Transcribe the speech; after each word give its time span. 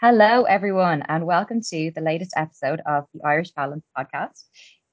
Hello, 0.00 0.44
everyone, 0.44 1.02
and 1.08 1.26
welcome 1.26 1.60
to 1.60 1.92
the 1.94 2.00
latest 2.00 2.32
episode 2.34 2.80
of 2.86 3.04
the 3.12 3.20
Irish 3.22 3.50
Balance 3.50 3.84
podcast. 3.94 4.44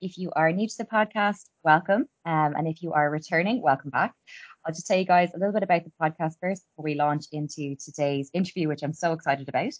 If 0.01 0.17
you 0.17 0.31
are 0.35 0.51
new 0.51 0.67
to 0.67 0.77
the 0.77 0.83
podcast, 0.83 1.45
welcome. 1.63 2.07
Um, 2.25 2.55
and 2.57 2.67
if 2.67 2.83
you 2.83 2.91
are 2.91 3.09
returning, 3.09 3.61
welcome 3.61 3.89
back. 3.89 4.13
I'll 4.65 4.73
just 4.73 4.85
tell 4.85 4.97
you 4.97 5.05
guys 5.05 5.29
a 5.33 5.37
little 5.37 5.53
bit 5.53 5.63
about 5.63 5.85
the 5.85 5.93
podcast 6.01 6.33
first 6.41 6.65
before 6.65 6.83
we 6.83 6.95
launch 6.95 7.27
into 7.31 7.77
today's 7.77 8.29
interview, 8.33 8.67
which 8.67 8.83
I'm 8.83 8.91
so 8.91 9.13
excited 9.13 9.47
about. 9.47 9.71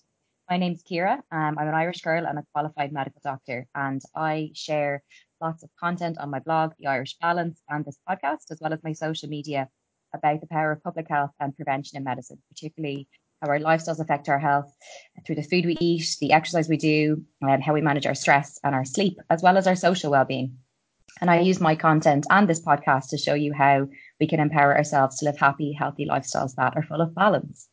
My 0.50 0.56
name's 0.56 0.82
Kira. 0.82 1.18
Um, 1.30 1.60
I'm 1.60 1.68
an 1.68 1.76
Irish 1.76 2.00
girl 2.00 2.26
and 2.26 2.40
a 2.40 2.46
qualified 2.54 2.94
medical 2.94 3.20
doctor, 3.22 3.68
and 3.76 4.02
I 4.16 4.52
share 4.54 5.04
lots 5.42 5.62
of 5.62 5.70
content 5.78 6.20
on 6.20 6.30
my 6.30 6.40
blog, 6.40 6.72
The 6.80 6.88
Irish 6.88 7.18
Balance, 7.20 7.62
and 7.68 7.84
this 7.84 8.00
podcast, 8.10 8.50
as 8.50 8.60
well 8.62 8.72
as 8.72 8.82
my 8.82 8.94
social 8.94 9.28
media 9.28 9.68
about 10.14 10.40
the 10.40 10.48
power 10.48 10.72
of 10.72 10.84
public 10.84 11.10
health 11.10 11.32
and 11.42 11.54
prevention 11.54 11.98
in 11.98 12.06
medicine, 12.06 12.42
particularly 12.50 13.10
how 13.42 13.50
our 13.50 13.60
lifestyles 13.60 14.00
affect 14.00 14.30
our 14.30 14.40
health 14.40 14.74
through 15.26 15.36
the 15.36 15.44
food 15.44 15.66
we 15.66 15.78
eat, 15.80 16.18
the 16.20 16.32
exercise 16.32 16.70
we 16.70 16.78
do, 16.78 17.24
and 17.42 17.64
how 17.64 17.74
we 17.74 17.82
manage 17.82 18.06
our 18.06 18.16
stress 18.16 18.60
and 18.64 18.74
our 18.74 18.86
sleep, 18.86 19.20
as 19.30 19.44
well 19.44 19.58
as 19.58 19.68
our 19.68 19.76
social 19.76 20.12
well-being. 20.12 20.58
And 21.22 21.32
I 21.32 21.40
use 21.40 21.60
my 21.60 21.76
content 21.76 22.28
and 22.30 22.48
this 22.48 22.62
podcast 22.64 23.10
to 23.10 23.18
show 23.18 23.34
you 23.34 23.54
how 23.54 23.88
we 24.20 24.28
can 24.28 24.40
empower 24.40 24.76
ourselves 24.76 25.18
to 25.18 25.26
live 25.26 25.38
happy, 25.38 25.74
healthy 25.74 26.08
lifestyles 26.08 26.56
that 26.56 26.76
are 26.76 26.84
full 26.84 27.02
of 27.02 27.16
balance. 27.16 27.68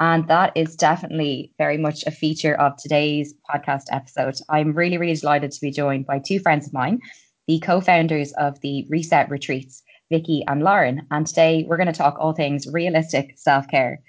And 0.00 0.26
that 0.28 0.52
is 0.56 0.76
definitely 0.76 1.52
very 1.58 1.78
much 1.78 2.04
a 2.06 2.10
feature 2.10 2.54
of 2.54 2.76
today's 2.76 3.34
podcast 3.48 3.84
episode. 3.90 4.36
I'm 4.48 4.72
really, 4.72 4.98
really 4.98 5.14
delighted 5.14 5.52
to 5.52 5.60
be 5.60 5.70
joined 5.70 6.06
by 6.06 6.18
two 6.18 6.40
friends 6.40 6.66
of 6.66 6.72
mine, 6.72 7.00
the 7.46 7.60
co 7.60 7.80
founders 7.80 8.32
of 8.32 8.60
the 8.60 8.86
Reset 8.90 9.30
Retreats, 9.30 9.82
Vicky 10.10 10.44
and 10.48 10.62
Lauren. 10.62 11.06
And 11.10 11.26
today 11.26 11.64
we're 11.66 11.76
going 11.76 11.86
to 11.86 11.92
talk 11.92 12.16
all 12.18 12.32
things 12.32 12.66
realistic 12.66 13.34
self 13.36 13.68
care. 13.68 14.00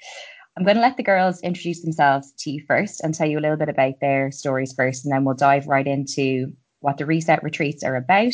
I'm 0.56 0.64
going 0.64 0.76
to 0.76 0.82
let 0.82 0.98
the 0.98 1.04
girls 1.04 1.42
introduce 1.42 1.82
themselves 1.82 2.32
to 2.40 2.52
you 2.52 2.64
first 2.68 3.02
and 3.02 3.14
tell 3.14 3.28
you 3.28 3.40
a 3.40 3.42
little 3.42 3.58
bit 3.58 3.70
about 3.70 4.00
their 4.00 4.32
stories 4.32 4.74
first, 4.74 5.04
and 5.04 5.12
then 5.12 5.26
we'll 5.26 5.36
dive 5.36 5.68
right 5.68 5.88
into 5.88 6.54
what 6.82 6.98
the 6.98 7.08
reset 7.08 7.42
retreats 7.44 7.84
are 7.84 7.96
about 7.96 8.34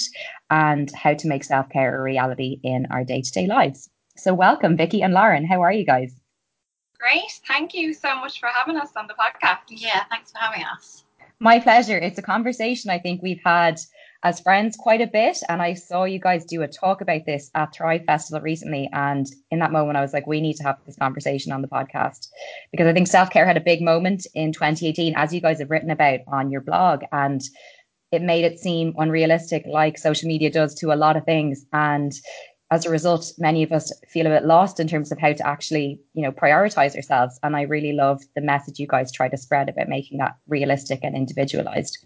and 0.49 0.91
how 0.93 1.13
to 1.13 1.27
make 1.27 1.45
self 1.45 1.69
care 1.69 1.97
a 1.97 2.01
reality 2.01 2.59
in 2.61 2.87
our 2.91 3.05
day 3.05 3.21
to 3.21 3.31
day 3.31 3.47
lives. 3.47 3.89
So, 4.17 4.33
welcome, 4.33 4.75
Vicky 4.75 5.01
and 5.01 5.13
Lauren. 5.13 5.45
How 5.45 5.61
are 5.61 5.71
you 5.71 5.85
guys? 5.85 6.13
Great. 6.99 7.39
Thank 7.47 7.73
you 7.73 7.93
so 7.93 8.13
much 8.15 8.41
for 8.41 8.49
having 8.49 8.75
us 8.75 8.89
on 8.97 9.07
the 9.07 9.13
podcast. 9.13 9.59
Yeah, 9.69 10.03
thanks 10.09 10.33
for 10.33 10.39
having 10.39 10.65
us. 10.65 11.05
My 11.39 11.57
pleasure. 11.57 11.97
It's 11.97 12.19
a 12.19 12.23
conversation 12.23 12.89
I 12.89 12.99
think 12.99 13.21
we've 13.21 13.41
had 13.45 13.79
as 14.23 14.39
friends 14.39 14.75
quite 14.75 15.01
a 15.01 15.07
bit. 15.07 15.37
And 15.47 15.61
I 15.61 15.73
saw 15.73 16.03
you 16.03 16.19
guys 16.19 16.45
do 16.45 16.61
a 16.61 16.67
talk 16.67 17.01
about 17.01 17.25
this 17.25 17.49
at 17.55 17.73
Thrive 17.73 18.03
Festival 18.05 18.41
recently. 18.41 18.89
And 18.91 19.27
in 19.49 19.59
that 19.59 19.71
moment, 19.71 19.97
I 19.97 20.01
was 20.01 20.13
like, 20.13 20.27
we 20.27 20.41
need 20.41 20.57
to 20.57 20.63
have 20.63 20.77
this 20.85 20.97
conversation 20.97 21.51
on 21.51 21.61
the 21.61 21.67
podcast 21.67 22.27
because 22.71 22.87
I 22.87 22.93
think 22.93 23.07
self 23.07 23.29
care 23.29 23.45
had 23.45 23.57
a 23.57 23.61
big 23.61 23.81
moment 23.81 24.27
in 24.33 24.51
2018, 24.51 25.15
as 25.15 25.33
you 25.33 25.41
guys 25.41 25.59
have 25.59 25.69
written 25.69 25.89
about 25.89 26.19
on 26.27 26.51
your 26.51 26.61
blog. 26.61 27.03
And 27.11 27.41
it 28.11 28.21
made 28.21 28.43
it 28.43 28.59
seem 28.59 28.93
unrealistic, 28.97 29.65
like 29.67 29.97
social 29.97 30.27
media 30.27 30.49
does 30.49 30.73
to 30.75 30.91
a 30.91 30.95
lot 30.95 31.15
of 31.15 31.25
things. 31.25 31.65
And 31.71 32.13
as 32.71 32.85
a 32.85 32.89
result, 32.89 33.31
many 33.37 33.63
of 33.63 33.71
us 33.71 33.91
feel 34.07 34.27
a 34.27 34.29
bit 34.29 34.45
lost 34.45 34.79
in 34.79 34.87
terms 34.87 35.11
of 35.11 35.17
how 35.17 35.33
to 35.33 35.47
actually, 35.47 35.99
you 36.13 36.21
know, 36.21 36.31
prioritize 36.31 36.95
ourselves. 36.95 37.39
And 37.41 37.55
I 37.55 37.61
really 37.61 37.93
love 37.93 38.21
the 38.35 38.41
message 38.41 38.79
you 38.79 38.87
guys 38.87 39.11
try 39.11 39.27
to 39.27 39.37
spread 39.37 39.69
about 39.69 39.89
making 39.89 40.19
that 40.19 40.35
realistic 40.47 40.99
and 41.03 41.15
individualized. 41.15 41.97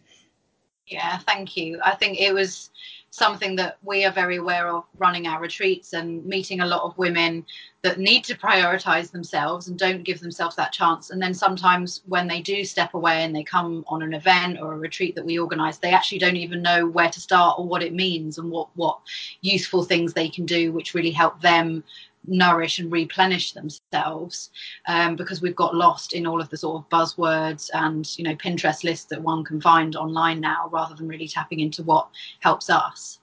Yeah, 0.88 1.18
thank 1.20 1.56
you. 1.56 1.80
I 1.84 1.96
think 1.96 2.20
it 2.20 2.34
was 2.34 2.70
something 3.10 3.56
that 3.56 3.78
we 3.84 4.04
are 4.06 4.12
very 4.12 4.38
aware 4.38 4.68
of 4.68 4.84
running 4.98 5.28
our 5.28 5.40
retreats 5.40 5.94
and 5.94 6.26
meeting 6.26 6.60
a 6.60 6.66
lot 6.66 6.82
of 6.82 6.98
women 6.98 7.46
that 7.84 8.00
need 8.00 8.24
to 8.26 8.38
prioritize 8.38 9.12
themselves 9.12 9.68
and 9.68 9.78
don't 9.78 10.04
give 10.04 10.20
themselves 10.20 10.56
that 10.56 10.74
chance. 10.74 11.10
And 11.10 11.22
then 11.22 11.34
sometimes 11.34 12.02
when 12.08 12.28
they 12.28 12.42
do 12.42 12.66
step 12.66 12.96
away 12.96 13.24
and 13.24 13.36
they 13.36 13.44
come 13.44 13.86
on 13.88 14.02
an 14.02 14.14
event 14.14 14.60
or 14.60 14.74
a 14.74 14.78
retreat 14.78 15.16
that 15.16 15.26
we 15.26 15.38
organize, 15.38 15.78
they 15.78 15.92
actually 15.92 16.18
don't 16.18 16.38
even 16.38 16.62
know 16.62 16.88
where 16.88 17.10
to 17.10 17.20
start 17.20 17.60
or 17.60 17.68
what 17.68 17.84
it 17.84 17.94
means 17.94 18.38
and 18.38 18.50
what, 18.50 18.70
what 18.76 19.00
useful 19.42 19.84
things 19.84 20.14
they 20.14 20.28
can 20.28 20.46
do, 20.46 20.74
which 20.74 20.94
really 20.94 21.12
help 21.12 21.40
them 21.40 21.84
nourish 22.26 22.80
and 22.80 22.92
replenish 22.92 23.54
themselves 23.54 24.50
um, 24.88 25.16
because 25.16 25.42
we've 25.42 25.56
got 25.56 25.76
lost 25.76 26.14
in 26.14 26.26
all 26.26 26.42
of 26.42 26.50
the 26.50 26.58
sort 26.58 26.82
of 26.82 26.90
buzzwords 26.90 27.70
and 27.74 28.18
you 28.18 28.24
know 28.24 28.36
pinterest 28.36 28.84
lists 28.84 29.06
that 29.06 29.22
one 29.22 29.44
can 29.44 29.60
find 29.62 29.96
online 29.96 30.40
now 30.40 30.70
rather 30.72 30.96
than 30.96 31.08
really 31.08 31.28
tapping 31.28 31.60
into 31.60 31.84
what 31.84 32.08
helps 32.40 32.70
us. 32.70 33.20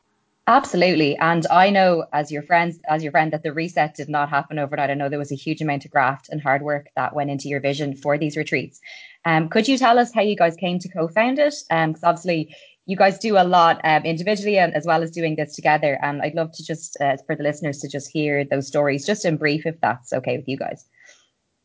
Absolutely. 0.47 1.17
And 1.19 1.47
i 1.49 1.71
know 1.71 2.07
as 2.13 2.33
your 2.33 2.43
friends 2.43 2.81
as 2.89 3.05
your 3.05 3.13
friend 3.13 3.33
that 3.33 3.45
the 3.45 3.53
reset 3.53 3.95
did 3.95 4.09
not 4.09 4.29
happen 4.29 4.59
overnight. 4.59 4.91
I 4.91 4.95
know 4.95 5.09
there 5.09 5.19
was 5.19 5.31
a 5.31 5.37
huge 5.37 5.61
amount 5.61 5.85
of 5.85 5.93
graft 5.93 6.29
and 6.29 6.41
hard 6.41 6.63
work 6.63 6.89
that 6.97 7.15
went 7.15 7.31
into 7.31 7.49
your 7.49 7.61
vision 7.61 7.95
for 7.95 8.19
these 8.19 8.37
retreats. 8.37 8.81
Um, 9.25 9.49
could 9.49 9.69
you 9.69 9.79
tell 9.79 9.99
us 9.99 10.13
how 10.13 10.23
you 10.23 10.35
guys 10.35 10.57
came 10.57 10.79
to 10.79 10.89
co-found 10.89 11.39
it? 11.39 11.55
Because 11.69 12.03
um, 12.03 12.09
obviously 12.09 12.55
you 12.87 12.97
guys 12.97 13.19
do 13.19 13.37
a 13.37 13.45
lot 13.45 13.81
um, 13.85 14.05
individually 14.05 14.59
and 14.59 14.75
as 14.75 14.87
well 14.87 15.03
as 15.03 15.11
doing 15.11 15.37
this 15.37 15.55
together. 15.55 15.99
And 16.03 16.23
I'd 16.23 16.35
love 16.35 16.53
to 16.53 16.65
just 16.65 16.97
uh, 17.01 17.17
for 17.27 17.37
the 17.37 17.43
listeners 17.43 17.79
to 17.79 17.89
just 17.89 18.11
hear 18.11 18.45
those 18.45 18.67
stories, 18.67 19.07
just 19.07 19.25
in 19.25 19.37
brief, 19.37 19.67
if 19.67 19.81
that's 19.81 20.13
okay 20.13 20.37
with 20.39 20.49
you 20.49 20.57
guys. 20.57 20.87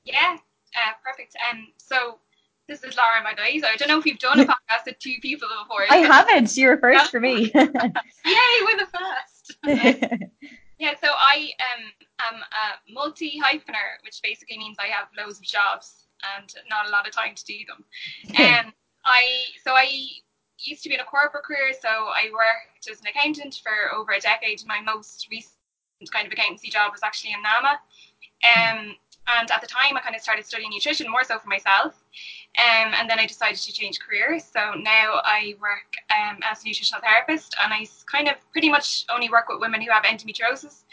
Yeah, 0.04 0.38
uh, 0.76 0.94
perfect. 1.04 1.36
Um, 1.52 1.68
so 1.78 2.20
this 2.68 2.84
is 2.84 2.96
Lauren, 2.98 3.24
my 3.24 3.34
guys. 3.34 3.62
I 3.64 3.76
don't 3.76 3.88
know 3.88 4.00
if 4.00 4.06
you've 4.06 4.20
done 4.20 4.40
a 4.40 4.46
podcast 4.46 4.86
with 4.86 5.00
two 5.00 5.16
people 5.22 5.48
before. 5.64 5.86
I 5.90 5.98
haven't. 5.98 6.56
You 6.58 6.70
were 6.70 6.78
first 6.78 7.12
for 7.12 7.20
me. 7.20 7.52
Yay, 7.56 7.72
we're 8.66 8.78
the 8.78 8.88
first. 8.92 9.58
yeah, 10.80 10.94
so 11.02 11.10
I 11.12 11.52
um, 11.60 12.34
am 12.34 12.42
a 12.42 12.94
multi 12.94 13.40
hyphener, 13.44 14.02
which 14.04 14.20
basically 14.24 14.58
means 14.58 14.78
I 14.80 14.88
have 14.88 15.08
loads 15.18 15.40
of 15.40 15.46
jobs 15.46 16.08
and 16.38 16.54
not 16.70 16.88
a 16.88 16.90
lot 16.90 17.08
of 17.08 17.14
time 17.14 17.36
to 17.36 17.46
do 17.46 17.60
them. 17.68 17.84
And 18.38 18.68
um, 18.68 18.74
I 19.06 19.44
so 19.64 19.74
I 19.74 19.88
used 20.68 20.84
to 20.84 20.90
be 20.90 20.96
in 20.96 21.02
a 21.02 21.06
corporate 21.06 21.44
career, 21.44 21.74
so 21.74 21.90
I 21.90 22.30
worked 22.32 22.90
as 22.92 23.00
an 23.00 23.08
accountant 23.08 23.62
for 23.64 23.96
over 23.96 24.12
a 24.12 24.20
decade. 24.20 24.62
My 24.66 24.82
most 24.82 25.28
recent 25.32 25.54
kind 26.12 26.28
of 26.28 26.34
accountancy 26.34 26.70
job 26.70 26.92
was 26.92 27.02
actually 27.04 27.34
in 27.34 27.42
NAMA. 27.42 27.80
Um, 28.44 28.96
and 29.28 29.50
at 29.50 29.62
the 29.62 29.68
time, 29.68 29.98
I 29.98 30.02
kind 30.02 30.16
of 30.16 30.22
started 30.22 30.46
studying 30.46 30.70
nutrition 30.72 31.10
more 31.10 31.24
so 31.24 31.40
for 31.40 31.48
myself. 31.48 31.96
Um, 32.58 32.94
and 32.96 33.10
then 33.10 33.20
I 33.20 33.26
decided 33.26 33.58
to 33.58 33.74
change 33.74 34.00
careers. 34.00 34.44
So 34.44 34.74
now 34.76 35.22
I 35.24 35.56
work 35.60 35.96
um, 36.12 36.40
as 36.44 36.64
a 36.64 36.68
nutritional 36.68 37.02
therapist, 37.02 37.56
and 37.62 37.74
I 37.74 37.86
kind 38.06 38.28
of 38.28 38.36
pretty 38.52 38.70
much 38.70 39.06
only 39.10 39.30
work 39.30 39.50
with 39.50 39.60
women 39.60 39.82
who 39.82 39.92
have 39.92 40.04
endometriosis. 40.04 40.84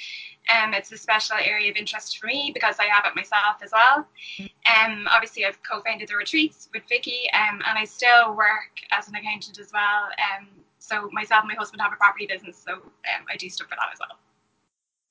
Um, 0.49 0.75
it's 0.75 0.91
a 0.93 0.99
special 0.99 1.37
area 1.37 1.71
of 1.71 1.77
interest 1.77 2.19
for 2.19 2.27
me 2.27 2.51
because 2.53 2.77
I 2.81 2.85
have 2.85 3.05
it 3.07 3.15
myself 3.15 3.63
as 3.63 3.71
well. 3.73 4.07
Um, 4.41 5.07
obviously, 5.11 5.45
I've 5.45 5.63
co-founded 5.63 6.09
the 6.09 6.17
retreats 6.17 6.69
with 6.75 6.83
Vicky, 6.89 7.25
um, 7.33 7.61
and 7.67 7.79
I 7.79 7.85
still 7.85 8.35
work 8.37 8.81
as 8.91 9.09
an 9.09 9.15
accountant 9.15 9.59
as 9.59 9.71
well. 9.73 10.05
Um, 10.19 10.49
so 10.79 11.09
myself 11.13 11.43
and 11.43 11.49
my 11.49 11.55
husband 11.55 11.81
have 11.81 11.93
a 11.93 11.97
property 11.97 12.27
business, 12.27 12.57
so 12.57 12.75
um, 12.75 13.25
I 13.33 13.37
do 13.37 13.49
stuff 13.49 13.69
for 13.69 13.77
that 13.77 13.89
as 13.93 13.99
well. 14.01 14.19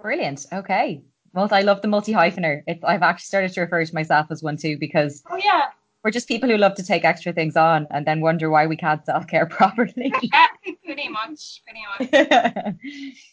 Brilliant. 0.01 0.45
Okay. 0.51 1.01
Well, 1.33 1.47
I 1.51 1.61
love 1.61 1.81
the 1.81 1.87
multi 1.87 2.11
hyphener. 2.11 2.63
I've 2.83 3.03
actually 3.03 3.23
started 3.23 3.53
to 3.53 3.61
refer 3.61 3.85
to 3.85 3.95
myself 3.95 4.27
as 4.31 4.43
one 4.43 4.57
too 4.57 4.77
because 4.77 5.23
oh 5.29 5.37
yeah, 5.37 5.67
we're 6.03 6.11
just 6.11 6.27
people 6.27 6.49
who 6.49 6.57
love 6.57 6.75
to 6.75 6.83
take 6.83 7.05
extra 7.05 7.31
things 7.31 7.55
on 7.55 7.87
and 7.91 8.05
then 8.05 8.21
wonder 8.21 8.49
why 8.49 8.67
we 8.67 8.75
can't 8.75 9.05
self 9.05 9.27
care 9.27 9.45
properly. 9.49 10.11
pretty 10.85 11.07
much, 11.07 11.61
pretty 11.65 11.81
much. 12.09 12.75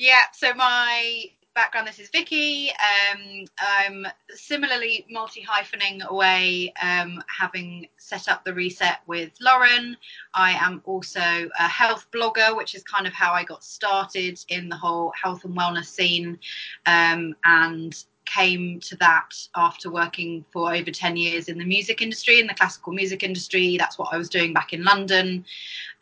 Yeah, 0.00 0.22
so 0.32 0.54
my 0.54 1.26
background, 1.54 1.86
this 1.86 1.98
is 1.98 2.08
Vicky. 2.08 2.70
Um, 2.70 3.44
I'm 3.58 4.06
similarly 4.30 5.04
multi 5.10 5.44
hyphening 5.44 6.02
away, 6.06 6.72
um, 6.80 7.22
having 7.26 7.86
set 7.98 8.26
up 8.26 8.42
the 8.42 8.54
reset 8.54 9.00
with 9.06 9.30
Lauren. 9.42 9.98
I 10.32 10.52
am 10.52 10.80
also 10.86 11.20
a 11.20 11.68
health 11.68 12.06
blogger, 12.14 12.56
which 12.56 12.74
is 12.74 12.82
kind 12.82 13.06
of 13.06 13.12
how 13.12 13.34
I 13.34 13.44
got 13.44 13.62
started 13.62 14.42
in 14.48 14.70
the 14.70 14.76
whole 14.76 15.12
health 15.22 15.44
and 15.44 15.54
wellness 15.54 15.88
scene. 15.88 16.38
Um, 16.86 17.36
and 17.44 18.02
came 18.30 18.78
to 18.78 18.96
that 18.96 19.34
after 19.56 19.90
working 19.90 20.44
for 20.52 20.72
over 20.72 20.90
10 20.90 21.16
years 21.16 21.48
in 21.48 21.58
the 21.58 21.64
music 21.64 22.00
industry, 22.00 22.38
in 22.38 22.46
the 22.46 22.54
classical 22.54 22.92
music 22.92 23.24
industry. 23.24 23.76
That's 23.76 23.98
what 23.98 24.14
I 24.14 24.16
was 24.16 24.28
doing 24.28 24.52
back 24.52 24.72
in 24.72 24.84
London. 24.84 25.44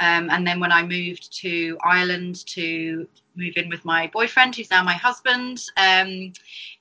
Um, 0.01 0.29
and 0.31 0.47
then 0.47 0.61
when 0.61 0.71
I 0.71 0.83
moved 0.83 1.33
to 1.41 1.79
Ireland 1.83 2.45
to 2.47 3.09
move 3.39 3.57
in 3.57 3.69
with 3.69 3.85
my 3.85 4.09
boyfriend, 4.09 4.55
who's 4.57 4.71
now 4.71 4.83
my 4.83 4.95
husband, 4.95 5.63
um, 5.77 6.33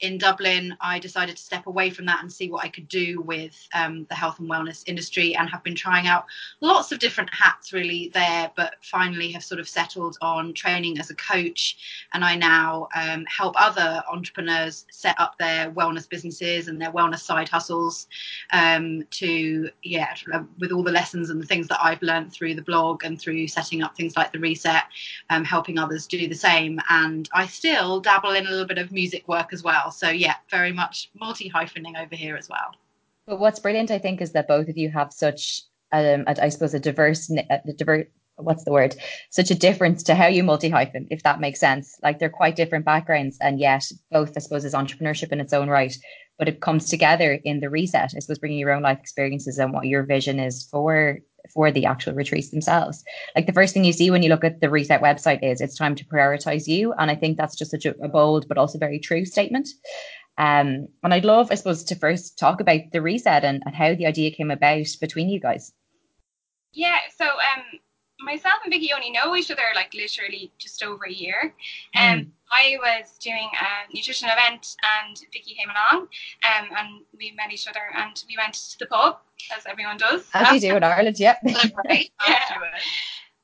in 0.02 0.18
Dublin, 0.18 0.76
I 0.82 1.00
decided 1.00 1.38
to 1.38 1.42
step 1.42 1.68
away 1.68 1.90
from 1.90 2.06
that 2.08 2.22
and 2.22 2.32
see 2.32 2.50
what 2.50 2.66
I 2.66 2.70
could 2.70 2.88
do 2.88 3.22
with 3.22 3.56
um, 3.74 4.06
the 4.10 4.16
health 4.16 4.40
and 4.40 4.50
wellness 4.50 4.84
industry 4.88 5.36
and 5.36 5.50
have 5.50 5.64
been 5.64 5.76
trying 5.76 6.08
out 6.08 6.26
lots 6.62 6.92
of 6.92 7.00
different 7.00 7.30
hats 7.34 7.74
really 7.74 8.12
there, 8.14 8.52
but 8.56 8.76
finally 8.82 9.32
have 9.32 9.44
sort 9.44 9.60
of 9.60 9.70
settled 9.70 10.18
on 10.22 10.54
training 10.54 11.00
as 11.00 11.10
a 11.10 11.16
coach. 11.16 11.78
And 12.14 12.26
I 12.26 12.36
now 12.36 12.90
um, 12.96 13.26
help 13.26 13.54
other 13.58 14.04
entrepreneurs 14.12 14.86
set 14.92 15.16
up 15.20 15.38
their 15.38 15.72
wellness 15.72 16.10
businesses 16.10 16.68
and 16.68 16.82
their 16.82 16.92
wellness 16.92 17.20
side 17.20 17.50
hustles 17.50 18.08
um, 18.52 19.04
to, 19.12 19.70
yeah, 19.84 20.16
with 20.60 20.72
all 20.72 20.84
the 20.84 20.92
lessons 20.92 21.30
and 21.30 21.42
the 21.42 21.46
things 21.46 21.68
that 21.68 21.84
I've 21.84 22.02
learned 22.02 22.34
through 22.34 22.56
the 22.56 22.62
blog 22.62 23.04
and 23.04 23.20
through 23.20 23.48
setting 23.48 23.84
up 23.84 23.96
things 23.96 24.16
like 24.16 24.32
the 24.32 24.40
reset, 24.40 24.84
um, 25.30 25.44
helping 25.44 25.78
others 25.78 26.08
do 26.08 26.28
the 26.28 26.36
same 26.36 26.47
same. 26.48 26.80
And 26.90 27.30
I 27.34 27.48
still 27.48 28.00
dabble 28.00 28.32
in 28.32 28.48
a 28.48 28.50
little 28.50 28.66
bit 28.66 28.78
of 28.78 28.92
music 28.92 29.28
work 29.28 29.54
as 29.54 29.64
well. 29.64 29.92
So, 29.92 30.10
yeah, 30.10 30.36
very 30.50 30.72
much 30.72 31.10
multi 31.20 31.50
hyphening 31.50 31.98
over 31.98 32.16
here 32.16 32.36
as 32.36 32.50
well. 32.50 32.76
But 33.26 33.40
what's 33.40 33.60
brilliant, 33.60 33.92
I 33.92 34.00
think, 34.00 34.22
is 34.22 34.32
that 34.32 34.48
both 34.48 34.70
of 34.70 34.78
you 34.78 34.90
have 34.90 35.12
such, 35.12 35.64
um, 35.92 36.24
a, 36.28 36.44
I 36.44 36.50
suppose, 36.50 36.74
a 36.74 36.80
diverse, 36.80 37.30
a 37.30 37.74
diverse, 37.76 38.06
what's 38.38 38.64
the 38.64 38.72
word? 38.72 38.96
Such 39.32 39.52
a 39.52 39.56
difference 39.56 40.04
to 40.04 40.16
how 40.16 40.28
you 40.28 40.44
multi 40.44 40.70
hyphen, 40.70 41.08
if 41.10 41.24
that 41.24 41.42
makes 41.42 41.60
sense. 41.60 42.00
Like 42.02 42.20
they're 42.20 42.30
quite 42.30 42.56
different 42.56 42.86
backgrounds, 42.86 43.38
and 43.42 43.60
yet 43.60 43.84
both, 44.12 44.34
I 44.38 44.40
suppose, 44.40 44.64
is 44.64 44.74
entrepreneurship 44.74 45.32
in 45.32 45.42
its 45.42 45.54
own 45.54 45.70
right. 45.70 45.96
But 46.38 46.48
it 46.48 46.62
comes 46.62 46.90
together 46.90 47.40
in 47.44 47.60
the 47.60 47.70
reset. 47.70 48.14
I 48.16 48.20
suppose 48.20 48.40
bringing 48.40 48.60
your 48.60 48.72
own 48.72 48.84
life 48.84 49.00
experiences 49.00 49.58
and 49.58 49.74
what 49.74 49.88
your 49.88 50.04
vision 50.04 50.40
is 50.40 50.64
for 50.64 51.20
for 51.54 51.72
the 51.72 51.86
actual 51.86 52.14
retreats 52.14 52.50
themselves. 52.50 53.04
Like 53.36 53.46
the 53.46 53.54
first 53.54 53.74
thing 53.74 53.86
you 53.86 53.94
see 53.94 54.12
when 54.12 54.22
you 54.22 54.30
look 54.30 54.44
at 54.44 54.60
the 54.60 54.70
reset 54.70 55.02
website 55.02 55.44
is 55.44 55.62
it's 55.62 55.78
time 55.78 55.96
to 55.96 56.06
prioritize 56.06 56.68
you, 56.68 56.94
and 56.94 57.10
I 57.10 57.16
think 57.16 57.38
that's 57.38 57.56
just 57.56 57.72
such 57.72 57.86
a, 57.86 57.96
a 58.04 58.10
bold 58.10 58.48
but 58.48 58.58
also 58.58 58.78
very 58.78 59.00
true 59.00 59.26
statement. 59.26 59.70
Um, 60.38 60.88
and 61.04 61.14
I'd 61.14 61.26
love, 61.26 61.52
I 61.52 61.56
suppose, 61.56 61.84
to 61.86 61.96
first 61.96 62.38
talk 62.38 62.62
about 62.62 62.82
the 62.92 63.02
reset 63.02 63.44
and, 63.44 63.64
and 63.66 63.76
how 63.76 63.96
the 63.96 64.06
idea 64.06 64.32
came 64.32 64.52
about 64.52 64.86
between 65.02 65.30
you 65.30 65.40
guys. 65.40 65.72
Yeah, 66.74 67.00
so 67.18 67.26
um, 67.26 67.80
myself 68.20 68.60
and 68.64 68.72
Vicky 68.72 68.94
only 68.94 69.10
know 69.10 69.36
each 69.36 69.50
other 69.50 69.64
like 69.74 69.94
literally 69.94 70.52
just 70.60 70.84
over 70.84 71.06
a 71.06 71.12
year. 71.12 71.56
Um, 71.96 72.20
mm. 72.20 72.30
I 72.52 72.78
was 72.82 73.18
doing 73.20 73.50
a 73.60 73.94
nutrition 73.94 74.30
event 74.30 74.76
and 75.02 75.18
Vicky 75.34 75.56
came 75.56 75.70
along 75.70 76.08
um, 76.44 76.70
and 76.78 77.02
we 77.18 77.32
met 77.32 77.52
each 77.52 77.68
other 77.68 77.82
and 77.96 78.24
we 78.28 78.38
went 78.38 78.54
to 78.54 78.80
the 78.80 78.86
pub 78.86 79.18
as 79.56 79.66
everyone 79.66 79.98
does. 79.98 80.28
As 80.34 80.54
you 80.54 80.72
do 80.72 80.78
in 80.78 80.84
Ireland, 80.84 81.20
yeah. 81.20 81.38
right. 81.44 82.10
yeah. 82.28 82.44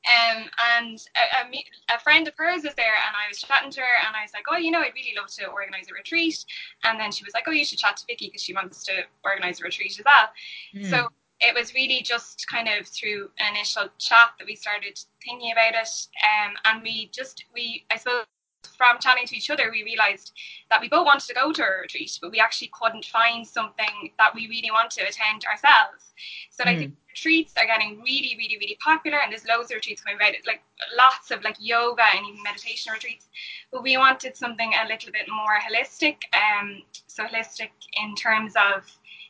Um, 0.04 0.44
and 0.76 1.02
a, 1.16 1.46
a, 1.46 1.96
a, 1.96 1.98
friend 1.98 2.28
of 2.28 2.34
hers 2.36 2.62
was 2.62 2.74
there, 2.74 2.92
and 3.06 3.16
I 3.16 3.26
was 3.26 3.40
chatting 3.40 3.70
to 3.70 3.80
her, 3.80 4.06
and 4.06 4.14
I 4.14 4.20
was 4.20 4.34
like, 4.34 4.44
"Oh, 4.50 4.58
you 4.58 4.70
know, 4.70 4.80
I'd 4.80 4.92
really 4.94 5.14
love 5.16 5.28
to 5.36 5.46
organize 5.46 5.86
a 5.90 5.94
retreat." 5.94 6.44
And 6.84 7.00
then 7.00 7.10
she 7.10 7.24
was 7.24 7.32
like, 7.32 7.44
"Oh, 7.46 7.52
you 7.52 7.64
should 7.64 7.78
chat 7.78 7.96
to 7.96 8.04
Vicky 8.06 8.26
because 8.26 8.42
she 8.42 8.52
wants 8.52 8.84
to 8.84 8.92
organize 9.24 9.60
a 9.60 9.64
retreat 9.64 9.98
as 9.98 10.04
well." 10.04 10.28
Mm. 10.76 10.90
So 10.90 11.08
it 11.40 11.54
was 11.54 11.72
really 11.72 12.02
just 12.02 12.46
kind 12.48 12.68
of 12.68 12.86
through 12.86 13.30
an 13.38 13.54
initial 13.54 13.88
chat 13.98 14.32
that 14.38 14.46
we 14.46 14.56
started 14.56 15.00
thinking 15.24 15.52
about 15.52 15.74
it, 15.74 16.06
um, 16.22 16.52
and 16.66 16.82
we 16.82 17.08
just 17.10 17.46
we 17.54 17.86
I 17.90 17.96
suppose 17.96 18.26
from 18.66 18.98
chatting 18.98 19.26
to 19.26 19.36
each 19.36 19.50
other, 19.50 19.70
we 19.70 19.84
realized 19.84 20.32
that 20.70 20.80
we 20.80 20.88
both 20.88 21.06
wanted 21.06 21.26
to 21.26 21.34
go 21.34 21.52
to 21.52 21.62
a 21.62 21.80
retreat, 21.82 22.18
but 22.20 22.30
we 22.30 22.40
actually 22.40 22.70
couldn't 22.72 23.04
find 23.04 23.46
something 23.46 24.10
that 24.18 24.34
we 24.34 24.48
really 24.48 24.70
want 24.70 24.90
to 24.92 25.02
attend 25.02 25.44
ourselves. 25.44 26.14
So 26.50 26.64
mm. 26.64 26.68
I 26.68 26.76
think 26.76 26.94
retreats 27.08 27.54
are 27.56 27.66
getting 27.66 28.00
really, 28.02 28.34
really, 28.38 28.56
really 28.58 28.78
popular, 28.80 29.18
and 29.22 29.30
there's 29.30 29.46
loads 29.46 29.70
of 29.70 29.76
retreats 29.76 30.02
coming 30.02 30.16
about 30.16 30.34
it, 30.34 30.46
like 30.46 30.62
lots 30.96 31.30
of 31.30 31.42
like 31.42 31.56
yoga 31.58 32.04
and 32.14 32.26
even 32.26 32.42
meditation 32.42 32.92
retreats. 32.92 33.28
But 33.72 33.82
we 33.82 33.96
wanted 33.96 34.36
something 34.36 34.72
a 34.84 34.88
little 34.88 35.12
bit 35.12 35.26
more 35.28 35.58
holistic, 35.58 36.16
um, 36.34 36.82
so 37.06 37.24
holistic 37.24 37.70
in 38.02 38.14
terms 38.14 38.54
of 38.56 38.84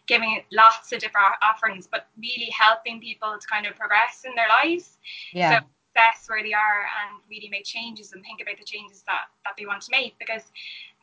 giving 0.06 0.42
lots 0.52 0.92
of 0.92 1.00
different 1.00 1.26
offerings, 1.42 1.86
but 1.90 2.08
really 2.18 2.50
helping 2.50 3.00
people 3.00 3.36
to 3.40 3.46
kind 3.46 3.66
of 3.66 3.74
progress 3.74 4.22
in 4.24 4.34
their 4.34 4.48
lives. 4.48 4.98
Yeah. 5.32 5.60
So 5.60 5.66
assess 5.94 6.28
where 6.28 6.42
they 6.42 6.52
are 6.52 6.86
and 7.06 7.20
really 7.30 7.48
make 7.48 7.64
changes 7.64 8.12
and 8.12 8.22
think 8.22 8.40
about 8.40 8.58
the 8.58 8.64
changes 8.64 9.02
that, 9.06 9.30
that 9.44 9.54
they 9.58 9.66
want 9.66 9.82
to 9.82 9.90
make 9.90 10.18
because 10.18 10.42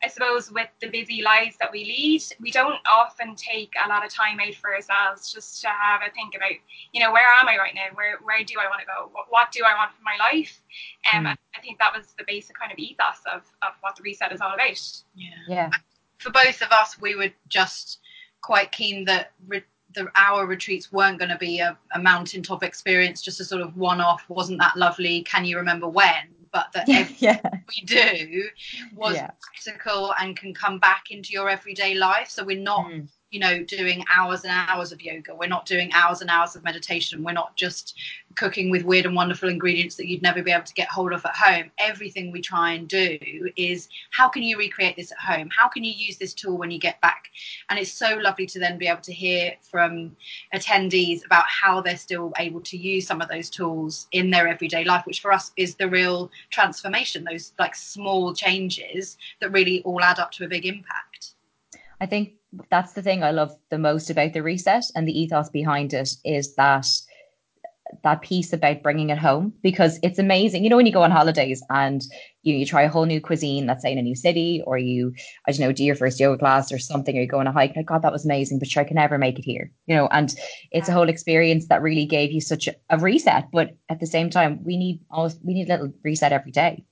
I 0.04 0.08
suppose 0.08 0.50
with 0.50 0.68
the 0.80 0.88
busy 0.88 1.22
lives 1.22 1.56
that 1.60 1.70
we 1.70 1.84
lead, 1.84 2.22
we 2.40 2.50
don't 2.50 2.80
often 2.90 3.36
take 3.36 3.72
a 3.84 3.88
lot 3.88 4.04
of 4.04 4.12
time 4.12 4.40
out 4.40 4.54
for 4.54 4.74
ourselves 4.74 5.32
just 5.32 5.62
to 5.62 5.68
have 5.68 6.00
a 6.02 6.10
think 6.12 6.34
about, 6.34 6.58
you 6.92 7.00
know, 7.00 7.12
where 7.12 7.28
am 7.40 7.48
I 7.48 7.56
right 7.56 7.74
now? 7.74 7.86
Where 7.94 8.18
where 8.24 8.42
do 8.42 8.54
I 8.60 8.68
want 8.68 8.80
to 8.80 8.86
go? 8.86 9.10
What, 9.12 9.26
what 9.30 9.52
do 9.52 9.62
I 9.64 9.76
want 9.76 9.92
for 9.92 10.02
my 10.02 10.16
life? 10.18 10.60
Um, 11.14 11.24
mm. 11.24 11.36
I 11.56 11.60
think 11.60 11.78
that 11.78 11.94
was 11.96 12.14
the 12.18 12.24
basic 12.26 12.58
kind 12.58 12.72
of 12.72 12.78
ethos 12.78 13.22
of, 13.32 13.42
of 13.62 13.74
what 13.80 13.94
the 13.94 14.02
reset 14.02 14.32
is 14.32 14.40
all 14.40 14.54
about. 14.54 15.02
Yeah. 15.14 15.28
Yeah. 15.48 15.70
For 16.18 16.30
both 16.30 16.62
of 16.62 16.72
us, 16.72 17.00
we 17.00 17.14
were 17.14 17.30
just 17.48 18.00
quite 18.42 18.72
keen 18.72 19.04
that 19.04 19.32
re- 19.46 19.62
the 19.94 20.10
our 20.16 20.46
retreats 20.46 20.92
weren't 20.92 21.18
going 21.18 21.30
to 21.30 21.38
be 21.38 21.60
a, 21.60 21.76
a 21.94 21.98
mountaintop 21.98 22.62
experience, 22.62 23.22
just 23.22 23.40
a 23.40 23.44
sort 23.44 23.62
of 23.62 23.76
one-off. 23.76 24.24
Wasn't 24.28 24.58
that 24.58 24.76
lovely? 24.76 25.22
Can 25.22 25.44
you 25.44 25.56
remember 25.56 25.88
when? 25.88 26.28
But 26.52 26.72
that 26.74 26.88
yeah, 26.88 27.08
yeah. 27.18 27.40
we 27.42 27.84
do 27.84 28.48
was 28.94 29.16
yeah. 29.16 29.30
practical 29.40 30.12
and 30.20 30.36
can 30.36 30.52
come 30.52 30.78
back 30.78 31.10
into 31.10 31.32
your 31.32 31.48
everyday 31.48 31.94
life. 31.94 32.28
So 32.28 32.44
we're 32.44 32.60
not 32.60 32.86
mm 32.86 33.08
you 33.32 33.40
know, 33.40 33.62
doing 33.64 34.04
hours 34.14 34.44
and 34.44 34.52
hours 34.52 34.92
of 34.92 35.00
yoga. 35.00 35.34
We're 35.34 35.48
not 35.48 35.64
doing 35.64 35.90
hours 35.94 36.20
and 36.20 36.28
hours 36.28 36.54
of 36.54 36.62
meditation. 36.62 37.24
We're 37.24 37.32
not 37.32 37.56
just 37.56 37.98
cooking 38.36 38.70
with 38.70 38.84
weird 38.84 39.06
and 39.06 39.16
wonderful 39.16 39.48
ingredients 39.48 39.96
that 39.96 40.06
you'd 40.06 40.22
never 40.22 40.42
be 40.42 40.52
able 40.52 40.64
to 40.64 40.74
get 40.74 40.88
hold 40.88 41.14
of 41.14 41.24
at 41.24 41.34
home. 41.34 41.70
Everything 41.78 42.30
we 42.30 42.42
try 42.42 42.72
and 42.72 42.86
do 42.86 43.18
is 43.56 43.88
how 44.10 44.28
can 44.28 44.42
you 44.42 44.58
recreate 44.58 44.96
this 44.96 45.12
at 45.12 45.18
home? 45.18 45.48
How 45.56 45.66
can 45.66 45.82
you 45.82 45.92
use 45.92 46.18
this 46.18 46.34
tool 46.34 46.58
when 46.58 46.70
you 46.70 46.78
get 46.78 47.00
back? 47.00 47.24
And 47.70 47.78
it's 47.78 47.90
so 47.90 48.16
lovely 48.16 48.44
to 48.46 48.58
then 48.58 48.76
be 48.76 48.86
able 48.86 49.00
to 49.00 49.14
hear 49.14 49.54
from 49.62 50.14
attendees 50.54 51.24
about 51.24 51.44
how 51.46 51.80
they're 51.80 51.96
still 51.96 52.34
able 52.38 52.60
to 52.60 52.76
use 52.76 53.06
some 53.06 53.22
of 53.22 53.30
those 53.30 53.48
tools 53.48 54.08
in 54.12 54.30
their 54.30 54.46
everyday 54.46 54.84
life, 54.84 55.06
which 55.06 55.22
for 55.22 55.32
us 55.32 55.52
is 55.56 55.74
the 55.76 55.88
real 55.88 56.30
transformation, 56.50 57.24
those 57.24 57.54
like 57.58 57.74
small 57.74 58.34
changes 58.34 59.16
that 59.40 59.52
really 59.52 59.82
all 59.84 60.02
add 60.02 60.18
up 60.18 60.32
to 60.32 60.44
a 60.44 60.48
big 60.48 60.66
impact. 60.66 61.30
I 61.98 62.04
think 62.04 62.34
that's 62.70 62.92
the 62.92 63.02
thing 63.02 63.22
I 63.22 63.30
love 63.30 63.54
the 63.70 63.78
most 63.78 64.10
about 64.10 64.32
the 64.32 64.42
reset 64.42 64.84
and 64.94 65.06
the 65.06 65.18
ethos 65.18 65.48
behind 65.48 65.94
it 65.94 66.10
is 66.24 66.54
that 66.56 66.86
that 68.04 68.22
piece 68.22 68.52
about 68.52 68.82
bringing 68.82 69.10
it 69.10 69.18
home 69.18 69.52
because 69.62 69.98
it's 70.02 70.18
amazing. 70.18 70.64
You 70.64 70.70
know, 70.70 70.76
when 70.76 70.86
you 70.86 70.92
go 70.92 71.02
on 71.02 71.10
holidays 71.10 71.62
and 71.70 72.02
you, 72.42 72.54
you 72.54 72.66
try 72.66 72.82
a 72.82 72.88
whole 72.88 73.04
new 73.04 73.20
cuisine, 73.20 73.66
let's 73.66 73.82
say 73.82 73.92
in 73.92 73.98
a 73.98 74.02
new 74.02 74.14
city, 74.14 74.62
or 74.66 74.78
you, 74.78 75.12
I 75.46 75.52
don't 75.52 75.60
know, 75.60 75.72
do 75.72 75.84
your 75.84 75.94
first 75.94 76.18
yoga 76.18 76.38
class 76.38 76.72
or 76.72 76.78
something, 76.78 77.16
or 77.16 77.20
you 77.20 77.26
go 77.26 77.38
on 77.38 77.46
a 77.46 77.52
hike, 77.52 77.76
like, 77.76 77.86
God, 77.86 78.02
that 78.02 78.12
was 78.12 78.24
amazing, 78.24 78.58
but 78.58 78.68
sure, 78.68 78.82
I 78.82 78.86
can 78.86 78.96
never 78.96 79.18
make 79.18 79.38
it 79.38 79.44
here, 79.44 79.70
you 79.86 79.94
know, 79.94 80.08
and 80.08 80.34
it's 80.70 80.88
a 80.88 80.92
whole 80.92 81.08
experience 81.08 81.68
that 81.68 81.82
really 81.82 82.06
gave 82.06 82.32
you 82.32 82.40
such 82.40 82.66
a, 82.66 82.74
a 82.90 82.98
reset. 82.98 83.48
But 83.52 83.76
at 83.88 84.00
the 84.00 84.06
same 84.06 84.30
time, 84.30 84.64
we 84.64 84.76
need 84.76 85.00
always, 85.10 85.36
we 85.42 85.54
need 85.54 85.68
a 85.68 85.72
little 85.72 85.92
reset 86.02 86.32
every 86.32 86.52
day. 86.52 86.84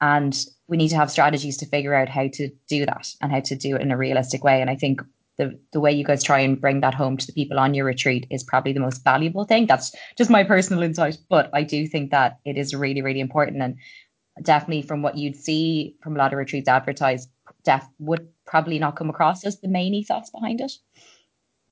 And 0.00 0.36
we 0.68 0.76
need 0.76 0.88
to 0.90 0.96
have 0.96 1.10
strategies 1.10 1.56
to 1.58 1.66
figure 1.66 1.94
out 1.94 2.08
how 2.08 2.28
to 2.28 2.50
do 2.68 2.86
that 2.86 3.12
and 3.20 3.32
how 3.32 3.40
to 3.40 3.56
do 3.56 3.76
it 3.76 3.82
in 3.82 3.90
a 3.90 3.96
realistic 3.96 4.44
way. 4.44 4.60
And 4.60 4.70
I 4.70 4.76
think 4.76 5.00
the 5.38 5.58
the 5.72 5.80
way 5.80 5.92
you 5.92 6.04
guys 6.04 6.22
try 6.22 6.40
and 6.40 6.60
bring 6.60 6.80
that 6.80 6.94
home 6.94 7.16
to 7.16 7.26
the 7.26 7.32
people 7.32 7.58
on 7.58 7.74
your 7.74 7.84
retreat 7.84 8.26
is 8.30 8.42
probably 8.42 8.72
the 8.72 8.80
most 8.80 9.02
valuable 9.04 9.44
thing. 9.44 9.66
That's 9.66 9.94
just 10.16 10.30
my 10.30 10.44
personal 10.44 10.82
insight, 10.82 11.18
but 11.28 11.48
I 11.52 11.62
do 11.62 11.86
think 11.86 12.10
that 12.10 12.38
it 12.44 12.58
is 12.58 12.74
really 12.74 13.02
really 13.02 13.20
important 13.20 13.62
and 13.62 13.76
definitely 14.42 14.82
from 14.82 15.02
what 15.02 15.16
you'd 15.16 15.36
see 15.36 15.96
from 16.02 16.14
a 16.14 16.18
lot 16.18 16.32
of 16.32 16.38
retreats 16.38 16.68
advertised, 16.68 17.28
def 17.64 17.84
would 17.98 18.28
probably 18.46 18.78
not 18.78 18.96
come 18.96 19.10
across 19.10 19.44
as 19.44 19.60
the 19.60 19.68
main 19.68 19.94
ethos 19.94 20.30
behind 20.30 20.60
it. 20.60 20.72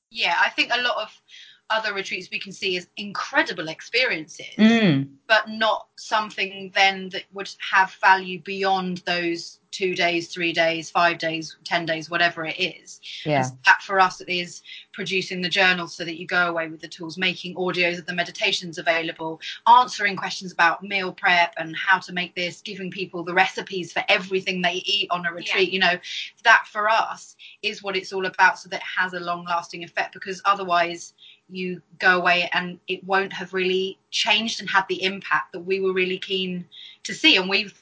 Yeah, 0.09 0.35
I 0.43 0.49
think 0.49 0.71
a 0.73 0.81
lot 0.81 0.97
of 0.97 1.21
other 1.69 1.93
retreats 1.93 2.29
we 2.31 2.39
can 2.39 2.51
see 2.51 2.77
as 2.77 2.87
incredible 2.97 3.67
experiences, 3.67 4.45
mm. 4.57 5.07
but 5.27 5.49
not 5.49 5.87
something 5.97 6.71
then 6.73 7.09
that 7.09 7.23
would 7.33 7.49
have 7.71 7.93
value 8.01 8.39
beyond 8.41 8.99
those 8.99 9.59
two 9.71 9.95
days, 9.95 10.29
three 10.29 10.53
days, 10.53 10.89
five 10.89 11.17
days, 11.17 11.55
ten 11.63 11.85
days, 11.85 12.09
whatever 12.09 12.45
it 12.45 12.59
is. 12.59 13.01
Yeah. 13.25 13.43
So 13.43 13.57
that 13.65 13.81
for 13.81 13.99
us 13.99 14.21
it 14.21 14.29
is 14.29 14.61
producing 14.93 15.41
the 15.41 15.49
journal 15.49 15.87
so 15.87 16.03
that 16.05 16.17
you 16.17 16.25
go 16.25 16.47
away 16.47 16.67
with 16.67 16.81
the 16.81 16.87
tools, 16.87 17.17
making 17.17 17.55
audios 17.55 17.99
of 17.99 18.05
the 18.05 18.13
meditations 18.13 18.77
available, 18.77 19.41
answering 19.67 20.15
questions 20.15 20.51
about 20.51 20.83
meal 20.83 21.11
prep 21.11 21.53
and 21.57 21.75
how 21.75 21.99
to 21.99 22.13
make 22.13 22.33
this, 22.33 22.61
giving 22.61 22.89
people 22.89 23.23
the 23.23 23.33
recipes 23.33 23.91
for 23.91 24.03
everything 24.07 24.61
they 24.61 24.81
eat 24.85 25.09
on 25.11 25.25
a 25.25 25.33
retreat. 25.33 25.69
Yeah. 25.69 25.73
You 25.73 25.79
know, 25.79 25.99
that 26.43 26.65
for 26.67 26.89
us 26.89 27.35
is 27.61 27.83
what 27.83 27.97
it's 27.97 28.13
all 28.13 28.25
about 28.25 28.57
so 28.57 28.69
that 28.69 28.77
it 28.77 28.83
has 28.97 29.13
a 29.13 29.19
long 29.19 29.45
lasting 29.45 29.83
effect 29.83 30.13
because 30.13 30.41
otherwise 30.45 31.13
you 31.49 31.81
go 31.99 32.19
away 32.19 32.49
and 32.53 32.79
it 32.87 33.03
won't 33.03 33.33
have 33.33 33.53
really 33.53 33.97
changed 34.11 34.59
and 34.59 34.69
had 34.69 34.85
the 34.89 35.03
impact 35.03 35.53
that 35.53 35.61
we 35.61 35.79
were 35.79 35.93
really 35.93 36.17
keen 36.17 36.65
to 37.03 37.13
see. 37.13 37.37
And 37.37 37.49
we've 37.49 37.73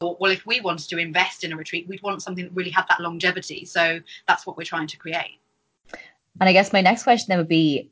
thought, 0.00 0.20
well, 0.20 0.30
if 0.30 0.44
we 0.46 0.60
wanted 0.60 0.88
to 0.90 0.98
invest 0.98 1.44
in 1.44 1.52
a 1.52 1.56
retreat, 1.56 1.88
we'd 1.88 2.02
want 2.02 2.22
something 2.22 2.44
that 2.44 2.54
really 2.54 2.70
had 2.70 2.86
that 2.88 3.00
longevity. 3.00 3.64
So 3.64 4.00
that's 4.28 4.46
what 4.46 4.56
we're 4.56 4.64
trying 4.64 4.86
to 4.88 4.96
create. 4.96 5.40
And 6.40 6.48
I 6.48 6.52
guess 6.52 6.72
my 6.72 6.82
next 6.82 7.04
question 7.04 7.26
then 7.28 7.38
would 7.38 7.48
be 7.48 7.90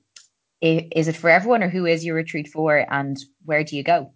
is 0.61 1.09
it 1.09 1.17
for 1.17 1.29
everyone 1.29 1.63
or 1.63 1.69
who 1.69 1.85
is 1.85 2.05
your 2.05 2.15
retreat 2.15 2.49
for 2.49 2.87
and 2.91 3.23
where 3.45 3.65
do 3.65 3.77
you 3.77 3.83
go? 3.83 4.13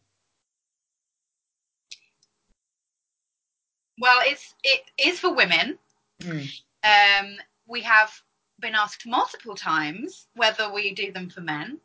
Well, 4.00 4.20
it's 4.24 4.54
it 4.62 4.82
is 4.98 5.18
for 5.18 5.34
women. 5.34 5.78
Mm. 6.22 6.48
Um, 6.84 7.36
we 7.66 7.82
have 7.82 8.22
been 8.60 8.74
asked 8.74 9.06
multiple 9.06 9.54
times 9.54 10.26
whether 10.34 10.72
we 10.72 10.94
do 10.94 11.12
them 11.12 11.30
for 11.30 11.40
men. 11.40 11.78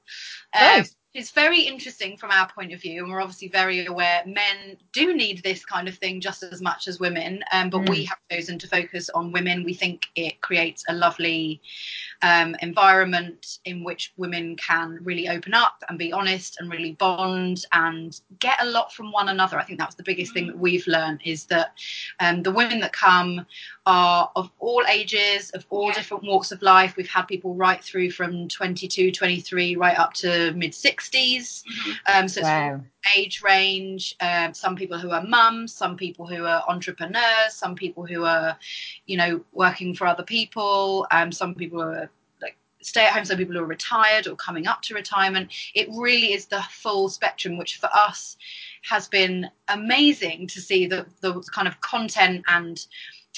Um, 0.59 0.85
it's 1.13 1.29
very 1.29 1.61
interesting 1.61 2.17
from 2.17 2.31
our 2.31 2.49
point 2.49 2.73
of 2.73 2.81
view, 2.81 3.03
and 3.03 3.11
we're 3.11 3.21
obviously 3.21 3.47
very 3.47 3.85
aware 3.85 4.23
men 4.25 4.77
do 4.93 5.15
need 5.15 5.43
this 5.43 5.63
kind 5.63 5.87
of 5.87 5.95
thing 5.95 6.19
just 6.19 6.41
as 6.41 6.59
much 6.59 6.87
as 6.87 6.99
women. 6.99 7.43
Um, 7.51 7.69
but 7.69 7.81
mm. 7.81 7.89
we 7.89 8.05
have 8.05 8.17
chosen 8.31 8.57
to 8.59 8.67
focus 8.67 9.11
on 9.13 9.31
women. 9.31 9.63
We 9.63 9.75
think 9.75 10.07
it 10.15 10.41
creates 10.41 10.83
a 10.89 10.93
lovely 10.93 11.61
um, 12.23 12.55
environment 12.61 13.59
in 13.65 13.83
which 13.83 14.11
women 14.17 14.55
can 14.55 14.97
really 15.03 15.29
open 15.29 15.53
up 15.53 15.83
and 15.87 15.99
be 15.99 16.11
honest 16.11 16.57
and 16.59 16.71
really 16.71 16.93
bond 16.93 17.65
and 17.73 18.19
get 18.39 18.59
a 18.61 18.65
lot 18.65 18.91
from 18.91 19.11
one 19.11 19.29
another. 19.29 19.59
I 19.59 19.63
think 19.63 19.77
that 19.77 19.89
was 19.89 19.95
the 19.95 20.03
biggest 20.03 20.33
thing 20.33 20.47
that 20.47 20.57
we've 20.57 20.87
learned 20.87 21.21
is 21.23 21.45
that 21.45 21.73
um, 22.21 22.41
the 22.41 22.51
women 22.51 22.79
that 22.79 22.93
come 22.93 23.45
are 23.85 24.31
of 24.35 24.49
all 24.59 24.83
ages, 24.89 25.49
of 25.51 25.65
all 25.69 25.87
yeah. 25.87 25.93
different 25.93 26.23
walks 26.23 26.51
of 26.51 26.61
life. 26.61 26.95
We've 26.95 27.09
had 27.09 27.23
people 27.23 27.53
right 27.53 27.83
through 27.83 28.11
from 28.11 28.47
22, 28.47 29.11
23, 29.11 29.75
right 29.75 29.97
up 29.97 30.13
to 30.15 30.53
mid 30.53 30.71
60s. 30.71 31.63
Mm-hmm. 31.63 31.91
Um, 32.07 32.27
so 32.27 32.41
wow. 32.41 32.75
it's 32.75 33.17
age 33.17 33.41
range. 33.43 34.15
Um, 34.21 34.53
some 34.53 34.75
people 34.75 34.97
who 34.97 35.11
are 35.11 35.23
mums, 35.23 35.73
some 35.73 35.97
people 35.97 36.25
who 36.25 36.45
are 36.45 36.63
entrepreneurs, 36.67 37.53
some 37.53 37.75
people 37.75 38.05
who 38.05 38.23
are, 38.23 38.57
you 39.05 39.17
know, 39.17 39.41
working 39.51 39.93
for 39.93 40.07
other 40.07 40.23
people, 40.23 41.05
um, 41.11 41.31
some 41.31 41.53
people 41.53 41.81
who 41.81 41.89
are 41.89 42.09
like 42.41 42.55
stay 42.81 43.05
at 43.05 43.11
home, 43.11 43.25
some 43.25 43.37
people 43.37 43.55
who 43.55 43.61
are 43.61 43.65
retired 43.65 44.27
or 44.27 44.37
coming 44.37 44.65
up 44.65 44.81
to 44.83 44.93
retirement. 44.93 45.51
It 45.75 45.89
really 45.91 46.31
is 46.31 46.45
the 46.45 46.63
full 46.69 47.09
spectrum, 47.09 47.57
which 47.57 47.77
for 47.77 47.89
us 47.93 48.37
has 48.83 49.09
been 49.09 49.49
amazing 49.67 50.47
to 50.47 50.61
see 50.61 50.87
the, 50.87 51.05
the 51.21 51.41
kind 51.53 51.67
of 51.67 51.79
content 51.81 52.43
and 52.47 52.85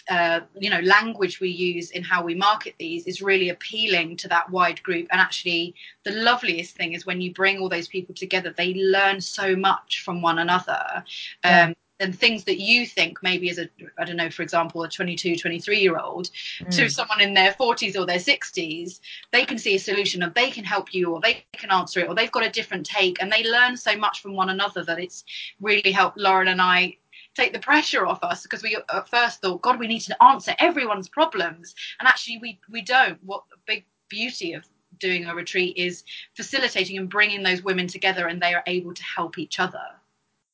uh, 0.09 0.41
you 0.55 0.69
know 0.69 0.79
language 0.81 1.39
we 1.39 1.50
use 1.50 1.91
in 1.91 2.03
how 2.03 2.24
we 2.24 2.35
market 2.35 2.75
these 2.77 3.07
is 3.07 3.21
really 3.21 3.50
appealing 3.50 4.15
to 4.17 4.27
that 4.27 4.50
wide 4.50 4.81
group 4.83 5.07
and 5.12 5.19
actually 5.19 5.74
the 6.03 6.12
loveliest 6.12 6.75
thing 6.75 6.93
is 6.93 7.05
when 7.05 7.21
you 7.21 7.33
bring 7.33 7.57
all 7.59 7.69
those 7.69 7.88
people 7.88 8.13
together 8.13 8.53
they 8.55 8.74
learn 8.75 9.19
so 9.19 9.55
much 9.55 10.03
from 10.03 10.21
one 10.21 10.39
another 10.39 11.03
yeah. 11.43 11.65
um, 11.65 11.75
and 12.00 12.17
things 12.17 12.43
that 12.43 12.59
you 12.59 12.85
think 12.85 13.17
maybe 13.24 13.50
as 13.50 13.57
a 13.57 13.69
i 13.97 14.03
don't 14.03 14.17
know 14.17 14.29
for 14.29 14.43
example 14.43 14.83
a 14.83 14.89
22 14.89 15.35
23 15.38 15.79
year 15.79 15.97
old 15.97 16.29
mm. 16.59 16.75
to 16.75 16.89
someone 16.89 17.21
in 17.21 17.33
their 17.33 17.53
40s 17.53 17.97
or 17.97 18.05
their 18.05 18.19
60s 18.19 19.00
they 19.31 19.45
can 19.45 19.57
see 19.57 19.75
a 19.75 19.79
solution 19.79 20.21
and 20.21 20.33
they 20.35 20.50
can 20.50 20.63
help 20.63 20.93
you 20.93 21.13
or 21.13 21.21
they 21.21 21.45
can 21.53 21.71
answer 21.71 22.01
it 22.01 22.07
or 22.07 22.15
they've 22.15 22.31
got 22.31 22.45
a 22.45 22.50
different 22.50 22.85
take 22.85 23.21
and 23.21 23.31
they 23.31 23.43
learn 23.43 23.77
so 23.77 23.95
much 23.97 24.21
from 24.21 24.33
one 24.33 24.50
another 24.50 24.83
that 24.83 25.00
it's 25.00 25.24
really 25.62 25.91
helped 25.91 26.17
lauren 26.17 26.50
and 26.50 26.62
i 26.62 26.95
take 27.36 27.54
the 27.54 27.60
pressure 27.60 28.06
off 28.06 28.24
us 28.24 28.44
because 28.44 28.63
we 28.63 28.75
at 28.75 29.10
first 29.10 29.42
thought, 29.42 29.62
God, 29.62 29.80
we 29.80 29.88
need 29.88 30.01
to 30.01 30.24
answer 30.24 30.56
everyone's 30.60 31.10
problems, 31.10 31.75
and 32.00 32.08
actually 32.08 32.39
we 32.39 32.60
we 32.70 32.82
don't. 32.82 33.18
What 33.24 33.44
the 33.50 33.58
big 33.65 33.86
beauty 34.10 34.54
of 34.54 34.65
doing 35.00 35.25
a 35.25 35.36
retreat 35.36 35.75
is 35.77 36.04
facilitating 36.36 36.98
and 36.98 37.10
bringing 37.10 37.44
those 37.44 37.63
women 37.63 37.88
together, 37.88 38.27
and 38.27 38.42
they 38.42 38.54
are 38.54 38.63
able 38.68 38.94
to 38.94 39.04
help 39.04 39.38
each 39.38 39.60
other. 39.60 39.84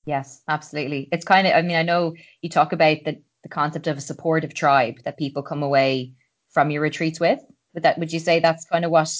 Yes, 0.06 0.42
absolutely. 0.48 1.08
It's 1.12 1.26
kind 1.26 1.48
of. 1.48 1.54
I 1.54 1.62
mean, 1.62 1.78
I 1.78 1.84
know 1.84 2.16
you 2.42 2.50
talk 2.50 2.74
about 2.74 2.98
the 3.06 3.22
the 3.44 3.50
concept 3.50 3.88
of 3.88 3.98
a 3.98 4.02
supportive 4.02 4.54
tribe 4.54 5.02
that 5.04 5.18
people 5.18 5.42
come 5.42 5.64
away 5.64 6.14
from 6.50 6.70
your 6.70 6.82
retreats 6.82 7.20
with. 7.20 7.40
But 7.74 7.84
that 7.84 7.98
would 7.98 8.12
you 8.12 8.20
say 8.20 8.40
that's 8.40 8.66
kind 8.66 8.86
of 8.86 8.92
what 8.92 9.12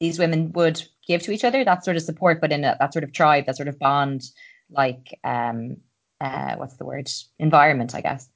these 0.00 0.18
women 0.18 0.52
would 0.52 0.82
give 1.06 1.22
to 1.22 1.32
each 1.32 1.44
other? 1.44 1.64
That 1.64 1.84
sort 1.84 1.96
of 1.96 2.02
support, 2.02 2.40
but 2.40 2.52
in 2.52 2.64
a, 2.64 2.76
that 2.78 2.92
sort 2.92 3.04
of 3.04 3.12
tribe, 3.12 3.46
that 3.46 3.56
sort 3.56 3.68
of 3.68 3.78
bond, 3.78 4.22
like 4.70 5.18
um, 5.24 5.78
uh, 6.20 6.56
what's 6.56 6.74
the 6.74 6.84
word 6.84 7.10
environment, 7.38 7.94
I 7.94 8.00
guess. 8.00 8.28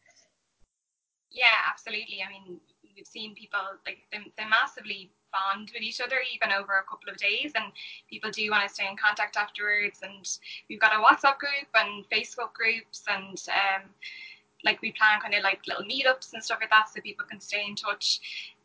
Yeah, 1.31 1.57
absolutely. 1.71 2.23
I 2.27 2.31
mean, 2.31 2.61
we've 2.97 3.07
seen 3.07 3.35
people 3.35 3.61
like 3.87 3.99
they, 4.13 4.19
they 4.37 4.49
massively 4.49 5.11
bond 5.33 5.71
with 5.73 5.83
each 5.83 6.01
other 6.01 6.17
even 6.33 6.53
over 6.53 6.79
a 6.79 6.85
couple 6.89 7.11
of 7.11 7.17
days 7.17 7.53
and 7.55 7.73
people 8.09 8.31
do 8.31 8.51
want 8.51 8.67
to 8.67 8.73
stay 8.73 8.87
in 8.89 8.97
contact 8.97 9.37
afterwards 9.37 10.01
and 10.03 10.39
we've 10.69 10.81
got 10.81 10.93
a 10.93 11.03
whatsapp 11.03 11.39
group 11.39 11.69
and 11.75 12.05
facebook 12.11 12.53
groups 12.53 13.03
and 13.09 13.43
um, 13.49 13.89
like 14.65 14.81
we 14.83 14.93
plan 14.93 15.21
kind 15.21 15.35
of 15.35 15.43
like 15.43 15.61
little 15.67 15.85
meetups 15.85 16.35
and 16.35 16.45
stuff 16.45 16.59
like 16.61 16.71
that 16.71 16.89
so 16.89 17.01
people 17.01 17.25
can 17.29 17.41
stay 17.41 17.65
in 17.67 17.75
touch 17.75 18.21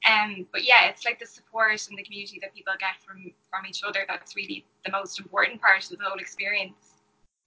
um, 0.06 0.46
but 0.52 0.66
yeah 0.66 0.88
it's 0.88 1.06
like 1.06 1.20
the 1.20 1.26
support 1.26 1.88
and 1.90 1.98
the 1.98 2.04
community 2.04 2.38
that 2.42 2.54
people 2.54 2.74
get 2.80 3.02
from 3.04 3.32
from 3.50 3.66
each 3.66 3.82
other 3.88 4.02
that's 4.08 4.36
really 4.36 4.66
the 4.86 4.92
most 4.92 5.20
important 5.20 5.62
part 5.62 5.84
of 5.90 5.98
the 5.98 6.04
whole 6.04 6.20
experience 6.20 6.96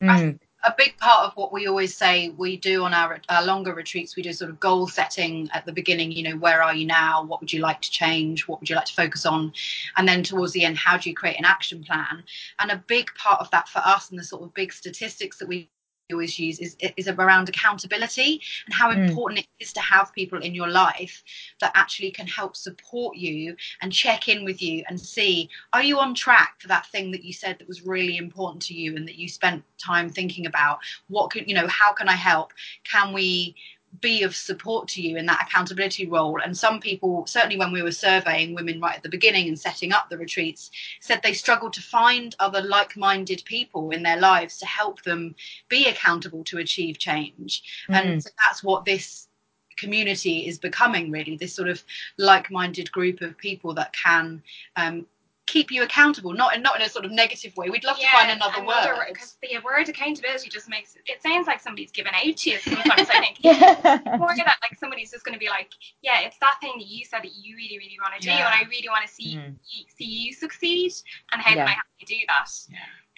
mm 0.02 0.38
a 0.62 0.74
big 0.76 0.96
part 0.98 1.26
of 1.26 1.32
what 1.36 1.52
we 1.52 1.66
always 1.66 1.96
say 1.96 2.30
we 2.36 2.56
do 2.56 2.84
on 2.84 2.92
our, 2.92 3.20
our, 3.28 3.44
longer 3.44 3.74
retreats 3.74 4.16
we 4.16 4.22
do 4.22 4.32
sort 4.32 4.50
of 4.50 4.60
goal 4.60 4.86
setting 4.86 5.48
at 5.54 5.64
the 5.64 5.72
beginning 5.72 6.12
you 6.12 6.22
know 6.22 6.36
where 6.36 6.62
are 6.62 6.74
you 6.74 6.86
now? 6.86 7.24
What 7.24 7.40
would 7.40 7.52
you 7.52 7.60
like 7.60 7.80
to 7.80 7.90
change? 7.90 8.46
What 8.46 8.60
would 8.60 8.68
you 8.68 8.76
like 8.76 8.84
to 8.86 8.94
focus 8.94 9.24
on? 9.24 9.52
And 9.96 10.06
then 10.06 10.22
towards 10.22 10.52
the 10.52 10.64
end 10.64 10.76
how 10.76 10.96
do 10.96 11.08
you 11.08 11.16
create 11.16 11.38
an 11.38 11.44
action 11.44 11.82
plan? 11.82 12.22
And 12.58 12.70
a 12.70 12.84
big 12.86 13.10
part 13.14 13.40
of 13.40 13.50
that 13.50 13.68
for 13.68 13.78
us 13.78 14.10
and 14.10 14.18
the 14.18 14.24
sort 14.24 14.42
of 14.42 14.54
big 14.54 14.72
statistics 14.72 15.38
that 15.38 15.48
we 15.48 15.68
always 16.12 16.38
use 16.38 16.58
is, 16.58 16.76
is 16.96 17.08
around 17.08 17.48
accountability 17.48 18.40
and 18.66 18.74
how 18.74 18.92
mm. 18.92 19.08
important 19.08 19.40
it 19.40 19.46
is 19.58 19.72
to 19.72 19.80
have 19.80 20.12
people 20.12 20.40
in 20.40 20.54
your 20.54 20.68
life 20.68 21.22
that 21.60 21.72
actually 21.74 22.10
can 22.10 22.26
help 22.26 22.56
support 22.56 23.16
you 23.16 23.56
and 23.82 23.92
check 23.92 24.28
in 24.28 24.44
with 24.44 24.62
you 24.62 24.82
and 24.88 25.00
see 25.00 25.48
are 25.72 25.82
you 25.82 25.98
on 25.98 26.14
track 26.14 26.54
for 26.58 26.68
that 26.68 26.86
thing 26.86 27.10
that 27.10 27.24
you 27.24 27.32
said 27.32 27.58
that 27.58 27.68
was 27.68 27.86
really 27.86 28.16
important 28.16 28.62
to 28.62 28.74
you 28.74 28.96
and 28.96 29.06
that 29.06 29.16
you 29.16 29.28
spent 29.28 29.62
time 29.78 30.08
thinking 30.08 30.46
about 30.46 30.78
what 31.08 31.30
could 31.30 31.48
you 31.48 31.54
know 31.54 31.66
how 31.68 31.92
can 31.92 32.08
i 32.08 32.14
help 32.14 32.52
can 32.84 33.12
we 33.12 33.54
be 34.00 34.22
of 34.22 34.34
support 34.36 34.88
to 34.88 35.02
you 35.02 35.16
in 35.16 35.26
that 35.26 35.46
accountability 35.48 36.06
role. 36.06 36.40
And 36.42 36.56
some 36.56 36.80
people, 36.80 37.26
certainly 37.26 37.58
when 37.58 37.72
we 37.72 37.82
were 37.82 37.90
surveying 37.90 38.54
women 38.54 38.80
right 38.80 38.96
at 38.96 39.02
the 39.02 39.08
beginning 39.08 39.48
and 39.48 39.58
setting 39.58 39.92
up 39.92 40.08
the 40.08 40.18
retreats, 40.18 40.70
said 41.00 41.20
they 41.22 41.32
struggled 41.32 41.72
to 41.74 41.82
find 41.82 42.36
other 42.38 42.62
like 42.62 42.96
minded 42.96 43.42
people 43.44 43.90
in 43.90 44.02
their 44.02 44.18
lives 44.18 44.58
to 44.58 44.66
help 44.66 45.02
them 45.02 45.34
be 45.68 45.86
accountable 45.88 46.44
to 46.44 46.58
achieve 46.58 46.98
change. 46.98 47.62
Mm. 47.88 47.94
And 47.94 48.22
so 48.22 48.30
that's 48.44 48.62
what 48.62 48.84
this 48.84 49.28
community 49.76 50.46
is 50.46 50.58
becoming 50.58 51.10
really 51.10 51.36
this 51.36 51.54
sort 51.54 51.68
of 51.68 51.82
like 52.18 52.50
minded 52.50 52.92
group 52.92 53.22
of 53.22 53.36
people 53.38 53.72
that 53.74 53.92
can 53.92 54.42
um, 54.76 55.06
keep 55.50 55.70
you 55.72 55.82
accountable, 55.82 56.32
not 56.32 56.54
in 56.54 56.62
not 56.62 56.76
in 56.76 56.82
a 56.82 56.88
sort 56.88 57.04
of 57.04 57.10
negative 57.10 57.56
way. 57.56 57.68
We'd 57.68 57.84
love 57.84 57.96
yeah, 57.98 58.10
to 58.10 58.16
find 58.16 58.30
another, 58.30 58.62
another 58.62 58.94
word 58.94 59.08
because 59.08 59.36
the 59.42 59.58
word 59.64 59.88
accountability 59.88 60.48
just 60.48 60.68
makes 60.68 60.96
it 61.06 61.20
sounds 61.22 61.46
like 61.48 61.60
somebody's 61.60 61.90
given 61.90 62.12
out 62.14 62.36
to 62.36 62.50
you. 62.50 62.58
Sometimes 62.58 63.08
I 63.10 63.20
think 63.20 63.38
yeah. 63.40 64.16
more 64.16 64.34
that 64.36 64.56
like 64.62 64.78
somebody's 64.78 65.10
just 65.10 65.24
going 65.24 65.34
to 65.34 65.38
be 65.40 65.48
like, 65.48 65.70
yeah, 66.02 66.20
it's 66.20 66.38
that 66.38 66.58
thing 66.60 66.74
that 66.78 66.86
you 66.86 67.04
said 67.04 67.20
that 67.22 67.32
you 67.34 67.56
really 67.56 67.78
really 67.78 67.98
want 68.00 68.20
to 68.20 68.26
do, 68.26 68.30
and 68.30 68.42
I 68.42 68.62
really 68.70 68.88
want 68.88 69.06
to 69.06 69.12
see 69.12 69.36
mm. 69.36 69.54
you, 69.68 69.84
see 69.96 70.04
you 70.04 70.32
succeed, 70.32 70.92
and 71.32 71.42
how 71.42 71.50
yeah. 71.50 71.56
can 71.56 71.68
I 71.68 71.72
help 71.72 71.86
you 71.98 72.06
do 72.06 72.16
that? 72.28 72.50
Yeah. 72.68 72.76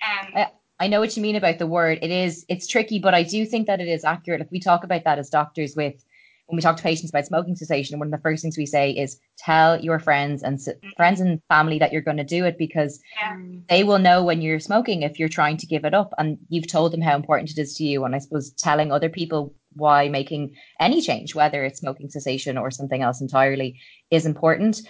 Um, 0.09 0.33
I, 0.35 0.85
I 0.85 0.89
know 0.89 1.01
what 1.01 1.17
you 1.17 1.23
mean 1.23 1.37
about 1.37 1.59
the 1.59 1.67
word. 1.67 1.99
It 2.01 2.11
is 2.11 2.47
it's 2.49 2.67
tricky, 2.67 2.99
but 2.99 3.15
I 3.15 3.23
do 3.23 3.45
think 3.45 3.67
that 3.67 3.81
it 3.81 3.89
is 3.89 4.05
accurate. 4.05 4.41
Like 4.41 4.51
we 4.51 4.61
talk 4.61 4.85
about 4.85 5.05
that 5.05 5.19
as 5.19 5.29
doctors 5.29 5.77
with 5.77 6.05
when 6.53 6.59
we 6.59 6.63
talk 6.63 6.77
to 6.77 6.83
patients 6.83 7.09
about 7.09 7.25
smoking 7.25 7.57
cessation, 7.57 7.99
one 7.99 8.09
of 8.09 8.13
the 8.13 8.23
first 8.23 8.43
things 8.43 8.59
we 8.59 8.67
say 8.67 8.91
is 8.91 9.19
tell 9.39 9.83
your 9.83 9.99
friends 9.99 10.43
and 10.43 10.61
friends 10.99 11.19
and 11.19 11.41
family 11.49 11.79
that 11.79 11.95
you're 11.95 12.03
going 12.03 12.19
to 12.19 12.25
do 12.25 12.45
it 12.45 12.59
because 12.59 13.01
yeah. 13.17 13.39
they 13.71 13.85
will 13.85 13.99
know 13.99 14.23
when 14.23 14.43
you're 14.43 14.61
smoking 14.61 15.01
if 15.01 15.19
you're 15.19 15.31
trying 15.31 15.57
to 15.57 15.67
give 15.67 15.87
it 15.87 15.95
up 15.95 16.13
and 16.19 16.37
you've 16.51 16.67
told 16.67 16.93
them 16.93 17.01
how 17.01 17.17
important 17.17 17.51
it 17.51 17.59
is 17.59 17.75
to 17.77 17.85
you. 17.85 18.05
And 18.05 18.15
I 18.15 18.19
suppose 18.19 18.51
telling 18.51 18.93
other 18.93 19.09
people 19.09 19.55
why 19.77 20.11
making 20.11 20.55
any 20.79 21.01
change, 21.01 21.35
whether 21.35 21.65
it's 21.65 21.81
smoking 21.81 22.11
cessation 22.11 22.59
or 22.59 22.71
something 22.71 23.01
else 23.01 23.23
entirely, 23.23 23.81
is 24.11 24.27
important 24.27 24.83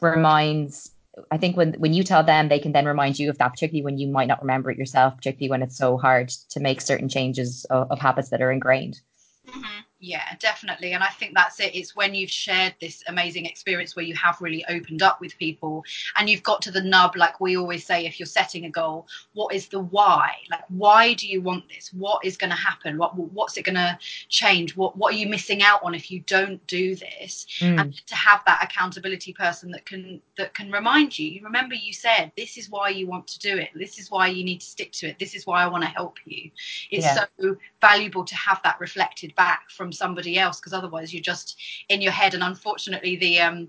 reminds 0.00 0.90
I 1.30 1.36
think 1.36 1.54
when 1.54 1.74
when 1.74 1.92
you 1.92 2.02
tell 2.02 2.24
them, 2.24 2.48
they 2.48 2.58
can 2.58 2.72
then 2.72 2.86
remind 2.86 3.18
you 3.18 3.28
of 3.28 3.36
that, 3.36 3.50
particularly 3.50 3.84
when 3.84 3.98
you 3.98 4.08
might 4.08 4.26
not 4.26 4.40
remember 4.40 4.70
it 4.70 4.78
yourself, 4.78 5.14
particularly 5.16 5.50
when 5.50 5.62
it's 5.62 5.76
so 5.76 5.98
hard 5.98 6.30
to 6.48 6.60
make 6.60 6.80
certain 6.80 7.10
changes 7.10 7.66
of, 7.66 7.90
of 7.90 7.98
habits 8.00 8.30
that 8.30 8.40
are 8.40 8.50
ingrained. 8.50 9.00
Mm-hmm. 9.46 9.80
Yeah, 10.04 10.34
definitely. 10.38 10.92
And 10.92 11.02
I 11.02 11.08
think 11.08 11.32
that's 11.34 11.58
it. 11.60 11.74
It's 11.74 11.96
when 11.96 12.14
you've 12.14 12.30
shared 12.30 12.74
this 12.78 13.02
amazing 13.08 13.46
experience 13.46 13.96
where 13.96 14.04
you 14.04 14.14
have 14.16 14.38
really 14.38 14.62
opened 14.68 15.02
up 15.02 15.18
with 15.18 15.38
people 15.38 15.82
and 16.18 16.28
you've 16.28 16.42
got 16.42 16.60
to 16.62 16.70
the 16.70 16.82
nub, 16.82 17.16
like 17.16 17.40
we 17.40 17.56
always 17.56 17.86
say, 17.86 18.04
if 18.04 18.20
you're 18.20 18.26
setting 18.26 18.66
a 18.66 18.70
goal, 18.70 19.06
what 19.32 19.54
is 19.54 19.66
the 19.68 19.80
why? 19.80 20.32
Like, 20.50 20.64
why 20.68 21.14
do 21.14 21.26
you 21.26 21.40
want 21.40 21.70
this? 21.70 21.90
What 21.94 22.22
is 22.22 22.36
going 22.36 22.50
to 22.50 22.56
happen? 22.56 22.98
What 22.98 23.16
What's 23.16 23.56
it 23.56 23.64
going 23.64 23.76
to 23.76 23.98
change? 24.28 24.76
What 24.76 24.94
What 24.98 25.14
are 25.14 25.16
you 25.16 25.26
missing 25.26 25.62
out 25.62 25.82
on 25.82 25.94
if 25.94 26.10
you 26.10 26.20
don't 26.20 26.64
do 26.66 26.94
this? 26.94 27.46
Mm. 27.60 27.80
And 27.80 28.06
to 28.06 28.14
have 28.14 28.42
that 28.44 28.62
accountability 28.62 29.32
person 29.32 29.70
that 29.70 29.86
can 29.86 30.20
that 30.36 30.52
can 30.52 30.70
remind 30.70 31.18
you. 31.18 31.30
You 31.30 31.40
remember 31.44 31.74
you 31.74 31.94
said 31.94 32.30
this 32.36 32.58
is 32.58 32.68
why 32.68 32.90
you 32.90 33.06
want 33.06 33.26
to 33.28 33.38
do 33.38 33.56
it. 33.56 33.70
This 33.74 33.98
is 33.98 34.10
why 34.10 34.28
you 34.28 34.44
need 34.44 34.60
to 34.60 34.66
stick 34.66 34.92
to 34.92 35.08
it. 35.08 35.18
This 35.18 35.34
is 35.34 35.46
why 35.46 35.62
I 35.62 35.66
want 35.66 35.82
to 35.84 35.88
help 35.88 36.18
you. 36.26 36.50
It's 36.90 37.06
yeah. 37.06 37.24
so 37.40 37.56
valuable 37.80 38.24
to 38.24 38.34
have 38.34 38.60
that 38.64 38.78
reflected 38.80 39.34
back 39.34 39.70
from 39.70 39.93
somebody 39.94 40.38
else 40.38 40.60
because 40.60 40.72
otherwise 40.72 41.12
you're 41.12 41.22
just 41.22 41.56
in 41.88 42.00
your 42.00 42.12
head. 42.12 42.34
And 42.34 42.42
unfortunately 42.42 43.16
the 43.16 43.40
um 43.40 43.68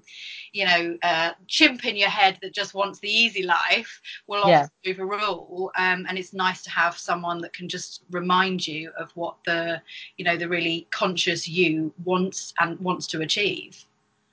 you 0.51 0.65
know 0.65 0.97
uh, 1.03 1.31
chimp 1.47 1.85
in 1.85 1.95
your 1.95 2.09
head 2.09 2.37
that 2.41 2.53
just 2.53 2.73
wants 2.73 2.99
the 2.99 3.09
easy 3.09 3.43
life 3.43 4.01
will 4.27 4.47
yeah. 4.47 4.67
overrule. 4.87 5.71
Um, 5.77 6.05
and 6.07 6.17
it's 6.17 6.33
nice 6.33 6.63
to 6.63 6.69
have 6.69 6.97
someone 6.97 7.41
that 7.41 7.53
can 7.53 7.67
just 7.67 8.03
remind 8.11 8.67
you 8.67 8.91
of 8.97 9.11
what 9.15 9.35
the 9.45 9.81
you 10.17 10.25
know 10.25 10.37
the 10.37 10.49
really 10.49 10.87
conscious 10.91 11.47
you 11.47 11.93
wants 12.03 12.53
and 12.59 12.79
wants 12.79 13.07
to 13.07 13.21
achieve. 13.21 13.85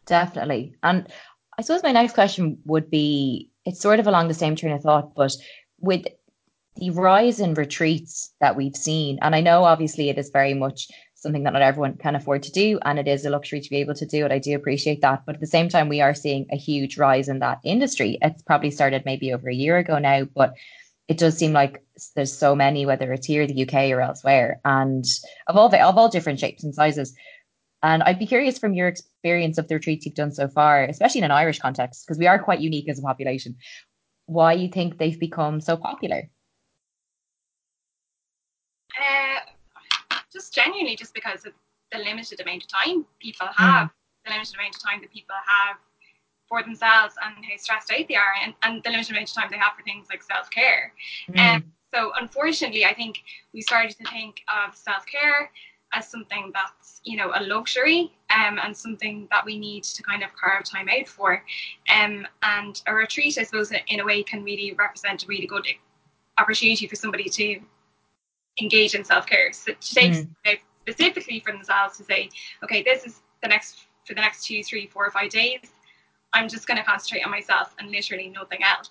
Definitely. 0.06 0.74
And 0.82 1.06
i 1.58 1.62
suppose 1.62 1.82
my 1.82 1.92
next 1.92 2.14
question 2.14 2.58
would 2.64 2.90
be 2.90 3.50
it's 3.66 3.78
sort 3.78 4.00
of 4.00 4.06
along 4.06 4.26
the 4.26 4.34
same 4.34 4.56
train 4.56 4.72
of 4.72 4.80
thought 4.80 5.14
but 5.14 5.36
with 5.80 6.06
the 6.76 6.90
rise 6.90 7.40
in 7.40 7.54
retreats 7.54 8.32
that 8.40 8.56
we've 8.56 8.76
seen, 8.76 9.18
and 9.22 9.34
I 9.34 9.40
know 9.40 9.64
obviously 9.64 10.08
it 10.08 10.18
is 10.18 10.30
very 10.30 10.54
much 10.54 10.88
something 11.22 11.44
that 11.44 11.52
not 11.52 11.62
everyone 11.62 11.96
can 11.96 12.16
afford 12.16 12.42
to 12.42 12.52
do, 12.52 12.78
and 12.82 12.98
it 12.98 13.06
is 13.06 13.24
a 13.24 13.30
luxury 13.30 13.60
to 13.60 13.70
be 13.70 13.76
able 13.76 13.94
to 13.94 14.06
do 14.06 14.24
it. 14.24 14.32
I 14.32 14.38
do 14.38 14.56
appreciate 14.56 15.00
that. 15.02 15.24
But 15.24 15.36
at 15.36 15.40
the 15.40 15.46
same 15.46 15.68
time, 15.68 15.88
we 15.88 16.00
are 16.00 16.14
seeing 16.14 16.46
a 16.50 16.56
huge 16.56 16.98
rise 16.98 17.28
in 17.28 17.38
that 17.38 17.60
industry. 17.64 18.18
It's 18.20 18.42
probably 18.42 18.70
started 18.70 19.04
maybe 19.06 19.32
over 19.32 19.48
a 19.48 19.54
year 19.54 19.78
ago 19.78 19.98
now, 19.98 20.24
but 20.24 20.54
it 21.08 21.18
does 21.18 21.36
seem 21.36 21.52
like 21.52 21.82
there's 22.14 22.32
so 22.32 22.54
many, 22.54 22.86
whether 22.86 23.12
it's 23.12 23.26
here, 23.26 23.42
in 23.42 23.54
the 23.54 23.62
UK, 23.62 23.90
or 23.90 24.00
elsewhere, 24.00 24.60
and 24.64 25.04
of 25.46 25.56
all 25.56 25.68
the, 25.68 25.80
of 25.80 25.96
all 25.96 26.08
different 26.08 26.40
shapes 26.40 26.64
and 26.64 26.74
sizes. 26.74 27.14
And 27.82 28.02
I'd 28.02 28.18
be 28.18 28.26
curious 28.26 28.58
from 28.58 28.74
your 28.74 28.88
experience 28.88 29.58
of 29.58 29.68
the 29.68 29.74
retreats 29.74 30.06
you've 30.06 30.14
done 30.14 30.32
so 30.32 30.48
far, 30.48 30.84
especially 30.84 31.18
in 31.18 31.24
an 31.24 31.32
Irish 31.32 31.58
context, 31.58 32.06
because 32.06 32.18
we 32.18 32.28
are 32.28 32.38
quite 32.38 32.60
unique 32.60 32.88
as 32.88 32.98
a 32.98 33.02
population, 33.02 33.56
why 34.26 34.52
you 34.52 34.68
think 34.68 34.98
they've 34.98 35.18
become 35.18 35.60
so 35.60 35.76
popular. 35.76 36.30
Uh, 39.00 39.40
just 40.32 40.54
genuinely, 40.54 40.96
just 40.96 41.14
because 41.14 41.44
of 41.44 41.52
the 41.90 41.98
limited 41.98 42.40
amount 42.40 42.64
of 42.64 42.68
time 42.68 43.04
people 43.20 43.46
have, 43.56 43.88
mm. 43.88 43.92
the 44.24 44.32
limited 44.32 44.54
amount 44.54 44.76
of 44.76 44.82
time 44.82 45.00
that 45.00 45.12
people 45.12 45.36
have 45.46 45.76
for 46.48 46.62
themselves 46.62 47.14
and 47.24 47.44
how 47.44 47.56
stressed 47.56 47.92
out 47.92 48.06
they 48.08 48.16
are, 48.16 48.34
and, 48.42 48.54
and 48.62 48.82
the 48.82 48.90
limited 48.90 49.12
amount 49.12 49.28
of 49.28 49.34
time 49.34 49.48
they 49.50 49.58
have 49.58 49.74
for 49.76 49.82
things 49.82 50.06
like 50.10 50.22
self 50.22 50.50
care. 50.50 50.92
Mm. 51.30 51.38
And 51.38 51.64
so, 51.94 52.12
unfortunately, 52.20 52.84
I 52.84 52.94
think 52.94 53.20
we 53.52 53.60
started 53.60 53.96
to 53.98 54.04
think 54.10 54.42
of 54.48 54.74
self 54.74 55.04
care 55.06 55.50
as 55.92 56.08
something 56.08 56.50
that's 56.54 57.00
you 57.04 57.16
know 57.16 57.32
a 57.34 57.42
luxury 57.42 58.12
um, 58.34 58.58
and 58.62 58.76
something 58.76 59.28
that 59.30 59.44
we 59.44 59.58
need 59.58 59.84
to 59.84 60.02
kind 60.02 60.22
of 60.22 60.30
carve 60.34 60.64
time 60.64 60.88
out 60.88 61.06
for 61.06 61.42
um, 61.94 62.26
and 62.42 62.82
a 62.86 62.94
retreat 62.94 63.36
i 63.38 63.42
suppose 63.42 63.72
in 63.88 64.00
a 64.00 64.04
way 64.04 64.22
can 64.22 64.42
really 64.42 64.72
represent 64.72 65.22
a 65.22 65.26
really 65.26 65.46
good 65.46 65.66
opportunity 66.38 66.86
for 66.86 66.96
somebody 66.96 67.28
to 67.28 67.60
engage 68.60 68.94
in 68.94 69.04
self-care. 69.04 69.52
So 69.52 69.72
to 69.72 69.94
take 69.94 70.12
mm. 70.12 70.28
specifically 70.82 71.40
for 71.40 71.52
themselves 71.52 71.96
to 71.98 72.04
say 72.04 72.28
okay 72.62 72.82
this 72.82 73.04
is 73.04 73.22
the 73.42 73.48
next 73.48 73.86
for 74.04 74.14
the 74.14 74.20
next 74.20 74.44
two 74.44 74.62
three 74.62 74.86
four 74.86 75.06
or 75.06 75.10
five 75.10 75.30
days 75.30 75.60
i'm 76.32 76.48
just 76.48 76.66
going 76.66 76.76
to 76.76 76.84
concentrate 76.84 77.24
on 77.24 77.30
myself 77.30 77.74
and 77.78 77.90
literally 77.90 78.28
nothing 78.28 78.60
else. 78.62 78.90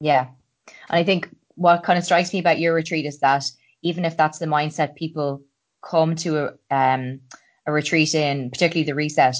Yeah. 0.00 0.26
And 0.66 0.98
i 0.98 1.04
think 1.04 1.28
what 1.54 1.82
kind 1.82 1.98
of 1.98 2.04
strikes 2.04 2.32
me 2.32 2.40
about 2.40 2.58
your 2.58 2.74
retreat 2.74 3.06
is 3.06 3.20
that 3.20 3.44
even 3.82 4.04
if 4.04 4.16
that's 4.16 4.38
the 4.38 4.46
mindset 4.46 4.96
people 4.96 5.42
come 5.82 6.16
to 6.16 6.46
a, 6.70 6.74
um, 6.74 7.20
a 7.66 7.72
retreat 7.72 8.14
in, 8.14 8.50
particularly 8.50 8.84
the 8.84 8.94
reset, 8.94 9.36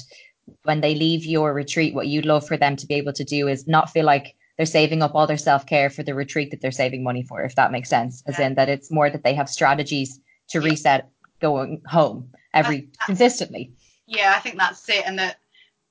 when 0.63 0.81
they 0.81 0.95
leave 0.95 1.25
your 1.25 1.53
retreat, 1.53 1.93
what 1.93 2.07
you'd 2.07 2.25
love 2.25 2.47
for 2.47 2.55
them 2.55 2.75
to 2.75 2.85
be 2.85 2.93
able 2.95 3.13
to 3.13 3.23
do 3.23 3.47
is 3.47 3.67
not 3.67 3.89
feel 3.89 4.05
like 4.05 4.35
they're 4.57 4.65
saving 4.65 5.01
up 5.01 5.15
all 5.15 5.27
their 5.27 5.37
self 5.37 5.65
care 5.65 5.89
for 5.89 6.03
the 6.03 6.15
retreat 6.15 6.51
that 6.51 6.61
they're 6.61 6.71
saving 6.71 7.03
money 7.03 7.23
for, 7.23 7.43
if 7.43 7.55
that 7.55 7.71
makes 7.71 7.89
sense. 7.89 8.23
As 8.27 8.39
in 8.39 8.55
that 8.55 8.69
it's 8.69 8.91
more 8.91 9.09
that 9.09 9.23
they 9.23 9.33
have 9.33 9.49
strategies 9.49 10.19
to 10.49 10.61
reset 10.61 11.09
going 11.39 11.81
home 11.85 12.31
every 12.53 12.89
consistently. 13.05 13.73
Yeah, 14.07 14.33
I 14.35 14.39
think 14.39 14.57
that's 14.57 14.87
it. 14.89 15.03
And 15.05 15.19
that 15.19 15.37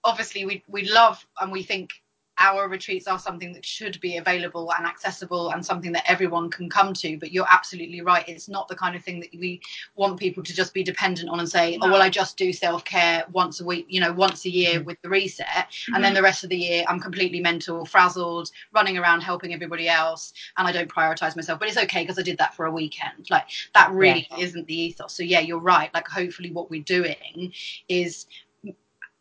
obviously 0.03 0.45
we 0.45 0.63
we 0.69 0.89
love 0.89 1.27
and 1.41 1.53
we 1.53 1.63
think 1.63 1.91
our 2.39 2.69
retreats 2.69 3.07
are 3.07 3.19
something 3.19 3.53
that 3.53 3.65
should 3.65 4.01
be 4.01 4.17
available 4.17 4.73
and 4.77 4.87
accessible 4.87 5.51
and 5.51 5.65
something 5.65 5.93
that 5.93 6.09
everyone 6.11 6.51
can 6.51 6.69
come 6.69 6.93
to 6.93 7.17
but 7.19 7.33
you're 7.33 7.47
absolutely 7.51 8.01
right 8.01 8.29
it's 8.29 8.49
not 8.49 8.69
the 8.69 8.75
kind 8.75 8.97
of 8.97 9.03
thing 9.03 9.21
that 9.21 9.31
we 9.33 9.61
want 9.95 10.19
people 10.19 10.43
to 10.43 10.55
just 10.55 10.75
be 10.75 10.83
dependent 10.83 11.29
on 11.29 11.39
and 11.39 11.49
say 11.49 11.77
no. 11.77 11.87
oh 11.87 11.93
well 11.93 12.03
i 12.03 12.09
just 12.09 12.37
do 12.37 12.53
self-care 12.53 13.25
once 13.33 13.61
a 13.61 13.65
week 13.65 13.87
you 13.89 14.01
know 14.01 14.13
once 14.13 14.45
a 14.45 14.51
year 14.51 14.79
mm-hmm. 14.79 14.85
with 14.87 15.01
the 15.03 15.09
reset 15.09 15.47
mm-hmm. 15.47 15.95
and 15.95 16.03
then 16.03 16.11
mm-hmm. 16.11 16.17
the 16.17 16.23
rest 16.23 16.45
of 16.45 16.51
the 16.51 16.57
year 16.57 16.85
i'm 16.89 17.01
completely 17.01 17.41
mental 17.41 17.85
frazzled 17.85 18.51
running 18.73 18.99
around 18.99 19.21
helping 19.21 19.55
everybody 19.55 19.89
else 19.89 20.33
and 20.59 20.67
i 20.67 20.73
don't 20.73 20.89
prioritize 20.89 21.37
myself 21.37 21.59
but 21.59 21.69
it's 21.69 21.79
okay 21.79 22.03
because 22.03 22.19
i 22.19 22.23
did 22.23 22.39
that 22.39 22.55
for 22.55 22.67
a 22.67 22.71
weekend 22.71 23.29
like 23.31 23.47
that 23.75 23.91
really 23.93 24.27
yeah. 24.31 24.39
isn't 24.39 24.67
the 24.67 24.75
ethos 24.75 25.13
so 25.13 25.23
yeah 25.23 25.41
you're 25.41 25.59
right 25.59 25.93
like 25.95 26.09
hopefully 26.09 26.51
what 26.51 26.71
we're 26.71 26.83
doing 26.83 27.53
is 27.89 28.27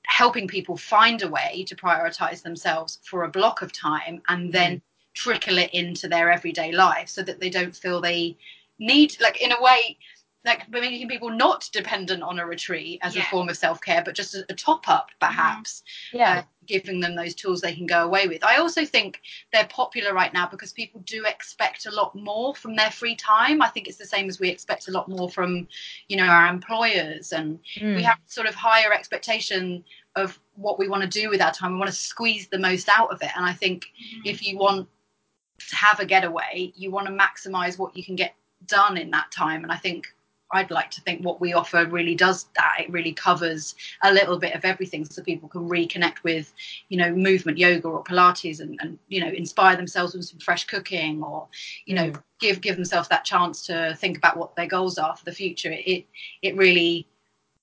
helping 0.06 0.48
people 0.48 0.78
find 0.78 1.22
a 1.22 1.28
way 1.28 1.66
to 1.68 1.76
prioritize 1.76 2.42
themselves 2.42 3.00
for 3.04 3.24
a 3.24 3.30
block 3.30 3.62
of 3.62 3.72
time 3.72 4.22
and 4.28 4.52
then 4.52 4.78
mm. 4.78 4.82
trickle 5.14 5.58
it 5.58 5.74
into 5.74 6.08
their 6.08 6.32
everyday 6.32 6.72
life 6.72 7.10
so 7.10 7.22
that 7.24 7.40
they 7.40 7.50
don't 7.50 7.76
feel 7.76 8.02
they 8.02 8.38
need 8.80 9.16
like 9.22 9.42
in 9.42 9.52
a 9.52 9.62
way 9.62 9.98
like 10.46 10.70
making 10.70 11.08
people 11.08 11.30
not 11.30 11.70
dependent 11.72 12.22
on 12.22 12.40
a 12.40 12.46
retreat 12.46 13.00
as 13.02 13.16
yeah. 13.16 13.22
a 13.22 13.26
form 13.26 13.50
of 13.50 13.58
self-care 13.58 14.02
but 14.04 14.16
just 14.16 14.36
a, 14.36 14.44
top 14.54 14.88
up 14.88 15.10
mm-hmm. 15.10 15.28
perhaps 15.28 15.84
yeah 16.12 16.40
uh, 16.40 16.44
giving 16.66 17.00
them 17.02 17.16
those 17.16 17.36
tools 17.36 17.60
they 17.60 17.74
can 17.74 17.86
go 17.86 18.06
away 18.06 18.28
with 18.28 18.44
i 18.44 18.58
also 18.58 18.86
think 18.86 19.22
they're 19.52 19.68
popular 19.68 20.14
right 20.14 20.34
now 20.34 20.48
because 20.48 20.72
people 20.72 21.02
do 21.06 21.26
expect 21.26 21.86
a 21.86 21.92
lot 21.92 22.16
more 22.16 22.56
from 22.56 22.76
their 22.76 22.92
free 22.92 23.16
time 23.16 23.62
i 23.62 23.68
think 23.68 23.88
it's 23.88 23.98
the 23.98 24.06
same 24.06 24.30
as 24.30 24.40
we 24.40 24.50
expect 24.50 24.88
a 24.88 24.92
lot 24.92 25.10
more 25.10 25.30
from 25.30 25.68
you 26.08 26.18
know 26.18 26.26
our 26.26 26.48
employers 26.48 27.34
and 27.34 27.60
mm. 27.78 27.96
we 27.96 28.04
have 28.04 28.18
sort 28.28 28.48
of 28.48 28.56
higher 28.56 28.94
expectation 28.94 29.84
of 30.16 30.40
what 30.56 30.78
we 30.78 30.88
want 30.88 31.02
to 31.02 31.10
do 31.10 31.30
with 31.30 31.42
our 31.42 31.52
time 31.52 31.74
we 31.74 31.80
want 31.80 31.90
to 31.90 31.96
squeeze 31.96 32.48
the 32.48 32.60
most 32.60 32.88
out 32.90 33.12
of 33.12 33.22
it 33.22 33.32
and 33.36 33.46
i 33.46 33.54
think 33.54 33.86
mm. 34.16 34.22
if 34.24 34.46
you 34.46 34.58
want 34.58 34.88
to 35.58 35.76
have 35.76 36.00
a 36.00 36.06
getaway 36.06 36.72
you 36.76 36.92
want 36.92 37.08
to 37.08 37.14
maximize 37.14 37.78
what 37.78 37.96
you 37.96 38.04
can 38.04 38.16
get 38.16 38.36
done 38.68 38.96
in 38.98 39.12
that 39.12 39.30
time 39.32 39.64
and 39.64 39.72
i 39.72 39.76
think 39.76 40.13
I'd 40.54 40.72
like 40.72 40.92
to 40.92 41.02
think 41.02 41.24
what 41.26 41.42
we 41.42 41.54
offer 41.54 41.86
really 41.86 42.16
does 42.16 42.46
that. 42.56 42.78
It 42.82 42.92
really 42.92 43.14
covers 43.14 43.76
a 44.02 44.14
little 44.14 44.38
bit 44.38 44.56
of 44.56 44.64
everything 44.64 45.06
so 45.06 45.22
people 45.24 45.50
can 45.50 45.68
reconnect 45.68 46.24
with, 46.24 46.54
you 46.90 46.98
know, 46.98 47.14
movement 47.14 47.58
yoga 47.58 47.88
or 47.88 48.04
Pilates 48.04 48.60
and, 48.60 48.78
and 48.82 49.00
you 49.08 49.22
know, 49.22 49.32
inspire 49.32 49.76
themselves 49.76 50.14
with 50.14 50.26
some 50.26 50.40
fresh 50.40 50.66
cooking 50.66 51.24
or, 51.24 51.48
you 51.86 51.96
know, 51.96 52.12
mm. 52.12 52.24
give 52.40 52.62
give 52.62 52.76
themselves 52.76 53.10
that 53.10 53.26
chance 53.26 53.66
to 53.66 53.96
think 53.96 54.18
about 54.18 54.38
what 54.38 54.56
their 54.56 54.68
goals 54.68 54.98
are 54.98 55.16
for 55.16 55.26
the 55.26 55.34
future. 55.34 55.72
It 55.72 56.06
it 56.42 56.56
really 56.56 57.08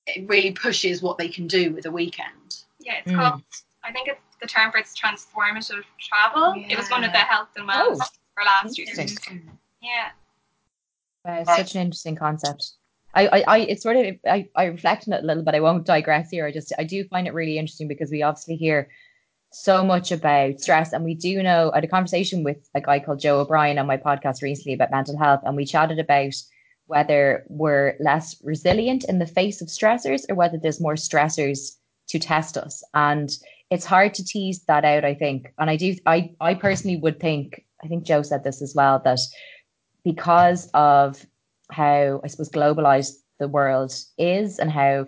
it 0.07 0.29
really 0.29 0.53
pushes 0.53 1.01
what 1.01 1.19
they 1.19 1.29
can 1.29 1.47
do 1.47 1.73
with 1.73 1.87
a 1.87 1.91
weekend. 1.91 2.65
Yeah, 2.81 2.95
it's 2.99 3.13
mm. 3.13 3.17
called 3.17 3.43
I 3.85 3.93
think 3.93 4.09
it's 4.09 4.21
the 4.41 4.47
term 4.47 4.71
for 4.71 4.79
it's 4.79 4.99
transformative 4.99 5.85
travel. 6.01 6.57
Yeah. 6.57 6.73
It 6.73 6.79
was 6.79 6.91
one 6.91 7.05
of 7.05 7.13
the 7.13 7.19
health 7.19 7.49
and 7.57 7.69
wellness 7.69 7.99
oh, 8.01 8.07
for 8.35 8.45
last 8.45 8.79
year. 8.79 8.87
Yeah. 9.83 10.11
Wow, 11.25 11.45
such 11.45 11.75
an 11.75 11.83
interesting 11.83 12.17
concept. 12.17 12.73
I, 13.15 13.27
I, 13.27 13.45
I 13.47 13.59
it's 13.61 13.83
sort 13.83 13.97
of 13.97 14.17
I, 14.27 14.49
I 14.55 14.65
reflect 14.67 15.09
on 15.09 15.15
it 15.15 15.25
a 15.25 15.27
little 15.27 15.43
bit. 15.43 15.55
I 15.55 15.61
won't 15.61 15.87
digress 15.87 16.31
here. 16.31 16.47
I 16.47 16.53
just 16.53 16.73
I 16.79 16.85
do 16.85 17.05
find 17.05 17.27
it 17.27 17.35
really 17.35 17.59
interesting 17.59 17.89
because 17.89 18.11
we 18.11 18.23
obviously 18.23 18.57
hear 18.57 18.89
so 19.53 19.85
much 19.85 20.13
about 20.13 20.61
stress, 20.61 20.93
and 20.93 21.05
we 21.05 21.15
do 21.15 21.43
know. 21.43 21.71
I 21.73 21.79
had 21.79 21.85
a 21.85 21.89
conversation 21.89 22.45
with 22.45 22.59
a 22.75 22.81
guy 22.81 23.01
called 23.01 23.21
Joe 23.21 23.41
O'Brien 23.41 23.79
on 23.79 23.87
my 23.87 23.97
podcast 23.97 24.43
recently 24.43 24.75
about 24.75 24.93
mental 24.93 25.19
health, 25.19 25.41
and 25.45 25.57
we 25.57 25.65
chatted 25.65 25.99
about 25.99 26.35
whether 26.87 27.45
we're 27.49 27.95
less 28.01 28.37
resilient 28.43 29.05
in 29.05 29.21
the 29.21 29.27
face 29.27 29.61
of 29.61 29.69
stressors 29.69 30.23
or 30.29 30.35
whether 30.35 30.59
there's 30.59 30.81
more 30.81 30.95
stressors 30.95 31.77
to 32.09 32.19
test 32.19 32.57
us. 32.57 32.83
And 32.95 33.31
it's 33.71 33.85
hard 33.85 34.15
to 34.15 34.25
tease 34.25 34.65
that 34.65 34.85
out, 34.85 35.05
I 35.05 35.15
think. 35.15 35.53
And 35.59 35.71
I 35.71 35.77
do 35.77 35.97
I 36.07 36.35
I 36.41 36.55
personally 36.55 36.97
would 36.97 37.21
think, 37.21 37.65
I 37.83 37.87
think 37.87 38.05
Joe 38.05 38.23
said 38.23 38.45
this 38.45 38.61
as 38.63 38.75
well, 38.75 39.01
that 39.05 39.21
because 40.05 40.69
of 40.75 41.25
how 41.73 42.21
I 42.25 42.29
suppose 42.29 42.51
globalized 42.51 43.15
the 43.39 43.49
world 43.49 43.95
is 44.19 44.59
and 44.59 44.71
how 44.71 45.07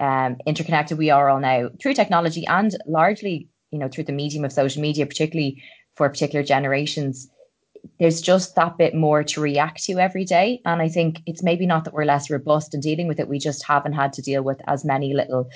um, 0.00 0.36
interconnected 0.46 0.98
we 0.98 1.10
are 1.10 1.28
all 1.28 1.40
now 1.40 1.70
through 1.80 1.94
technology 1.94 2.46
and 2.46 2.76
largely, 2.86 3.48
you 3.70 3.78
know, 3.78 3.88
through 3.88 4.04
the 4.04 4.12
medium 4.12 4.44
of 4.44 4.52
social 4.52 4.82
media, 4.82 5.06
particularly 5.06 5.62
for 5.94 6.08
particular 6.08 6.44
generations. 6.44 7.28
There's 7.98 8.20
just 8.20 8.54
that 8.56 8.78
bit 8.78 8.94
more 8.94 9.24
to 9.24 9.40
react 9.40 9.84
to 9.84 9.98
every 9.98 10.24
day. 10.24 10.60
And 10.64 10.82
I 10.82 10.88
think 10.88 11.20
it's 11.26 11.42
maybe 11.42 11.66
not 11.66 11.84
that 11.84 11.94
we're 11.94 12.04
less 12.04 12.30
robust 12.30 12.74
in 12.74 12.80
dealing 12.80 13.08
with 13.08 13.20
it. 13.20 13.28
We 13.28 13.38
just 13.38 13.64
haven't 13.66 13.92
had 13.94 14.12
to 14.14 14.22
deal 14.22 14.42
with 14.42 14.60
as 14.66 14.84
many 14.84 15.14
little 15.14 15.48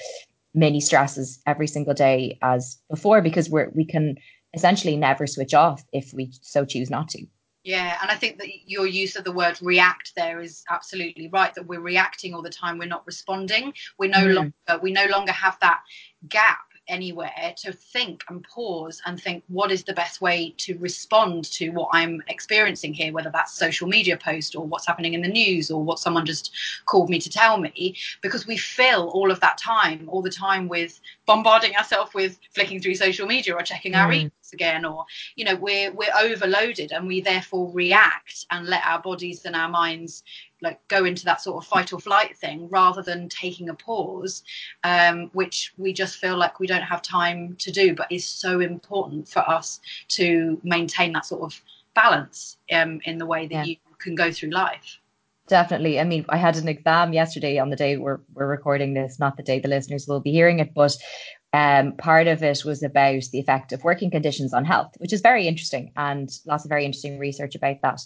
mini 0.54 0.80
stresses 0.80 1.40
every 1.46 1.66
single 1.66 1.94
day 1.94 2.38
as 2.42 2.78
before 2.88 3.20
because 3.20 3.50
we're 3.50 3.70
we 3.74 3.84
can 3.84 4.16
essentially 4.54 4.96
never 4.96 5.26
switch 5.26 5.52
off 5.52 5.82
if 5.92 6.12
we 6.14 6.30
so 6.40 6.64
choose 6.64 6.90
not 6.90 7.08
to. 7.10 7.26
Yeah, 7.64 7.96
and 8.02 8.10
I 8.10 8.14
think 8.14 8.38
that 8.38 8.48
your 8.66 8.86
use 8.86 9.16
of 9.16 9.24
the 9.24 9.32
word 9.32 9.58
react 9.62 10.12
there 10.14 10.42
is 10.42 10.64
absolutely 10.70 11.28
right. 11.28 11.54
That 11.54 11.66
we're 11.66 11.80
reacting 11.80 12.34
all 12.34 12.42
the 12.42 12.50
time. 12.50 12.76
We're 12.76 12.86
not 12.86 13.06
responding. 13.06 13.72
We 13.98 14.08
no 14.08 14.18
mm. 14.18 14.34
longer 14.34 14.82
we 14.82 14.92
no 14.92 15.06
longer 15.06 15.32
have 15.32 15.58
that 15.60 15.80
gap 16.28 16.58
anywhere 16.88 17.54
to 17.56 17.72
think 17.72 18.24
and 18.28 18.44
pause 18.44 19.00
and 19.06 19.20
think 19.20 19.42
what 19.48 19.70
is 19.70 19.84
the 19.84 19.92
best 19.92 20.20
way 20.20 20.54
to 20.58 20.76
respond 20.78 21.44
to 21.44 21.70
what 21.70 21.88
I'm 21.92 22.22
experiencing 22.28 22.94
here, 22.94 23.12
whether 23.12 23.30
that's 23.30 23.56
social 23.56 23.88
media 23.88 24.16
post 24.16 24.56
or 24.56 24.66
what's 24.66 24.86
happening 24.86 25.14
in 25.14 25.22
the 25.22 25.28
news 25.28 25.70
or 25.70 25.82
what 25.82 25.98
someone 25.98 26.26
just 26.26 26.52
called 26.86 27.08
me 27.08 27.18
to 27.18 27.30
tell 27.30 27.58
me, 27.58 27.96
because 28.20 28.46
we 28.46 28.56
fill 28.56 29.08
all 29.10 29.30
of 29.30 29.40
that 29.40 29.58
time 29.58 30.08
all 30.08 30.22
the 30.22 30.30
time 30.30 30.68
with 30.68 31.00
bombarding 31.26 31.74
ourselves 31.76 32.12
with 32.14 32.38
flicking 32.54 32.80
through 32.80 32.94
social 32.94 33.26
media 33.26 33.54
or 33.54 33.62
checking 33.62 33.92
mm. 33.92 33.98
our 33.98 34.10
emails 34.10 34.52
again 34.52 34.84
or 34.84 35.04
you 35.36 35.44
know 35.44 35.56
we're 35.56 35.92
we're 35.92 36.12
overloaded 36.18 36.92
and 36.92 37.06
we 37.06 37.20
therefore 37.20 37.70
react 37.72 38.46
and 38.50 38.66
let 38.66 38.84
our 38.86 39.00
bodies 39.00 39.44
and 39.44 39.56
our 39.56 39.68
minds 39.68 40.22
like 40.64 40.86
go 40.88 41.04
into 41.04 41.24
that 41.26 41.40
sort 41.40 41.62
of 41.62 41.68
fight 41.68 41.92
or 41.92 42.00
flight 42.00 42.36
thing 42.36 42.68
rather 42.68 43.02
than 43.02 43.28
taking 43.28 43.68
a 43.68 43.74
pause, 43.74 44.42
um, 44.82 45.30
which 45.32 45.72
we 45.76 45.92
just 45.92 46.16
feel 46.16 46.36
like 46.36 46.58
we 46.58 46.66
don't 46.66 46.82
have 46.82 47.02
time 47.02 47.54
to 47.60 47.70
do, 47.70 47.94
but 47.94 48.10
is 48.10 48.28
so 48.28 48.58
important 48.58 49.28
for 49.28 49.48
us 49.48 49.80
to 50.08 50.60
maintain 50.64 51.12
that 51.12 51.26
sort 51.26 51.42
of 51.42 51.62
balance 51.94 52.56
um, 52.72 53.00
in 53.04 53.18
the 53.18 53.26
way 53.26 53.46
that 53.46 53.54
yeah. 53.54 53.64
you 53.64 53.76
can 53.98 54.16
go 54.16 54.32
through 54.32 54.50
life. 54.50 54.98
Definitely. 55.46 56.00
I 56.00 56.04
mean, 56.04 56.24
I 56.30 56.38
had 56.38 56.56
an 56.56 56.68
exam 56.68 57.12
yesterday 57.12 57.58
on 57.58 57.68
the 57.68 57.76
day 57.76 57.98
we're, 57.98 58.20
we're 58.32 58.46
recording 58.46 58.94
this, 58.94 59.18
not 59.18 59.36
the 59.36 59.42
day 59.42 59.58
the 59.58 59.68
listeners 59.68 60.08
will 60.08 60.20
be 60.20 60.32
hearing 60.32 60.58
it, 60.58 60.72
but 60.74 60.96
um, 61.52 61.92
part 61.92 62.26
of 62.26 62.42
it 62.42 62.64
was 62.64 62.82
about 62.82 63.22
the 63.30 63.38
effect 63.38 63.72
of 63.72 63.84
working 63.84 64.10
conditions 64.10 64.54
on 64.54 64.64
health, 64.64 64.92
which 64.98 65.12
is 65.12 65.20
very 65.20 65.46
interesting 65.46 65.92
and 65.96 66.30
lots 66.46 66.64
of 66.64 66.70
very 66.70 66.84
interesting 66.84 67.18
research 67.18 67.54
about 67.54 67.76
that. 67.82 68.00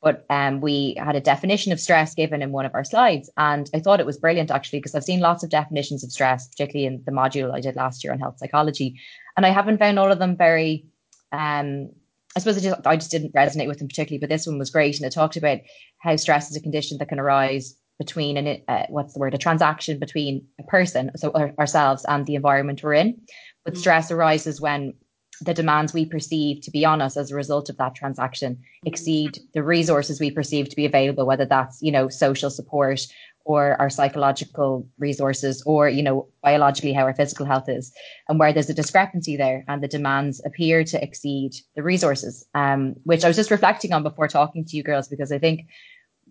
But 0.00 0.24
um, 0.30 0.60
we 0.60 0.94
had 0.98 1.16
a 1.16 1.20
definition 1.20 1.72
of 1.72 1.80
stress 1.80 2.14
given 2.14 2.40
in 2.40 2.52
one 2.52 2.64
of 2.64 2.74
our 2.74 2.84
slides. 2.84 3.28
And 3.36 3.68
I 3.74 3.80
thought 3.80 4.00
it 4.00 4.06
was 4.06 4.18
brilliant 4.18 4.50
actually, 4.50 4.78
because 4.78 4.94
I've 4.94 5.04
seen 5.04 5.20
lots 5.20 5.42
of 5.42 5.50
definitions 5.50 6.04
of 6.04 6.12
stress, 6.12 6.46
particularly 6.48 6.86
in 6.86 7.02
the 7.04 7.12
module 7.12 7.52
I 7.52 7.60
did 7.60 7.76
last 7.76 8.04
year 8.04 8.12
on 8.12 8.20
health 8.20 8.38
psychology. 8.38 9.00
And 9.36 9.44
I 9.44 9.50
haven't 9.50 9.78
found 9.78 9.98
all 9.98 10.12
of 10.12 10.18
them 10.18 10.36
very, 10.36 10.86
um, 11.32 11.90
I 12.36 12.40
suppose 12.40 12.58
I 12.58 12.60
just, 12.60 12.86
I 12.86 12.96
just 12.96 13.10
didn't 13.10 13.34
resonate 13.34 13.66
with 13.66 13.78
them 13.78 13.88
particularly, 13.88 14.20
but 14.20 14.28
this 14.28 14.46
one 14.46 14.58
was 14.58 14.70
great. 14.70 14.96
And 14.96 15.06
it 15.06 15.12
talked 15.12 15.36
about 15.36 15.58
how 15.98 16.14
stress 16.16 16.50
is 16.50 16.56
a 16.56 16.60
condition 16.60 16.98
that 16.98 17.08
can 17.08 17.18
arise 17.18 17.76
between 17.98 18.36
an, 18.36 18.62
uh, 18.68 18.86
what's 18.90 19.14
the 19.14 19.18
word, 19.18 19.34
a 19.34 19.38
transaction 19.38 19.98
between 19.98 20.46
a 20.60 20.62
person, 20.62 21.10
so 21.16 21.32
our, 21.32 21.52
ourselves 21.58 22.04
and 22.06 22.24
the 22.26 22.36
environment 22.36 22.82
we're 22.84 22.94
in. 22.94 23.20
But 23.64 23.74
mm-hmm. 23.74 23.80
stress 23.80 24.12
arises 24.12 24.60
when 24.60 24.94
the 25.40 25.54
demands 25.54 25.92
we 25.92 26.04
perceive 26.04 26.60
to 26.62 26.70
be 26.70 26.84
on 26.84 27.00
us 27.00 27.16
as 27.16 27.30
a 27.30 27.36
result 27.36 27.68
of 27.68 27.76
that 27.76 27.94
transaction 27.94 28.58
exceed 28.84 29.38
the 29.54 29.62
resources 29.62 30.20
we 30.20 30.30
perceive 30.30 30.68
to 30.68 30.76
be 30.76 30.86
available, 30.86 31.26
whether 31.26 31.44
that's, 31.44 31.80
you 31.82 31.92
know, 31.92 32.08
social 32.08 32.50
support 32.50 33.06
or 33.44 33.80
our 33.80 33.88
psychological 33.88 34.86
resources 34.98 35.62
or, 35.64 35.88
you 35.88 36.02
know, 36.02 36.28
biologically 36.42 36.92
how 36.92 37.04
our 37.04 37.14
physical 37.14 37.46
health 37.46 37.68
is. 37.68 37.92
And 38.28 38.38
where 38.38 38.52
there's 38.52 38.68
a 38.68 38.74
discrepancy 38.74 39.36
there 39.36 39.64
and 39.68 39.82
the 39.82 39.88
demands 39.88 40.42
appear 40.44 40.84
to 40.84 41.02
exceed 41.02 41.54
the 41.74 41.82
resources, 41.82 42.46
um, 42.54 42.94
which 43.04 43.24
I 43.24 43.28
was 43.28 43.36
just 43.36 43.50
reflecting 43.50 43.92
on 43.92 44.02
before 44.02 44.28
talking 44.28 44.64
to 44.66 44.76
you 44.76 44.82
girls, 44.82 45.08
because 45.08 45.32
I 45.32 45.38
think 45.38 45.66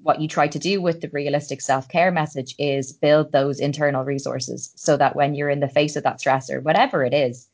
what 0.04 0.22
you 0.22 0.28
try 0.28 0.48
to 0.48 0.60
do 0.60 0.80
with 0.80 1.02
the 1.02 1.10
realistic 1.10 1.60
self-care 1.60 2.12
message 2.12 2.54
is 2.60 2.94
build 2.94 3.32
those 3.32 3.60
internal 3.60 4.04
resources 4.04 4.72
so 4.76 4.96
that 4.98 5.16
when 5.16 5.34
you're 5.34 5.50
in 5.50 5.60
the 5.60 5.68
face 5.68 5.96
of 5.96 6.04
that 6.04 6.20
stressor, 6.20 6.62
whatever 6.62 7.04
it 7.04 7.16
is, 7.16 7.50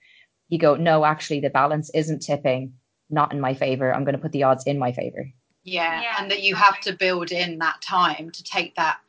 you 0.54 0.60
go, 0.60 0.76
no, 0.76 1.04
actually, 1.04 1.40
the 1.40 1.50
balance 1.50 1.90
isn't 1.96 2.20
tipping, 2.20 2.74
not 3.10 3.34
in 3.34 3.42
my 3.42 3.56
favor. 3.56 3.92
I'm 3.92 4.04
going 4.04 4.16
to 4.16 4.22
put 4.22 4.32
the 4.34 4.44
odds 4.44 4.66
in 4.66 4.78
my 4.78 4.92
favor. 4.92 5.28
Yeah, 5.64 6.00
yeah 6.00 6.16
and 6.20 6.30
that 6.30 6.44
you 6.44 6.54
have 6.54 6.80
to 6.82 6.94
build 6.94 7.32
in 7.32 7.58
that 7.58 7.82
time 7.82 8.30
to 8.30 8.44
take 8.44 8.76
that 8.76 9.00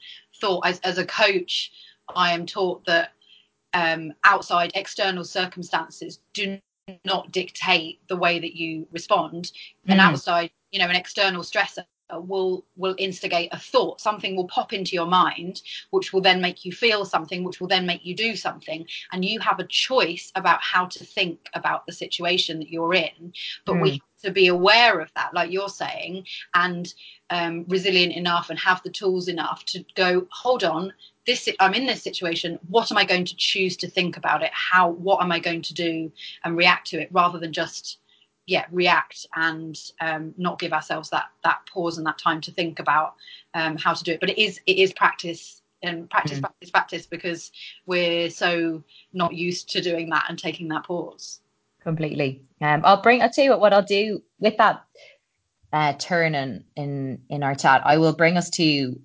thought. 0.40 0.66
As, 0.66 0.80
as 0.80 0.96
a 0.96 1.04
coach, 1.04 1.70
I 2.16 2.32
am 2.32 2.46
taught 2.46 2.86
that 2.86 3.12
um, 3.74 4.14
outside 4.24 4.72
external 4.74 5.22
circumstances 5.22 6.20
do 6.32 6.58
not 7.04 7.30
dictate 7.30 8.00
the 8.08 8.16
way 8.16 8.38
that 8.38 8.56
you 8.56 8.88
respond. 8.90 9.52
Mm. 9.86 9.92
And 9.92 10.00
outside, 10.00 10.50
you 10.72 10.78
know, 10.78 10.88
an 10.88 10.96
external 10.96 11.42
stressor 11.42 11.84
will 12.12 12.64
will 12.76 12.94
instigate 12.98 13.48
a 13.52 13.58
thought. 13.58 14.00
Something 14.00 14.36
will 14.36 14.46
pop 14.46 14.72
into 14.72 14.94
your 14.94 15.06
mind 15.06 15.62
which 15.90 16.12
will 16.12 16.20
then 16.20 16.40
make 16.40 16.64
you 16.64 16.72
feel 16.72 17.04
something 17.04 17.44
which 17.44 17.60
will 17.60 17.68
then 17.68 17.86
make 17.86 18.04
you 18.04 18.14
do 18.14 18.36
something. 18.36 18.86
And 19.12 19.24
you 19.24 19.40
have 19.40 19.58
a 19.58 19.66
choice 19.66 20.30
about 20.34 20.62
how 20.62 20.86
to 20.86 21.04
think 21.04 21.48
about 21.54 21.86
the 21.86 21.92
situation 21.92 22.58
that 22.58 22.70
you're 22.70 22.94
in. 22.94 23.32
But 23.64 23.76
mm. 23.76 23.82
we 23.82 23.90
have 23.92 24.22
to 24.24 24.30
be 24.30 24.48
aware 24.48 25.00
of 25.00 25.10
that 25.16 25.34
like 25.34 25.50
you're 25.50 25.68
saying 25.68 26.26
and 26.54 26.92
um, 27.30 27.64
resilient 27.68 28.12
enough 28.12 28.50
and 28.50 28.58
have 28.58 28.82
the 28.82 28.90
tools 28.90 29.28
enough 29.28 29.64
to 29.66 29.84
go 29.94 30.26
hold 30.30 30.64
on 30.64 30.92
this 31.26 31.48
i'm 31.60 31.74
in 31.74 31.86
this 31.86 32.02
situation. 32.02 32.58
What 32.68 32.90
am 32.90 32.98
i 32.98 33.04
going 33.04 33.24
to 33.24 33.36
choose 33.36 33.76
to 33.78 33.88
think 33.88 34.16
about 34.16 34.42
it? 34.42 34.50
How 34.52 34.90
what 34.90 35.22
am 35.22 35.32
i 35.32 35.38
going 35.38 35.62
to 35.62 35.74
do 35.74 36.12
and 36.44 36.56
react 36.56 36.88
to 36.88 37.00
it? 37.00 37.08
Rather 37.12 37.38
than 37.38 37.52
just 37.52 37.98
yeah 38.46 38.66
react 38.70 39.26
and 39.36 39.78
um, 40.00 40.34
not 40.36 40.58
give 40.58 40.72
ourselves 40.72 41.10
that 41.10 41.26
that 41.42 41.60
pause 41.72 41.98
and 41.98 42.06
that 42.06 42.18
time 42.18 42.40
to 42.42 42.50
think 42.50 42.78
about 42.78 43.14
um, 43.54 43.76
how 43.76 43.92
to 43.94 44.04
do 44.04 44.12
it. 44.12 44.20
But 44.20 44.30
it 44.30 44.38
is 44.38 44.60
it 44.66 44.78
is 44.78 44.92
practice 44.92 45.62
and 45.82 46.08
practice 46.10 46.38
mm. 46.38 46.42
practice 46.42 46.70
practice 46.70 47.06
because 47.06 47.52
we're 47.86 48.30
so 48.30 48.82
not 49.12 49.34
used 49.34 49.68
to 49.70 49.80
doing 49.80 50.10
that 50.10 50.26
and 50.28 50.38
taking 50.38 50.68
that 50.68 50.84
pause. 50.84 51.40
Completely. 51.82 52.42
Um, 52.60 52.82
i'll 52.84 53.02
bring 53.02 53.22
i'll 53.22 53.30
tell 53.30 53.44
you 53.44 53.50
what, 53.50 53.60
what 53.60 53.72
i'll 53.72 53.82
do 53.82 54.22
with 54.38 54.56
that 54.56 54.84
uh, 55.72 55.92
turn 55.94 56.34
in, 56.36 56.64
in 56.76 57.20
in 57.28 57.42
our 57.42 57.54
chat. 57.54 57.82
I 57.84 57.98
will 57.98 58.14
bring 58.14 58.36
us 58.36 58.48
to 58.50 58.98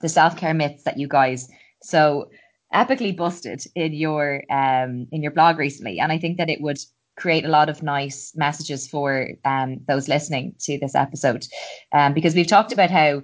the 0.00 0.08
self-care 0.08 0.54
myths 0.54 0.82
that 0.82 0.98
you 0.98 1.08
guys 1.08 1.48
so 1.82 2.30
epically 2.74 3.16
busted 3.16 3.62
in 3.74 3.92
your 3.92 4.42
um 4.50 5.06
in 5.12 5.22
your 5.22 5.32
blog 5.32 5.58
recently. 5.58 6.00
And 6.00 6.12
i 6.12 6.18
think 6.18 6.38
that 6.38 6.50
it 6.50 6.60
would 6.60 6.78
create 7.16 7.44
a 7.44 7.48
lot 7.48 7.68
of 7.68 7.82
nice 7.82 8.32
messages 8.36 8.86
for 8.86 9.28
um, 9.44 9.80
those 9.88 10.08
listening 10.08 10.54
to 10.60 10.78
this 10.78 10.94
episode. 10.94 11.46
Um, 11.92 12.14
because 12.14 12.34
we've 12.34 12.46
talked 12.46 12.72
about 12.72 12.90
how 12.90 13.22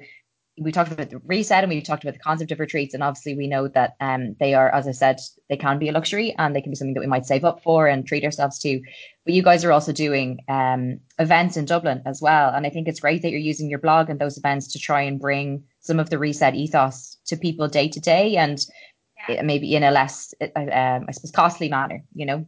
we 0.58 0.70
talked 0.70 0.92
about 0.92 1.08
the 1.08 1.18
reset 1.24 1.64
and 1.64 1.72
we 1.72 1.80
talked 1.80 2.04
about 2.04 2.14
the 2.14 2.20
concept 2.20 2.52
of 2.52 2.60
retreats. 2.60 2.92
And 2.92 3.02
obviously, 3.02 3.34
we 3.34 3.46
know 3.46 3.68
that 3.68 3.96
um, 4.00 4.36
they 4.38 4.54
are, 4.54 4.72
as 4.74 4.86
I 4.86 4.92
said, 4.92 5.18
they 5.48 5.56
can 5.56 5.78
be 5.78 5.88
a 5.88 5.92
luxury 5.92 6.34
and 6.36 6.54
they 6.54 6.60
can 6.60 6.70
be 6.70 6.76
something 6.76 6.94
that 6.94 7.00
we 7.00 7.06
might 7.06 7.24
save 7.24 7.44
up 7.44 7.62
for 7.62 7.86
and 7.86 8.06
treat 8.06 8.24
ourselves 8.24 8.58
to. 8.60 8.80
But 9.24 9.34
you 9.34 9.42
guys 9.42 9.64
are 9.64 9.72
also 9.72 9.92
doing 9.92 10.40
um, 10.48 11.00
events 11.18 11.56
in 11.56 11.64
Dublin 11.64 12.02
as 12.04 12.20
well. 12.20 12.50
And 12.50 12.66
I 12.66 12.70
think 12.70 12.86
it's 12.86 13.00
great 13.00 13.22
that 13.22 13.30
you're 13.30 13.40
using 13.40 13.70
your 13.70 13.78
blog 13.78 14.10
and 14.10 14.20
those 14.20 14.36
events 14.36 14.68
to 14.72 14.78
try 14.78 15.00
and 15.02 15.20
bring 15.20 15.64
some 15.80 15.98
of 15.98 16.10
the 16.10 16.18
reset 16.18 16.54
ethos 16.54 17.16
to 17.26 17.36
people 17.36 17.66
day 17.68 17.88
to 17.88 18.00
day 18.00 18.36
and 18.36 18.64
yeah. 19.28 19.42
maybe 19.42 19.74
in 19.74 19.82
a 19.82 19.90
less, 19.90 20.34
uh, 20.40 20.48
um, 20.56 21.06
I 21.08 21.12
suppose, 21.12 21.30
costly 21.30 21.68
manner, 21.68 22.04
you 22.14 22.26
know? 22.26 22.46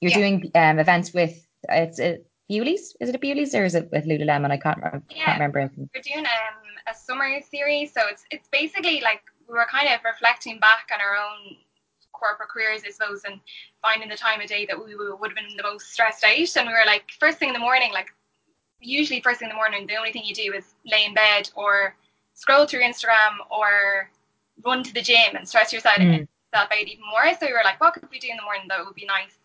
You're 0.00 0.10
yeah. 0.10 0.18
doing 0.18 0.50
um, 0.54 0.78
events 0.78 1.12
with 1.12 1.46
it's 1.68 1.98
a 2.00 2.18
Bewley's. 2.48 2.94
Is 3.00 3.08
it 3.08 3.14
a 3.14 3.18
Bewley's 3.18 3.54
or 3.54 3.64
is 3.64 3.74
it 3.74 3.88
with 3.90 4.04
Lululemon? 4.04 4.50
I 4.50 4.58
can't, 4.58 4.82
I 4.84 5.00
yeah, 5.10 5.24
can't 5.24 5.40
remember. 5.40 5.70
We're 5.76 6.02
doing 6.02 6.26
um, 6.26 6.64
a 6.86 6.94
summer 6.94 7.40
series, 7.50 7.92
so 7.92 8.02
it's 8.10 8.24
it's 8.30 8.48
basically 8.48 9.00
like 9.00 9.22
we 9.48 9.54
were 9.54 9.66
kind 9.70 9.88
of 9.88 10.00
reflecting 10.04 10.58
back 10.58 10.88
on 10.92 11.00
our 11.00 11.16
own 11.16 11.56
corporate 12.12 12.48
careers, 12.48 12.82
I 12.86 12.90
suppose, 12.90 13.22
and 13.24 13.40
finding 13.82 14.08
the 14.08 14.16
time 14.16 14.40
of 14.40 14.46
day 14.46 14.66
that 14.66 14.78
we 14.78 14.94
would 14.94 15.30
have 15.30 15.36
been 15.36 15.56
the 15.56 15.62
most 15.62 15.92
stressed 15.92 16.24
out. 16.24 16.56
And 16.56 16.68
we 16.68 16.72
were 16.72 16.86
like, 16.86 17.10
first 17.18 17.38
thing 17.38 17.48
in 17.48 17.54
the 17.54 17.60
morning, 17.60 17.92
like 17.92 18.08
usually 18.80 19.20
first 19.20 19.40
thing 19.40 19.48
in 19.48 19.54
the 19.54 19.56
morning, 19.56 19.86
the 19.86 19.96
only 19.96 20.12
thing 20.12 20.22
you 20.24 20.34
do 20.34 20.52
is 20.54 20.74
lay 20.86 21.04
in 21.04 21.14
bed 21.14 21.50
or 21.54 21.96
scroll 22.34 22.66
through 22.66 22.80
Instagram 22.80 23.36
or 23.50 24.10
run 24.64 24.82
to 24.82 24.94
the 24.94 25.02
gym 25.02 25.36
and 25.36 25.48
stress 25.48 25.72
yourself 25.72 25.96
mm. 25.96 26.26
out 26.54 26.72
even 26.78 27.04
more. 27.10 27.34
So 27.38 27.46
we 27.46 27.52
were 27.52 27.62
like, 27.64 27.80
what 27.80 27.94
could 27.94 28.08
we 28.10 28.18
do 28.18 28.28
in 28.30 28.36
the 28.36 28.42
morning 28.42 28.66
that 28.68 28.84
would 28.84 28.94
be 28.94 29.06
nice? 29.06 29.38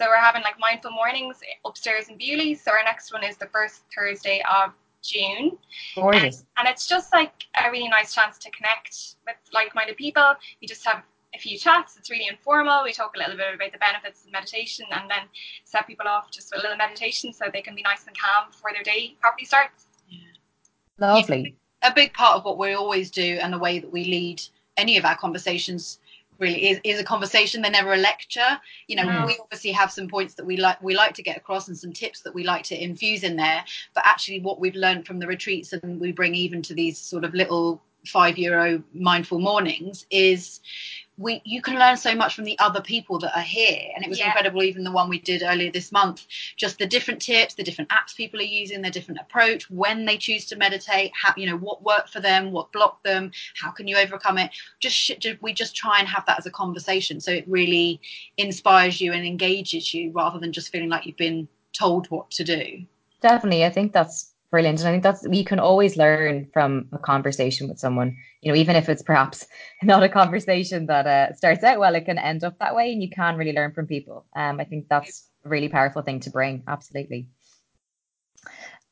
So 0.00 0.06
we're 0.08 0.16
having 0.16 0.40
like 0.42 0.58
mindful 0.58 0.92
mornings 0.92 1.40
upstairs 1.66 2.08
in 2.08 2.16
Bewley. 2.16 2.54
So 2.54 2.70
our 2.70 2.82
next 2.82 3.12
one 3.12 3.22
is 3.22 3.36
the 3.36 3.48
first 3.48 3.82
Thursday 3.94 4.42
of 4.50 4.72
June. 5.02 5.58
Gorgeous. 5.94 6.38
And, 6.56 6.66
and 6.66 6.68
it's 6.68 6.86
just 6.86 7.12
like 7.12 7.44
a 7.62 7.70
really 7.70 7.88
nice 7.88 8.14
chance 8.14 8.38
to 8.38 8.50
connect 8.50 9.16
with 9.26 9.36
like-minded 9.52 9.98
people. 9.98 10.32
We 10.62 10.66
just 10.66 10.86
have 10.86 11.02
a 11.34 11.38
few 11.38 11.58
chats. 11.58 11.98
It's 11.98 12.08
really 12.08 12.28
informal. 12.28 12.82
We 12.82 12.94
talk 12.94 13.14
a 13.14 13.18
little 13.18 13.36
bit 13.36 13.54
about 13.54 13.72
the 13.72 13.78
benefits 13.78 14.24
of 14.24 14.32
meditation 14.32 14.86
and 14.90 15.10
then 15.10 15.28
set 15.64 15.86
people 15.86 16.08
off 16.08 16.30
just 16.30 16.50
with 16.50 16.60
a 16.60 16.62
little 16.62 16.78
meditation 16.78 17.30
so 17.34 17.50
they 17.52 17.60
can 17.60 17.74
be 17.74 17.82
nice 17.82 18.06
and 18.06 18.16
calm 18.18 18.50
before 18.50 18.70
their 18.72 18.82
day 18.82 19.16
properly 19.20 19.44
starts. 19.44 19.84
Yeah. 20.08 20.20
Lovely. 20.96 21.56
A 21.82 21.92
big 21.92 22.14
part 22.14 22.36
of 22.36 22.46
what 22.46 22.56
we 22.56 22.72
always 22.72 23.10
do 23.10 23.38
and 23.42 23.52
the 23.52 23.58
way 23.58 23.78
that 23.78 23.92
we 23.92 24.04
lead 24.04 24.40
any 24.78 24.96
of 24.96 25.04
our 25.04 25.16
conversations 25.18 25.98
really 26.40 26.70
is, 26.70 26.80
is 26.84 26.98
a 26.98 27.04
conversation 27.04 27.62
they're 27.62 27.70
never 27.70 27.92
a 27.92 27.98
lecture 27.98 28.58
you 28.86 28.96
know 28.96 29.04
mm. 29.04 29.26
we 29.26 29.38
obviously 29.40 29.70
have 29.70 29.92
some 29.92 30.08
points 30.08 30.34
that 30.34 30.44
we 30.44 30.56
like 30.56 30.82
we 30.82 30.94
like 30.94 31.14
to 31.14 31.22
get 31.22 31.36
across 31.36 31.68
and 31.68 31.76
some 31.76 31.92
tips 31.92 32.22
that 32.22 32.34
we 32.34 32.42
like 32.42 32.64
to 32.64 32.82
infuse 32.82 33.22
in 33.22 33.36
there 33.36 33.64
but 33.94 34.06
actually 34.06 34.40
what 34.40 34.58
we've 34.58 34.74
learned 34.74 35.06
from 35.06 35.18
the 35.18 35.26
retreats 35.26 35.72
and 35.72 36.00
we 36.00 36.12
bring 36.12 36.34
even 36.34 36.62
to 36.62 36.74
these 36.74 36.98
sort 36.98 37.24
of 37.24 37.34
little 37.34 37.82
five 38.06 38.38
euro 38.38 38.82
mindful 38.94 39.38
mornings 39.38 40.06
is 40.10 40.60
we 41.20 41.42
you 41.44 41.60
can 41.60 41.78
learn 41.78 41.96
so 41.96 42.14
much 42.14 42.34
from 42.34 42.44
the 42.44 42.58
other 42.58 42.80
people 42.80 43.18
that 43.18 43.36
are 43.36 43.42
here 43.42 43.90
and 43.94 44.02
it 44.02 44.08
was 44.08 44.18
yeah. 44.18 44.26
incredible 44.26 44.62
even 44.62 44.82
the 44.82 44.90
one 44.90 45.08
we 45.08 45.20
did 45.20 45.42
earlier 45.42 45.70
this 45.70 45.92
month. 45.92 46.26
Just 46.56 46.78
the 46.78 46.86
different 46.86 47.20
tips 47.20 47.54
the 47.54 47.62
different 47.62 47.90
apps 47.90 48.16
people 48.16 48.40
are 48.40 48.44
using 48.44 48.80
their 48.80 48.90
different 48.90 49.20
approach 49.20 49.70
when 49.70 50.06
they 50.06 50.16
choose 50.16 50.46
to 50.46 50.56
meditate 50.56 51.12
how 51.14 51.34
you 51.36 51.46
know 51.46 51.58
what 51.58 51.82
worked 51.82 52.08
for 52.08 52.20
them 52.20 52.50
what 52.50 52.72
blocked 52.72 53.04
them 53.04 53.30
how 53.60 53.70
can 53.70 53.86
you 53.86 53.96
overcome 53.98 54.38
it? 54.38 54.50
Just 54.80 55.12
we 55.42 55.52
just 55.52 55.76
try 55.76 55.98
and 55.98 56.08
have 56.08 56.24
that 56.26 56.38
as 56.38 56.46
a 56.46 56.50
conversation 56.50 57.20
so 57.20 57.30
it 57.30 57.44
really 57.46 58.00
inspires 58.38 59.00
you 59.00 59.12
and 59.12 59.26
engages 59.26 59.92
you 59.92 60.10
rather 60.12 60.38
than 60.38 60.52
just 60.52 60.72
feeling 60.72 60.88
like 60.88 61.04
you've 61.04 61.16
been 61.18 61.46
told 61.72 62.10
what 62.10 62.30
to 62.30 62.44
do. 62.44 62.84
Definitely 63.20 63.66
i 63.66 63.70
think 63.70 63.92
that's 63.92 64.29
brilliant 64.50 64.80
and 64.80 64.88
i 64.88 64.92
think 64.92 65.02
that's 65.02 65.26
we 65.28 65.44
can 65.44 65.58
always 65.58 65.96
learn 65.96 66.46
from 66.52 66.86
a 66.92 66.98
conversation 66.98 67.68
with 67.68 67.78
someone 67.78 68.16
you 68.40 68.50
know 68.50 68.56
even 68.56 68.76
if 68.76 68.88
it's 68.88 69.02
perhaps 69.02 69.46
not 69.82 70.02
a 70.02 70.08
conversation 70.08 70.86
that 70.86 71.06
uh, 71.06 71.34
starts 71.34 71.64
out 71.64 71.78
well 71.78 71.94
it 71.94 72.04
can 72.04 72.18
end 72.18 72.44
up 72.44 72.58
that 72.58 72.74
way 72.74 72.92
and 72.92 73.02
you 73.02 73.10
can 73.10 73.36
really 73.36 73.52
learn 73.52 73.72
from 73.72 73.86
people 73.86 74.26
um, 74.36 74.60
i 74.60 74.64
think 74.64 74.86
that's 74.88 75.28
a 75.44 75.48
really 75.48 75.68
powerful 75.68 76.02
thing 76.02 76.20
to 76.20 76.30
bring 76.30 76.62
absolutely 76.68 77.28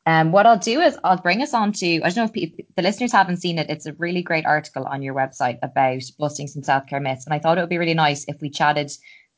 um, 0.06 0.32
what 0.32 0.46
I'll 0.46 0.58
do 0.58 0.80
is 0.80 0.98
I'll 1.04 1.18
bring 1.18 1.42
us 1.42 1.52
on 1.52 1.70
to, 1.72 1.96
I 1.96 2.08
don't 2.08 2.16
know 2.16 2.24
if 2.24 2.32
people, 2.32 2.64
the 2.76 2.82
listeners 2.82 3.12
haven't 3.12 3.42
seen 3.42 3.58
it, 3.58 3.68
it's 3.68 3.84
a 3.84 3.92
really 3.94 4.22
great 4.22 4.46
article 4.46 4.86
on 4.86 5.02
your 5.02 5.14
website 5.14 5.58
about 5.62 6.00
busting 6.18 6.46
some 6.46 6.62
self 6.62 6.86
care 6.86 6.98
myths. 6.98 7.26
And 7.26 7.34
I 7.34 7.38
thought 7.38 7.58
it 7.58 7.60
would 7.60 7.68
be 7.68 7.76
really 7.76 7.92
nice 7.92 8.24
if 8.26 8.40
we 8.40 8.48
chatted 8.48 8.90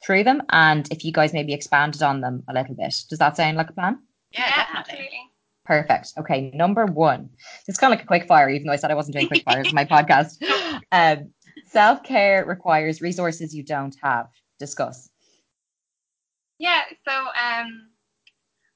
through 0.06 0.22
them 0.22 0.42
and 0.50 0.86
if 0.92 1.04
you 1.04 1.10
guys 1.10 1.32
maybe 1.32 1.52
expanded 1.52 2.04
on 2.04 2.20
them 2.20 2.44
a 2.48 2.54
little 2.54 2.76
bit. 2.76 2.94
Does 3.08 3.18
that 3.18 3.36
sound 3.36 3.56
like 3.56 3.70
a 3.70 3.72
plan? 3.72 3.98
Yeah, 4.30 4.46
yeah 4.46 4.66
absolutely. 4.74 5.29
Perfect. 5.64 6.14
Okay, 6.18 6.50
number 6.54 6.86
one. 6.86 7.30
It's 7.68 7.78
kind 7.78 7.92
of 7.92 7.98
like 7.98 8.04
a 8.04 8.06
quick 8.06 8.26
fire, 8.26 8.48
even 8.48 8.66
though 8.66 8.72
I 8.72 8.76
said 8.76 8.90
I 8.90 8.94
wasn't 8.94 9.14
doing 9.14 9.28
quick 9.28 9.44
fires 9.44 9.68
in 9.68 9.74
my 9.74 9.84
podcast. 9.84 10.42
Um, 10.92 11.30
Self 11.70 12.02
care 12.02 12.44
requires 12.46 13.00
resources 13.00 13.54
you 13.54 13.62
don't 13.62 13.94
have. 14.02 14.26
Discuss. 14.58 15.08
Yeah. 16.58 16.80
So, 17.06 17.12
um, 17.12 17.90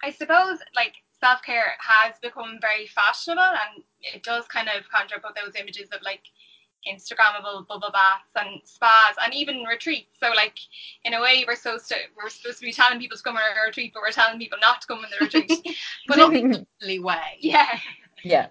I 0.02 0.10
suppose 0.10 0.58
like 0.76 0.94
self 1.20 1.42
care 1.42 1.72
has 1.80 2.14
become 2.22 2.58
very 2.60 2.86
fashionable 2.86 3.42
and 3.42 3.82
it 4.00 4.22
does 4.22 4.46
kind 4.46 4.68
of 4.68 4.88
conjure 4.90 5.16
up 5.16 5.34
those 5.34 5.54
images 5.58 5.88
of 5.92 6.02
like 6.02 6.22
Instagrammable 6.90 7.66
bubble 7.66 7.90
baths 7.92 8.30
and 8.36 8.60
spas 8.64 9.16
and 9.22 9.34
even 9.34 9.62
retreats. 9.62 10.18
So 10.20 10.30
like 10.34 10.58
in 11.04 11.14
a 11.14 11.20
way 11.20 11.44
we're 11.46 11.56
supposed 11.56 11.88
to 11.88 11.96
we're 12.16 12.28
supposed 12.30 12.58
to 12.58 12.64
be 12.64 12.72
telling 12.72 12.98
people 12.98 13.16
to 13.16 13.22
come 13.22 13.36
on 13.36 13.42
a 13.42 13.66
retreat, 13.66 13.92
but 13.94 14.02
we're 14.02 14.12
telling 14.12 14.38
people 14.38 14.58
not 14.60 14.80
to 14.82 14.86
come 14.86 14.98
on 14.98 15.06
the 15.10 15.24
retreat. 15.24 15.76
but 16.08 16.18
in 16.18 16.52
a 16.52 16.58
lovely 16.58 16.98
way. 16.98 17.38
Yeah. 17.40 17.78
Yeah. 18.22 18.46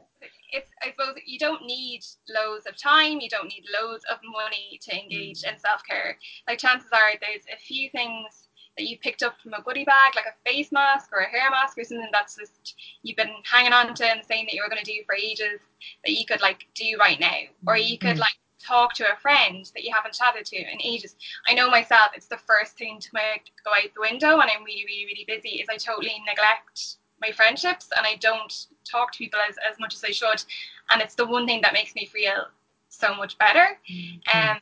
It's 0.51 0.69
I 0.83 0.91
suppose 0.91 1.15
you 1.25 1.39
don't 1.39 1.65
need 1.65 2.01
loads 2.29 2.67
of 2.67 2.77
time, 2.77 3.19
you 3.19 3.29
don't 3.29 3.47
need 3.47 3.65
loads 3.73 4.03
of 4.11 4.19
money 4.23 4.79
to 4.83 4.95
engage 4.95 5.41
mm. 5.41 5.53
in 5.53 5.59
self 5.59 5.81
care. 5.89 6.17
Like 6.47 6.59
chances 6.59 6.89
are 6.93 7.13
there's 7.21 7.45
a 7.51 7.57
few 7.57 7.89
things 7.89 8.42
that 8.77 8.87
you 8.87 8.97
picked 8.97 9.23
up 9.23 9.39
from 9.41 9.53
a 9.53 9.61
goodie 9.61 9.85
bag, 9.85 10.13
like 10.15 10.25
a 10.25 10.49
face 10.49 10.71
mask 10.71 11.11
or 11.13 11.19
a 11.19 11.29
hair 11.29 11.49
mask 11.51 11.77
or 11.77 11.83
something 11.83 12.09
that's 12.11 12.35
just 12.35 12.75
you've 13.03 13.17
been 13.17 13.33
hanging 13.43 13.73
on 13.73 13.93
to 13.93 14.05
and 14.05 14.25
saying 14.25 14.45
that 14.45 14.53
you 14.53 14.63
were 14.63 14.69
going 14.69 14.83
to 14.83 14.91
do 14.91 15.03
for 15.05 15.15
ages 15.15 15.59
that 16.05 16.13
you 16.13 16.25
could 16.25 16.41
like 16.41 16.65
do 16.73 16.97
right 16.99 17.19
now, 17.19 17.37
or 17.67 17.77
you 17.77 17.97
could 17.97 18.17
mm. 18.17 18.21
like 18.21 18.33
talk 18.59 18.93
to 18.93 19.11
a 19.11 19.15
friend 19.17 19.69
that 19.75 19.83
you 19.83 19.91
haven't 19.93 20.13
chatted 20.13 20.45
to 20.45 20.55
in 20.55 20.81
ages. 20.81 21.15
I 21.47 21.53
know 21.53 21.69
myself, 21.69 22.11
it's 22.15 22.27
the 22.27 22.37
first 22.37 22.77
thing 22.77 22.99
to 22.99 23.09
make 23.13 23.51
go 23.63 23.71
out 23.71 23.93
the 23.93 24.01
window 24.01 24.37
when 24.37 24.49
I'm 24.49 24.63
really, 24.63 24.85
really, 24.87 25.05
really 25.05 25.25
busy 25.27 25.61
is 25.61 25.67
I 25.69 25.77
totally 25.77 26.15
neglect 26.27 26.97
my 27.21 27.31
friendships 27.31 27.89
and 27.95 28.05
I 28.05 28.15
don't 28.15 28.67
talk 28.89 29.11
to 29.13 29.17
people 29.17 29.39
as, 29.47 29.55
as 29.69 29.79
much 29.79 29.93
as 29.93 30.03
I 30.03 30.11
should. 30.11 30.43
And 30.89 31.01
it's 31.01 31.15
the 31.15 31.25
one 31.25 31.45
thing 31.45 31.61
that 31.61 31.73
makes 31.73 31.95
me 31.95 32.05
feel 32.05 32.47
so 32.89 33.13
much 33.15 33.37
better. 33.37 33.77
Mm-hmm. 33.91 34.37
Um, 34.37 34.57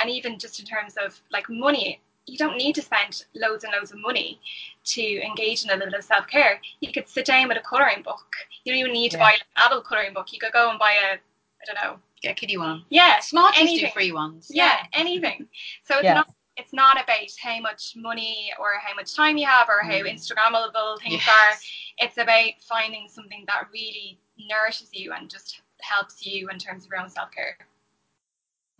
and 0.00 0.10
even 0.10 0.38
just 0.38 0.60
in 0.60 0.66
terms 0.66 0.94
of 1.02 1.20
like 1.30 1.48
money, 1.48 2.00
you 2.28 2.38
don't 2.38 2.56
need 2.56 2.74
to 2.74 2.82
spend 2.82 3.24
loads 3.34 3.64
and 3.64 3.72
loads 3.72 3.90
of 3.92 3.98
money 3.98 4.40
to 4.84 5.02
engage 5.22 5.64
in 5.64 5.70
a 5.70 5.74
little 5.74 5.90
bit 5.90 5.98
of 5.98 6.04
self 6.04 6.26
care. 6.26 6.60
You 6.80 6.92
could 6.92 7.08
sit 7.08 7.26
down 7.26 7.48
with 7.48 7.56
a 7.56 7.60
colouring 7.60 8.02
book. 8.02 8.26
You 8.64 8.72
don't 8.72 8.80
even 8.80 8.92
need 8.92 9.10
to 9.12 9.18
yeah. 9.18 9.24
buy 9.24 9.32
an 9.32 9.66
adult 9.66 9.84
colouring 9.84 10.14
book. 10.14 10.32
You 10.32 10.38
could 10.38 10.52
go 10.52 10.70
and 10.70 10.78
buy 10.78 10.92
a, 10.92 11.14
I 11.14 11.64
don't 11.66 11.82
know, 11.82 11.98
get 12.22 12.32
a 12.32 12.34
kiddie 12.34 12.58
one. 12.58 12.84
Yeah, 12.90 13.20
Smarties 13.20 13.60
anything. 13.60 13.86
do 13.86 13.92
free 13.92 14.12
ones. 14.12 14.48
Yeah, 14.50 14.64
yeah. 14.64 15.00
anything. 15.00 15.48
So 15.84 15.96
it's 15.96 16.04
yeah. 16.04 16.14
not 16.14 16.28
it's 16.58 16.72
not 16.72 17.00
about 17.00 17.30
how 17.40 17.60
much 17.60 17.94
money 17.96 18.52
or 18.58 18.66
how 18.84 18.92
much 18.94 19.14
time 19.14 19.36
you 19.36 19.46
have 19.46 19.68
or 19.68 19.80
how 19.82 19.92
mm. 19.92 20.12
Instagrammable 20.12 21.00
things 21.00 21.22
yes. 21.24 21.28
are. 21.28 22.04
It's 22.04 22.18
about 22.18 22.50
finding 22.68 23.06
something 23.08 23.44
that 23.46 23.68
really 23.72 24.18
nourishes 24.48 24.90
you 24.92 25.12
and 25.12 25.30
just 25.30 25.60
helps 25.80 26.26
you 26.26 26.48
in 26.48 26.58
terms 26.58 26.84
of 26.84 26.90
your 26.90 27.00
own 27.00 27.08
self 27.08 27.30
care. 27.30 27.56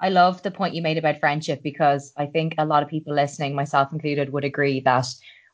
I 0.01 0.11
love 0.11 0.43
the 0.43 0.51
point 0.51 0.75
you 0.75 0.83
made 0.83 0.99
about 0.99 1.21
friendship 1.21 1.63
because 1.63 2.13
I 2.17 2.27
think 2.27 2.55
a 2.59 2.65
lot 2.65 2.83
of 2.83 2.89
people 2.89 3.15
listening, 3.15 3.55
myself 3.55 3.93
included, 3.93 4.33
would 4.33 4.45
agree 4.45 4.81
that 4.81 5.07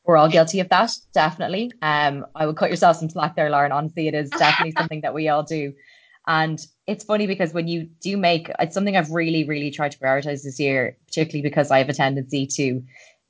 we're 0.03 0.17
all 0.17 0.29
guilty 0.29 0.59
of 0.59 0.69
that. 0.69 0.91
Definitely. 1.13 1.71
Um, 1.81 2.25
I 2.35 2.45
would 2.45 2.57
cut 2.57 2.69
yourself 2.69 2.97
some 2.97 3.09
slack 3.09 3.35
there, 3.35 3.49
Lauren. 3.49 3.71
Honestly, 3.71 4.07
it 4.07 4.13
is 4.13 4.29
definitely 4.29 4.71
something 4.77 5.01
that 5.01 5.13
we 5.13 5.29
all 5.29 5.43
do. 5.43 5.73
And 6.27 6.59
it's 6.87 7.03
funny 7.03 7.27
because 7.27 7.53
when 7.53 7.67
you 7.67 7.89
do 8.01 8.17
make 8.17 8.49
it's 8.59 8.73
something 8.73 8.97
I've 8.97 9.11
really, 9.11 9.43
really 9.45 9.71
tried 9.71 9.91
to 9.93 9.99
prioritize 9.99 10.43
this 10.43 10.59
year, 10.59 10.97
particularly 11.07 11.43
because 11.47 11.71
I 11.71 11.79
have 11.79 11.89
a 11.89 11.93
tendency 11.93 12.47
to 12.47 12.83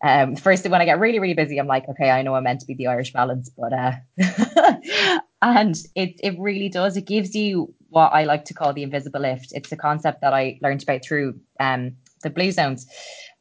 um 0.04 0.36
first 0.36 0.67
when 0.67 0.82
I 0.82 0.86
get 0.86 0.99
really, 0.99 1.19
really 1.19 1.34
busy, 1.34 1.58
I'm 1.58 1.67
like, 1.67 1.88
okay, 1.89 2.10
I 2.10 2.21
know 2.21 2.36
I'm 2.36 2.43
meant 2.43 2.62
to 2.62 2.67
be 2.67 2.73
the 2.75 2.88
Irish 2.88 3.13
balance, 3.13 3.49
but 3.58 3.73
uh 3.73 3.93
and 5.41 5.75
it 5.95 6.19
it 6.23 6.39
really 6.39 6.69
does. 6.69 6.97
It 6.97 7.06
gives 7.08 7.36
you 7.36 7.73
what 7.89 8.10
I 8.10 8.24
like 8.24 8.45
to 8.45 8.54
call 8.54 8.74
the 8.74 8.84
invisible 8.84 9.21
lift. 9.21 9.52
It's 9.52 9.71
a 9.71 9.78
concept 9.78 10.21
that 10.21 10.34
I 10.34 10.60
learned 10.62 10.84
about 10.84 11.04
through 11.04 11.39
um 11.60 11.95
the 12.24 12.30
blue 12.30 12.52
zones. 12.52 12.88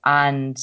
And 0.04 0.58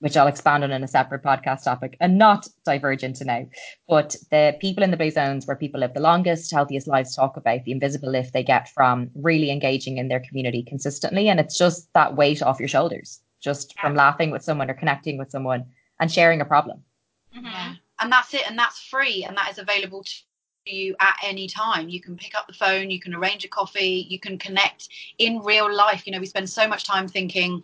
which 0.00 0.16
I'll 0.16 0.26
expand 0.26 0.62
on 0.62 0.72
in 0.72 0.84
a 0.84 0.88
separate 0.88 1.22
podcast 1.22 1.64
topic 1.64 1.96
and 2.00 2.18
not 2.18 2.46
diverge 2.64 3.02
into 3.02 3.24
now. 3.24 3.46
But 3.88 4.14
the 4.30 4.56
people 4.60 4.84
in 4.84 4.90
the 4.90 4.96
blue 4.96 5.10
zones 5.10 5.46
where 5.46 5.56
people 5.56 5.80
live 5.80 5.94
the 5.94 6.00
longest, 6.00 6.52
healthiest 6.52 6.86
lives 6.86 7.16
talk 7.16 7.36
about 7.36 7.64
the 7.64 7.72
invisible 7.72 8.10
lift 8.10 8.32
they 8.32 8.42
get 8.42 8.68
from 8.68 9.10
really 9.14 9.50
engaging 9.50 9.98
in 9.98 10.08
their 10.08 10.20
community 10.20 10.62
consistently. 10.62 11.28
And 11.28 11.40
it's 11.40 11.58
just 11.58 11.92
that 11.94 12.14
weight 12.14 12.42
off 12.42 12.60
your 12.60 12.68
shoulders, 12.68 13.20
just 13.40 13.74
yeah. 13.74 13.82
from 13.82 13.94
laughing 13.94 14.30
with 14.30 14.42
someone 14.42 14.70
or 14.70 14.74
connecting 14.74 15.16
with 15.16 15.30
someone 15.30 15.64
and 15.98 16.12
sharing 16.12 16.40
a 16.40 16.44
problem. 16.44 16.82
Mm-hmm. 17.34 17.72
And 18.00 18.12
that's 18.12 18.34
it. 18.34 18.48
And 18.48 18.58
that's 18.58 18.78
free. 18.78 19.24
And 19.24 19.36
that 19.38 19.50
is 19.50 19.58
available 19.58 20.04
to 20.04 20.14
you 20.66 20.94
at 21.00 21.16
any 21.24 21.48
time. 21.48 21.88
You 21.88 22.00
can 22.00 22.16
pick 22.16 22.34
up 22.34 22.46
the 22.46 22.52
phone, 22.52 22.90
you 22.90 23.00
can 23.00 23.14
arrange 23.14 23.44
a 23.44 23.48
coffee, 23.48 24.06
you 24.08 24.18
can 24.18 24.38
connect 24.38 24.88
in 25.18 25.40
real 25.40 25.74
life. 25.74 26.06
You 26.06 26.12
know, 26.12 26.20
we 26.20 26.26
spend 26.26 26.48
so 26.48 26.66
much 26.68 26.84
time 26.84 27.08
thinking, 27.08 27.62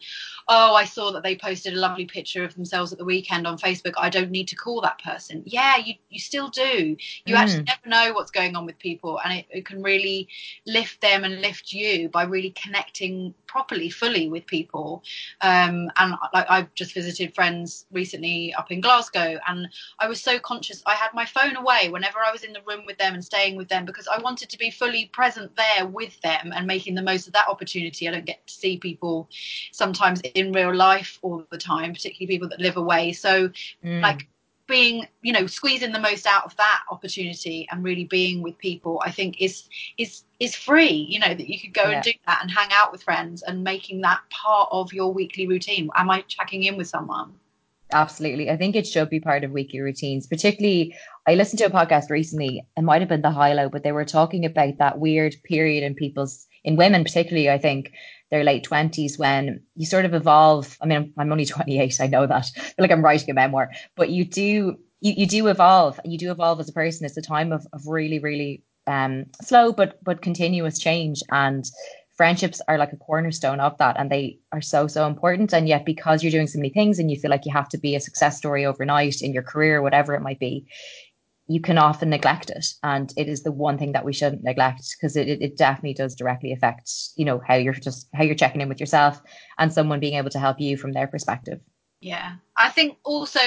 oh, 0.49 0.75
I 0.75 0.85
saw 0.85 1.11
that 1.13 1.23
they 1.23 1.37
posted 1.37 1.75
a 1.75 1.79
lovely 1.79 2.07
picture 2.07 2.45
of 2.45 2.55
themselves 2.55 2.93
at 2.93 2.99
the 2.99 3.05
weekend 3.05 3.47
on 3.47 3.59
Facebook. 3.59 3.95
I 3.97 4.11
don't 4.11 4.31
need 4.31 4.49
to 4.49 4.57
call 4.57 4.81
that 4.83 5.03
person. 5.03 5.43
Yeah, 5.47 5.77
you, 5.77 5.95
you 6.11 6.19
still 6.19 6.49
do. 6.49 6.97
You 7.27 7.35
mm. 7.35 7.39
actually 7.39 7.65
never 7.65 7.89
know 7.89 8.15
what's 8.15 8.31
going 8.31 8.57
on 8.57 8.67
with 8.67 8.79
people, 8.79 9.21
and 9.25 9.39
it, 9.39 9.47
it 9.51 9.67
can 9.67 9.83
really 9.83 10.29
lift 10.67 11.01
them 11.01 11.25
and 11.25 11.41
lift 11.41 11.73
you 11.73 12.09
by 12.09 12.25
really 12.25 12.51
connecting 12.51 13.35
properly, 13.47 13.91
fully 13.91 14.29
with 14.29 14.47
people. 14.47 15.03
Um, 15.41 15.91
and 15.97 16.15
like 16.33 16.47
I've 16.49 16.73
just 16.75 16.95
visited 16.95 17.35
friends 17.35 17.87
recently 17.93 18.55
up 18.55 18.71
in 18.71 18.81
Glasgow, 18.81 19.39
and 19.47 19.69
I 19.99 20.09
was 20.09 20.23
so 20.23 20.39
conscious. 20.39 20.83
I 20.87 20.95
had 20.95 21.11
my 21.15 21.25
phone 21.25 21.57
away 21.57 21.89
whenever 21.91 22.19
I 22.19 22.33
was 22.33 22.43
in 22.43 22.53
the 22.53 22.63
room 22.67 22.85
with 22.87 22.99
them 22.99 23.15
and 23.15 23.25
staying 23.25 23.57
with 23.57 23.69
them 23.69 23.85
because 23.85 24.09
I 24.09 24.19
wanted 24.21 24.49
to 24.51 24.59
be 24.59 24.71
fully 24.71 25.07
present 25.13 25.55
there 25.57 25.87
with 25.87 26.21
them 26.23 26.53
and 26.55 26.67
making 26.67 26.95
the 26.95 27.03
most 27.03 27.27
of 27.27 27.33
that 27.35 27.49
opportunity. 27.49 28.09
I 28.09 28.13
don't 28.13 28.25
get 28.25 28.47
to 28.47 28.55
see 28.55 28.79
people 28.79 29.29
sometimes 29.71 30.21
in 30.35 30.53
real 30.53 30.75
life 30.75 31.19
all 31.23 31.45
the 31.51 31.59
time, 31.59 31.93
particularly 31.93 32.27
people 32.27 32.49
that 32.49 32.61
live 32.61 32.77
away. 32.77 33.13
So, 33.13 33.51
mm. 33.85 34.01
like 34.01 34.27
being 34.73 35.07
you 35.23 35.33
know 35.33 35.47
squeezing 35.47 35.93
the 35.93 35.99
most 35.99 36.27
out 36.27 36.45
of 36.45 36.57
that 36.57 36.83
opportunity 36.91 37.67
and 37.71 37.83
really 37.83 38.05
being 38.05 38.43
with 38.43 38.57
people 38.59 39.03
i 39.05 39.11
think 39.11 39.41
is 39.41 39.69
is 39.99 40.23
is 40.41 40.55
free 40.55 41.07
you 41.11 41.19
know 41.19 41.35
that 41.35 41.49
you 41.49 41.61
could 41.61 41.75
go 41.75 41.83
yeah. 41.85 41.97
and 41.97 42.03
do 42.03 42.13
that 42.27 42.39
and 42.43 42.51
hang 42.51 42.69
out 42.73 42.93
with 42.93 43.03
friends 43.03 43.43
and 43.43 43.63
making 43.63 44.01
that 44.01 44.21
part 44.31 44.69
of 44.73 44.93
your 44.93 45.13
weekly 45.13 45.47
routine 45.47 45.91
am 45.97 46.11
i 46.11 46.21
checking 46.23 46.63
in 46.63 46.77
with 46.77 46.87
someone 46.87 47.33
absolutely 47.93 48.49
i 48.51 48.57
think 48.57 48.75
it 48.75 48.87
should 48.87 49.11
be 49.11 49.21
part 49.21 49.45
of 49.45 49.51
weekly 49.51 49.81
routines 49.81 50.27
particularly 50.27 50.97
i 51.27 51.35
listened 51.35 51.59
to 51.59 51.67
a 51.67 51.71
podcast 51.71 52.09
recently 52.09 52.65
it 52.77 52.83
might 52.83 53.03
have 53.03 53.09
been 53.09 53.23
the 53.23 53.31
high 53.31 53.53
low 53.53 53.69
but 53.69 53.83
they 53.83 53.93
were 53.93 54.05
talking 54.05 54.45
about 54.45 54.79
that 54.79 54.99
weird 54.99 55.35
period 55.45 55.85
in 55.85 55.95
people's 55.95 56.47
in 56.65 56.77
women 56.77 57.03
particularly 57.05 57.51
i 57.51 57.59
think 57.59 57.93
their 58.33 58.43
late 58.43 58.65
20s 58.65 59.19
when 59.19 59.63
you 59.77 59.85
sort 59.85 60.07
of 60.07 60.15
evolve. 60.15 60.77
I 60.81 60.87
mean, 60.87 61.13
I'm 61.19 61.31
only 61.31 61.45
28, 61.45 62.01
I 62.01 62.07
know 62.09 62.27
that. 62.27 62.51
Like 62.79 62.91
I'm 62.91 63.05
writing 63.05 63.31
a 63.31 63.35
memoir, 63.35 63.71
but 63.95 64.09
you 64.09 64.25
do 64.25 64.79
you, 65.01 65.13
you 65.17 65.27
do 65.27 65.47
evolve 65.49 66.01
and 66.03 66.13
you 66.13 66.19
do 66.19 66.33
evolve 66.33 66.59
as 66.59 66.69
a 66.69 66.73
person. 66.73 67.05
It's 67.05 67.17
a 67.17 67.23
time 67.23 67.53
of, 67.53 67.67
of 67.73 67.87
really, 67.87 68.19
really 68.19 68.65
um, 68.87 69.27
slow 69.43 69.73
but 69.73 70.03
but 70.03 70.23
continuous 70.23 70.79
change. 70.79 71.23
And 71.31 71.65
friendships 72.17 72.61
are 72.69 72.79
like 72.79 72.93
a 72.93 72.97
cornerstone 72.97 73.61
of 73.61 73.77
that 73.79 73.99
and 73.99 74.11
they 74.11 74.39
are 74.53 74.61
so 74.61 74.87
so 74.87 75.07
important 75.07 75.53
and 75.53 75.69
yet 75.69 75.85
because 75.85 76.23
you're 76.23 76.31
doing 76.31 76.47
so 76.47 76.59
many 76.59 76.71
things 76.71 76.99
and 76.99 77.11
you 77.11 77.19
feel 77.19 77.31
like 77.31 77.47
you 77.47 77.53
have 77.53 77.69
to 77.69 77.79
be 77.79 77.95
a 77.95 78.01
success 78.01 78.37
story 78.37 78.67
overnight 78.67 79.23
in 79.23 79.33
your 79.33 79.43
career 79.43 79.81
whatever 79.81 80.15
it 80.15 80.21
might 80.21 80.39
be 80.39 80.67
you 81.53 81.61
can 81.61 81.77
often 81.77 82.11
neglect 82.11 82.51
it. 82.51 82.67
And 82.83 83.13
it 83.17 83.29
is 83.29 83.43
the 83.43 83.53
one 83.53 83.77
thing 83.77 83.93
that 83.93 84.05
we 84.05 84.13
shouldn't 84.13 84.43
neglect 84.43 84.85
because 84.97 85.17
it, 85.17 85.29
it 85.29 85.57
definitely 85.57 85.95
does 85.95 86.15
directly 86.15 86.53
affect 86.53 86.91
you 87.17 87.25
know 87.25 87.41
how 87.47 87.55
you're 87.55 87.75
just 87.75 88.09
how 88.15 88.25
you're 88.25 88.35
checking 88.35 88.61
in 88.61 88.69
with 88.69 88.81
yourself 88.81 89.21
and 89.59 89.73
someone 89.73 90.01
being 90.01 90.15
able 90.15 90.31
to 90.31 90.39
help 90.39 90.61
you 90.61 90.77
from 90.77 90.93
their 90.93 91.07
perspective. 91.07 91.61
Yeah. 92.01 92.37
I 92.57 92.71
think 92.71 92.99
also 93.05 93.41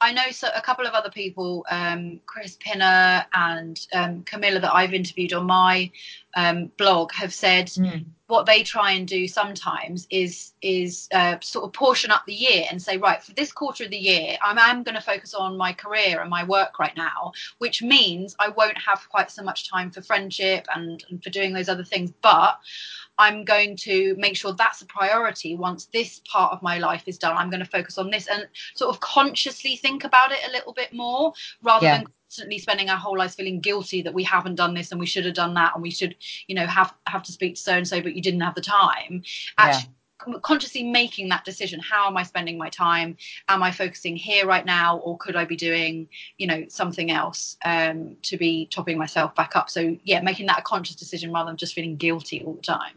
I 0.00 0.12
know 0.12 0.30
so 0.30 0.48
a 0.54 0.60
couple 0.60 0.86
of 0.86 0.92
other 0.92 1.10
people, 1.10 1.64
um, 1.70 2.20
Chris 2.26 2.56
Pinner 2.60 3.24
and 3.32 3.80
um, 3.92 4.22
Camilla, 4.24 4.60
that 4.60 4.74
I've 4.74 4.92
interviewed 4.92 5.32
on 5.32 5.46
my 5.46 5.90
um, 6.36 6.70
blog, 6.76 7.12
have 7.12 7.32
said 7.32 7.68
mm. 7.68 8.04
what 8.26 8.44
they 8.44 8.62
try 8.62 8.92
and 8.92 9.06
do 9.06 9.26
sometimes 9.28 10.06
is 10.10 10.52
is 10.60 11.08
uh, 11.14 11.36
sort 11.40 11.64
of 11.64 11.72
portion 11.72 12.10
up 12.10 12.24
the 12.26 12.34
year 12.34 12.66
and 12.70 12.82
say, 12.82 12.96
right, 12.96 13.22
for 13.22 13.32
this 13.32 13.52
quarter 13.52 13.84
of 13.84 13.90
the 13.90 13.96
year, 13.96 14.36
I'm, 14.42 14.58
I'm 14.58 14.82
going 14.82 14.96
to 14.96 15.00
focus 15.00 15.32
on 15.32 15.56
my 15.56 15.72
career 15.72 16.20
and 16.20 16.28
my 16.28 16.44
work 16.44 16.78
right 16.78 16.96
now, 16.96 17.32
which 17.58 17.82
means 17.82 18.36
I 18.38 18.48
won't 18.48 18.78
have 18.78 19.08
quite 19.08 19.30
so 19.30 19.42
much 19.42 19.70
time 19.70 19.90
for 19.90 20.02
friendship 20.02 20.66
and, 20.74 21.02
and 21.08 21.22
for 21.22 21.30
doing 21.30 21.54
those 21.54 21.68
other 21.68 21.84
things, 21.84 22.12
but 22.20 22.58
I'm 23.18 23.44
going 23.44 23.76
to 23.78 24.14
make 24.18 24.36
sure 24.36 24.52
that's 24.52 24.82
a 24.82 24.86
priority. 24.86 25.54
Once 25.54 25.86
this 25.86 26.20
part 26.30 26.52
of 26.52 26.62
my 26.62 26.78
life 26.78 27.04
is 27.06 27.18
done, 27.18 27.36
I'm 27.36 27.50
going 27.50 27.62
to 27.62 27.70
focus 27.70 27.98
on 27.98 28.10
this 28.10 28.26
and 28.26 28.48
sort 28.74 28.94
of 28.94 29.00
consciously 29.00 29.76
think 29.76 30.04
about 30.04 30.32
it 30.32 30.40
a 30.48 30.52
little 30.52 30.72
bit 30.72 30.92
more 30.92 31.32
rather 31.62 31.86
yeah. 31.86 31.98
than 31.98 32.06
constantly 32.28 32.58
spending 32.58 32.90
our 32.90 32.96
whole 32.96 33.16
lives 33.16 33.36
feeling 33.36 33.60
guilty 33.60 34.02
that 34.02 34.14
we 34.14 34.24
haven't 34.24 34.56
done 34.56 34.74
this 34.74 34.90
and 34.90 34.98
we 34.98 35.06
should 35.06 35.24
have 35.24 35.34
done 35.34 35.54
that 35.54 35.72
and 35.74 35.82
we 35.82 35.90
should, 35.90 36.16
you 36.48 36.54
know, 36.54 36.66
have 36.66 36.92
have 37.06 37.22
to 37.22 37.32
speak 37.32 37.54
to 37.54 37.60
so 37.60 37.72
and 37.72 37.86
so, 37.86 38.00
but 38.00 38.14
you 38.14 38.22
didn't 38.22 38.40
have 38.40 38.54
the 38.54 38.60
time. 38.60 39.22
Actually, 39.58 39.90
yeah. 40.26 40.38
consciously 40.42 40.82
making 40.82 41.28
that 41.28 41.44
decision 41.44 41.80
how 41.80 42.06
am 42.06 42.16
i 42.16 42.22
spending 42.22 42.56
my 42.56 42.70
time 42.70 43.16
am 43.48 43.62
i 43.62 43.70
focusing 43.70 44.16
here 44.16 44.46
right 44.46 44.64
now 44.64 44.98
or 44.98 45.18
could 45.18 45.36
i 45.36 45.44
be 45.44 45.56
doing 45.56 46.08
you 46.38 46.46
know 46.46 46.64
something 46.68 47.10
else 47.10 47.56
um, 47.64 48.16
to 48.22 48.38
be 48.38 48.66
topping 48.66 48.96
myself 48.96 49.34
back 49.34 49.54
up 49.54 49.68
so 49.68 49.96
yeah 50.04 50.20
making 50.22 50.46
that 50.46 50.60
a 50.60 50.62
conscious 50.62 50.96
decision 50.96 51.32
rather 51.32 51.50
than 51.50 51.56
just 51.56 51.74
feeling 51.74 51.96
guilty 51.96 52.42
all 52.42 52.54
the 52.54 52.62
time 52.62 52.94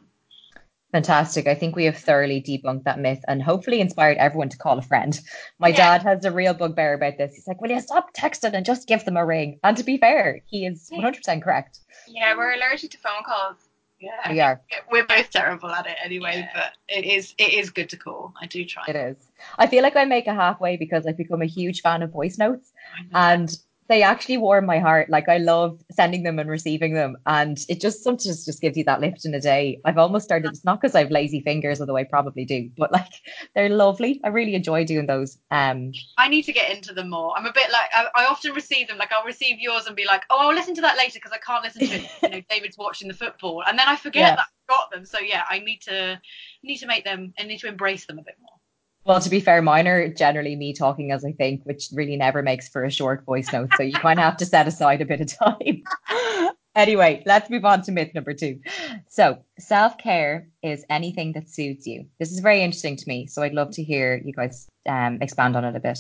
Fantastic. 0.97 1.45
I 1.45 1.53
think 1.53 1.75
we 1.75 1.85
have 1.85 1.95
thoroughly 1.95 2.41
debunked 2.41 2.85
that 2.85 2.97
myth 2.97 3.23
and 3.27 3.39
hopefully 3.39 3.81
inspired 3.81 4.17
everyone 4.17 4.49
to 4.49 4.57
call 4.57 4.79
a 4.79 4.81
friend. 4.81 5.19
My 5.59 5.67
yeah. 5.67 5.75
dad 5.75 6.01
has 6.01 6.25
a 6.25 6.31
real 6.31 6.55
bugbear 6.55 6.95
about 6.95 7.19
this. 7.19 7.35
He's 7.35 7.47
like, 7.47 7.61
Will 7.61 7.69
you 7.69 7.79
stop 7.81 8.15
texting 8.15 8.55
and 8.55 8.65
just 8.65 8.87
give 8.87 9.05
them 9.05 9.15
a 9.15 9.23
ring? 9.23 9.59
And 9.63 9.77
to 9.77 9.83
be 9.83 9.99
fair, 9.99 10.41
he 10.47 10.65
is 10.65 10.89
100% 10.91 11.43
correct. 11.43 11.81
Yeah, 12.07 12.35
we're 12.35 12.53
allergic 12.53 12.89
to 12.91 12.97
phone 12.97 13.23
calls. 13.23 13.57
Yeah, 13.99 14.31
we 14.31 14.39
are. 14.39 14.59
We're 14.91 15.05
both 15.05 15.29
terrible 15.31 15.69
at 15.69 15.87
it 15.87 15.97
anyway, 16.03 16.37
yeah. 16.37 16.49
but 16.53 16.73
it 16.87 17.03
is 17.03 17.33
it 17.39 17.53
is 17.53 17.71
good 17.71 17.89
to 17.89 17.97
call. 17.97 18.31
I 18.39 18.45
do 18.45 18.63
try. 18.63 18.83
It 18.87 18.95
is. 18.95 19.17
I 19.57 19.65
feel 19.65 19.81
like 19.81 19.95
I 19.95 20.05
make 20.05 20.27
a 20.27 20.35
halfway 20.35 20.77
because 20.77 21.07
I've 21.07 21.17
become 21.17 21.41
a 21.41 21.47
huge 21.47 21.81
fan 21.81 22.03
of 22.03 22.11
voice 22.11 22.37
notes, 22.37 22.71
and 23.11 23.49
they 23.87 24.01
actually 24.01 24.37
warm 24.37 24.65
my 24.65 24.79
heart. 24.79 25.09
Like 25.09 25.29
I 25.29 25.37
love 25.37 25.79
sending 25.91 26.23
them 26.23 26.39
and 26.39 26.49
receiving 26.49 26.93
them, 26.93 27.17
and 27.25 27.57
it 27.69 27.79
just 27.79 28.03
sometimes 28.03 28.45
just 28.45 28.61
gives 28.61 28.77
you 28.77 28.83
that 28.85 29.01
lift 29.01 29.25
in 29.25 29.33
a 29.33 29.41
day. 29.41 29.79
I've 29.85 29.97
almost 29.97 30.25
started. 30.25 30.49
It's 30.49 30.65
not 30.65 30.81
because 30.81 30.95
I 30.95 30.99
have 30.99 31.11
lazy 31.11 31.41
fingers, 31.41 31.79
although 31.79 31.97
I 31.97 32.03
probably 32.03 32.45
do, 32.45 32.69
but 32.77 32.91
like 32.91 33.11
they're 33.55 33.69
lovely. 33.69 34.19
I 34.23 34.29
really 34.29 34.55
enjoy 34.55 34.85
doing 34.85 35.07
those. 35.07 35.37
Um, 35.51 35.91
I 36.17 36.27
need 36.27 36.43
to 36.43 36.53
get 36.53 36.75
into 36.75 36.93
them 36.93 37.09
more. 37.09 37.33
I'm 37.37 37.45
a 37.45 37.53
bit 37.53 37.71
like 37.71 37.89
I, 37.93 38.07
I 38.15 38.25
often 38.25 38.53
receive 38.53 38.87
them. 38.87 38.97
Like 38.97 39.11
I'll 39.11 39.25
receive 39.25 39.59
yours 39.59 39.87
and 39.87 39.95
be 39.95 40.05
like, 40.05 40.23
oh, 40.29 40.39
I'll 40.39 40.55
listen 40.55 40.75
to 40.75 40.81
that 40.81 40.97
later 40.97 41.15
because 41.15 41.31
I 41.31 41.37
can't 41.37 41.63
listen 41.63 41.87
to 41.87 41.95
it. 41.95 42.11
you 42.23 42.29
know, 42.29 42.41
David's 42.49 42.77
watching 42.77 43.07
the 43.07 43.13
football, 43.13 43.63
and 43.67 43.77
then 43.77 43.87
I 43.87 43.95
forget 43.95 44.21
yeah. 44.21 44.35
that 44.35 44.45
I 44.69 44.73
got 44.73 44.91
them. 44.91 45.05
So 45.05 45.19
yeah, 45.19 45.43
I 45.49 45.59
need 45.59 45.81
to 45.83 46.19
need 46.63 46.77
to 46.77 46.87
make 46.87 47.05
them. 47.05 47.33
I 47.39 47.43
need 47.43 47.59
to 47.59 47.67
embrace 47.67 48.05
them 48.05 48.19
a 48.19 48.23
bit 48.23 48.35
more. 48.41 48.56
Well, 49.07 49.21
to 49.21 49.29
be 49.29 49.39
fair, 49.39 49.61
mine 49.61 49.87
are 49.87 50.09
generally 50.09 50.57
me 50.57 50.73
talking 50.73 51.13
as 51.13 51.23
I 51.23 51.31
think, 51.31 51.63
which 51.63 51.87
really 51.93 52.17
never 52.17 52.41
makes 52.41 52.67
for 52.67 52.83
a 52.83 52.91
short 52.91 53.23
voice 53.23 53.53
note. 53.53 53.69
So 53.77 53.83
you 53.83 53.93
kind 53.93 54.19
of 54.19 54.25
have 54.25 54.35
to 54.37 54.45
set 54.45 54.67
aside 54.67 55.01
a 55.01 55.05
bit 55.05 55.21
of 55.21 55.33
time. 55.33 55.83
anyway, 56.75 57.23
let's 57.25 57.49
move 57.49 57.63
on 57.63 57.83
to 57.83 57.93
myth 57.93 58.13
number 58.13 58.33
two. 58.33 58.59
So, 59.07 59.39
self 59.59 59.97
care 59.97 60.49
is 60.61 60.83
anything 60.89 61.31
that 61.33 61.49
suits 61.49 61.87
you. 61.87 62.05
This 62.19 62.33
is 62.33 62.39
very 62.39 62.61
interesting 62.61 62.97
to 62.97 63.07
me. 63.07 63.27
So, 63.27 63.43
I'd 63.43 63.53
love 63.53 63.71
to 63.71 63.83
hear 63.83 64.21
you 64.25 64.33
guys 64.33 64.67
um, 64.85 65.19
expand 65.21 65.55
on 65.55 65.63
it 65.63 65.73
a 65.73 65.79
bit. 65.79 65.99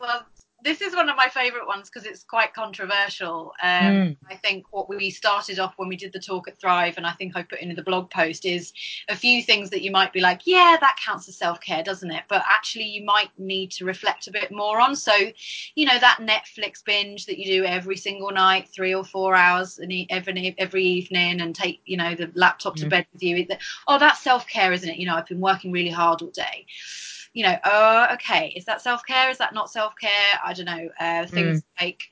Well, 0.00 0.26
this 0.64 0.80
is 0.80 0.94
one 0.94 1.08
of 1.08 1.16
my 1.16 1.28
favourite 1.28 1.66
ones 1.66 1.90
because 1.90 2.06
it's 2.06 2.22
quite 2.22 2.54
controversial. 2.54 3.52
Um, 3.62 3.70
mm. 3.70 4.16
I 4.30 4.36
think 4.36 4.66
what 4.70 4.88
we 4.88 5.10
started 5.10 5.58
off 5.58 5.74
when 5.76 5.88
we 5.88 5.96
did 5.96 6.12
the 6.12 6.20
talk 6.20 6.48
at 6.48 6.58
Thrive, 6.58 6.96
and 6.96 7.06
I 7.06 7.12
think 7.12 7.36
I 7.36 7.42
put 7.42 7.60
in 7.60 7.74
the 7.74 7.82
blog 7.82 8.10
post, 8.10 8.44
is 8.44 8.72
a 9.08 9.16
few 9.16 9.42
things 9.42 9.70
that 9.70 9.82
you 9.82 9.90
might 9.90 10.12
be 10.12 10.20
like, 10.20 10.42
yeah, 10.44 10.76
that 10.80 10.96
counts 11.04 11.28
as 11.28 11.36
self 11.36 11.60
care, 11.60 11.82
doesn't 11.82 12.10
it? 12.10 12.24
But 12.28 12.44
actually, 12.48 12.84
you 12.84 13.04
might 13.04 13.30
need 13.38 13.70
to 13.72 13.84
reflect 13.84 14.28
a 14.28 14.32
bit 14.32 14.52
more 14.52 14.80
on. 14.80 14.94
So, 14.94 15.12
you 15.74 15.86
know, 15.86 15.98
that 15.98 16.18
Netflix 16.20 16.84
binge 16.84 17.26
that 17.26 17.38
you 17.38 17.60
do 17.60 17.64
every 17.64 17.96
single 17.96 18.30
night, 18.30 18.68
three 18.68 18.94
or 18.94 19.04
four 19.04 19.34
hours 19.34 19.80
every 20.10 20.54
every 20.58 20.84
evening, 20.84 21.40
and 21.40 21.54
take 21.54 21.80
you 21.84 21.96
know 21.96 22.14
the 22.14 22.30
laptop 22.34 22.76
to 22.76 22.86
mm. 22.86 22.90
bed 22.90 23.06
with 23.12 23.22
you. 23.22 23.46
Oh, 23.88 23.98
that's 23.98 24.22
self 24.22 24.46
care, 24.46 24.72
isn't 24.72 24.88
it? 24.88 24.98
You 24.98 25.06
know, 25.06 25.16
I've 25.16 25.26
been 25.26 25.40
working 25.40 25.72
really 25.72 25.90
hard 25.90 26.22
all 26.22 26.30
day 26.30 26.66
you 27.32 27.44
know, 27.44 27.56
oh, 27.64 28.08
okay, 28.14 28.52
is 28.56 28.64
that 28.66 28.82
self 28.82 29.04
care? 29.06 29.30
Is 29.30 29.38
that 29.38 29.54
not 29.54 29.70
self 29.70 29.94
care? 30.00 30.40
I 30.44 30.52
don't 30.52 30.66
know. 30.66 30.88
Uh, 30.98 31.26
things 31.26 31.60
mm. 31.60 31.64
like, 31.80 32.04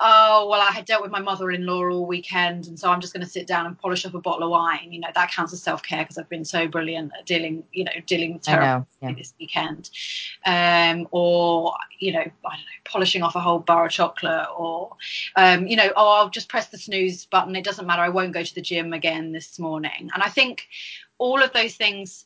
oh, 0.00 0.48
well, 0.48 0.60
I 0.60 0.70
had 0.72 0.84
dealt 0.84 1.02
with 1.02 1.10
my 1.10 1.20
mother 1.20 1.50
in 1.50 1.64
law 1.64 1.84
all 1.84 2.06
weekend, 2.06 2.66
and 2.66 2.78
so 2.78 2.90
I'm 2.90 3.00
just 3.00 3.12
going 3.12 3.24
to 3.24 3.30
sit 3.30 3.46
down 3.46 3.66
and 3.66 3.78
polish 3.78 4.04
up 4.04 4.14
a 4.14 4.20
bottle 4.20 4.44
of 4.44 4.50
wine. 4.50 4.88
You 4.90 5.00
know, 5.00 5.08
that 5.14 5.30
counts 5.30 5.52
as 5.52 5.62
self 5.62 5.82
care 5.82 6.02
because 6.02 6.18
I've 6.18 6.28
been 6.28 6.44
so 6.44 6.66
brilliant 6.66 7.12
at 7.18 7.26
dealing, 7.26 7.64
you 7.72 7.84
know, 7.84 7.92
dealing 8.06 8.34
with 8.34 8.42
terrible 8.42 8.86
yeah. 9.00 9.12
this 9.12 9.34
weekend. 9.38 9.90
Um, 10.44 11.06
or, 11.10 11.74
you 11.98 12.12
know, 12.12 12.20
I 12.20 12.22
don't 12.22 12.42
know, 12.42 12.82
polishing 12.84 13.22
off 13.22 13.36
a 13.36 13.40
whole 13.40 13.60
bar 13.60 13.86
of 13.86 13.92
chocolate, 13.92 14.48
or, 14.56 14.96
um, 15.36 15.66
you 15.66 15.76
know, 15.76 15.92
oh, 15.96 16.12
I'll 16.12 16.30
just 16.30 16.48
press 16.48 16.68
the 16.68 16.78
snooze 16.78 17.26
button. 17.26 17.54
It 17.56 17.64
doesn't 17.64 17.86
matter. 17.86 18.02
I 18.02 18.08
won't 18.08 18.32
go 18.32 18.42
to 18.42 18.54
the 18.54 18.62
gym 18.62 18.92
again 18.92 19.32
this 19.32 19.58
morning. 19.58 20.10
And 20.14 20.22
I 20.22 20.28
think 20.28 20.66
all 21.18 21.42
of 21.42 21.52
those 21.52 21.76
things 21.76 22.24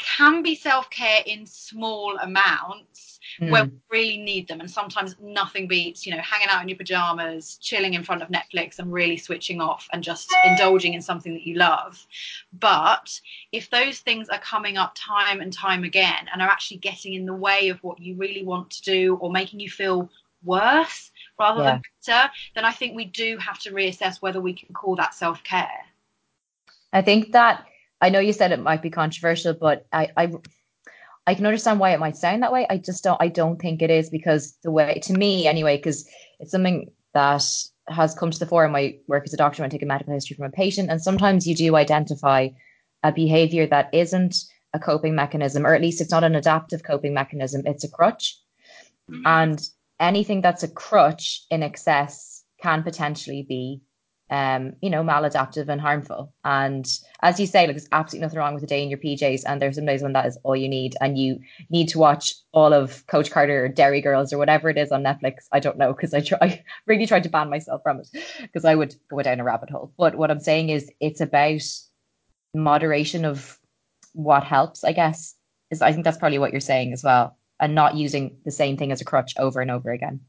can 0.00 0.42
be 0.42 0.54
self 0.54 0.90
care 0.90 1.22
in 1.26 1.46
small 1.46 2.16
amounts 2.18 3.20
mm. 3.40 3.50
where 3.50 3.64
we 3.64 3.70
really 3.90 4.16
need 4.16 4.48
them. 4.48 4.60
And 4.60 4.70
sometimes 4.70 5.16
nothing 5.20 5.68
beats, 5.68 6.06
you 6.06 6.14
know, 6.14 6.22
hanging 6.22 6.48
out 6.48 6.62
in 6.62 6.68
your 6.68 6.78
pajamas, 6.78 7.56
chilling 7.60 7.94
in 7.94 8.02
front 8.02 8.22
of 8.22 8.28
Netflix 8.28 8.78
and 8.78 8.92
really 8.92 9.16
switching 9.16 9.60
off 9.60 9.88
and 9.92 10.02
just 10.02 10.34
indulging 10.44 10.94
in 10.94 11.02
something 11.02 11.32
that 11.32 11.46
you 11.46 11.56
love. 11.56 12.04
But 12.58 13.20
if 13.52 13.70
those 13.70 14.00
things 14.00 14.28
are 14.28 14.40
coming 14.40 14.76
up 14.76 14.92
time 14.94 15.40
and 15.40 15.52
time 15.52 15.84
again 15.84 16.28
and 16.32 16.42
are 16.42 16.48
actually 16.48 16.78
getting 16.78 17.14
in 17.14 17.26
the 17.26 17.34
way 17.34 17.68
of 17.68 17.82
what 17.82 18.00
you 18.00 18.16
really 18.16 18.44
want 18.44 18.70
to 18.70 18.82
do 18.82 19.16
or 19.16 19.30
making 19.30 19.60
you 19.60 19.70
feel 19.70 20.10
worse 20.42 21.10
rather 21.38 21.62
yeah. 21.62 21.72
than 21.72 21.82
better, 22.06 22.30
then 22.54 22.64
I 22.64 22.72
think 22.72 22.96
we 22.96 23.04
do 23.04 23.36
have 23.38 23.58
to 23.60 23.72
reassess 23.72 24.22
whether 24.22 24.40
we 24.40 24.54
can 24.54 24.72
call 24.74 24.96
that 24.96 25.14
self 25.14 25.42
care. 25.44 25.84
I 26.92 27.02
think 27.02 27.32
that 27.32 27.66
I 28.00 28.08
know 28.08 28.20
you 28.20 28.32
said 28.32 28.52
it 28.52 28.60
might 28.60 28.82
be 28.82 28.90
controversial, 28.90 29.54
but 29.54 29.86
I, 29.92 30.10
I 30.16 30.32
I 31.26 31.34
can 31.34 31.46
understand 31.46 31.80
why 31.80 31.90
it 31.90 32.00
might 32.00 32.16
sound 32.16 32.42
that 32.42 32.52
way. 32.52 32.66
I 32.68 32.78
just 32.78 33.04
don't 33.04 33.20
I 33.20 33.28
don't 33.28 33.60
think 33.60 33.82
it 33.82 33.90
is 33.90 34.10
because 34.10 34.56
the 34.62 34.70
way 34.70 35.00
to 35.04 35.12
me 35.12 35.46
anyway, 35.46 35.76
because 35.76 36.08
it's 36.38 36.50
something 36.50 36.90
that 37.14 37.44
has 37.88 38.14
come 38.14 38.30
to 38.30 38.38
the 38.38 38.46
fore 38.46 38.64
in 38.64 38.72
my 38.72 38.96
work 39.06 39.24
as 39.24 39.34
a 39.34 39.36
doctor 39.36 39.62
when 39.62 39.66
I 39.66 39.70
take 39.70 39.82
a 39.82 39.86
medical 39.86 40.14
history 40.14 40.36
from 40.36 40.46
a 40.46 40.50
patient. 40.50 40.90
And 40.90 41.02
sometimes 41.02 41.46
you 41.46 41.54
do 41.54 41.76
identify 41.76 42.48
a 43.02 43.12
behavior 43.12 43.66
that 43.66 43.90
isn't 43.92 44.36
a 44.72 44.78
coping 44.78 45.14
mechanism, 45.14 45.66
or 45.66 45.74
at 45.74 45.80
least 45.80 46.00
it's 46.00 46.10
not 46.10 46.24
an 46.24 46.36
adaptive 46.36 46.84
coping 46.84 47.14
mechanism, 47.14 47.62
it's 47.64 47.84
a 47.84 47.90
crutch. 47.90 48.38
Mm-hmm. 49.10 49.26
And 49.26 49.68
anything 49.98 50.40
that's 50.40 50.62
a 50.62 50.68
crutch 50.68 51.44
in 51.50 51.62
excess 51.62 52.44
can 52.62 52.82
potentially 52.82 53.44
be 53.48 53.80
um, 54.30 54.74
you 54.80 54.90
know, 54.90 55.02
maladaptive 55.02 55.68
and 55.68 55.80
harmful. 55.80 56.32
And 56.44 56.86
as 57.20 57.40
you 57.40 57.46
say, 57.46 57.66
like 57.66 57.74
there's 57.74 57.88
absolutely 57.90 58.24
nothing 58.24 58.38
wrong 58.38 58.54
with 58.54 58.62
a 58.62 58.66
day 58.66 58.82
in 58.82 58.88
your 58.88 58.98
PJs. 58.98 59.42
And 59.44 59.60
there's 59.60 59.74
some 59.74 59.86
days 59.86 60.02
when 60.02 60.12
that 60.12 60.26
is 60.26 60.38
all 60.44 60.54
you 60.54 60.68
need, 60.68 60.94
and 61.00 61.18
you 61.18 61.40
need 61.68 61.88
to 61.88 61.98
watch 61.98 62.34
all 62.52 62.72
of 62.72 63.04
Coach 63.08 63.30
Carter 63.30 63.64
or 63.64 63.68
Derry 63.68 64.00
Girls 64.00 64.32
or 64.32 64.38
whatever 64.38 64.70
it 64.70 64.78
is 64.78 64.92
on 64.92 65.02
Netflix. 65.02 65.46
I 65.52 65.58
don't 65.58 65.78
know 65.78 65.92
because 65.92 66.14
I 66.14 66.20
try, 66.20 66.38
I 66.40 66.64
really 66.86 67.06
tried 67.06 67.24
to 67.24 67.28
ban 67.28 67.50
myself 67.50 67.82
from 67.82 68.00
it 68.00 68.08
because 68.40 68.64
I 68.64 68.74
would 68.74 68.94
go 69.10 69.20
down 69.20 69.40
a 69.40 69.44
rabbit 69.44 69.70
hole. 69.70 69.92
But 69.98 70.14
what 70.14 70.30
I'm 70.30 70.40
saying 70.40 70.70
is, 70.70 70.90
it's 71.00 71.20
about 71.20 71.62
moderation 72.54 73.24
of 73.24 73.58
what 74.12 74.44
helps. 74.44 74.84
I 74.84 74.92
guess 74.92 75.34
is 75.72 75.82
I 75.82 75.92
think 75.92 76.04
that's 76.04 76.18
probably 76.18 76.38
what 76.38 76.52
you're 76.52 76.60
saying 76.60 76.92
as 76.92 77.02
well, 77.02 77.36
and 77.58 77.74
not 77.74 77.96
using 77.96 78.36
the 78.44 78.52
same 78.52 78.76
thing 78.76 78.92
as 78.92 79.00
a 79.00 79.04
crutch 79.04 79.34
over 79.38 79.60
and 79.60 79.72
over 79.72 79.90
again 79.90 80.20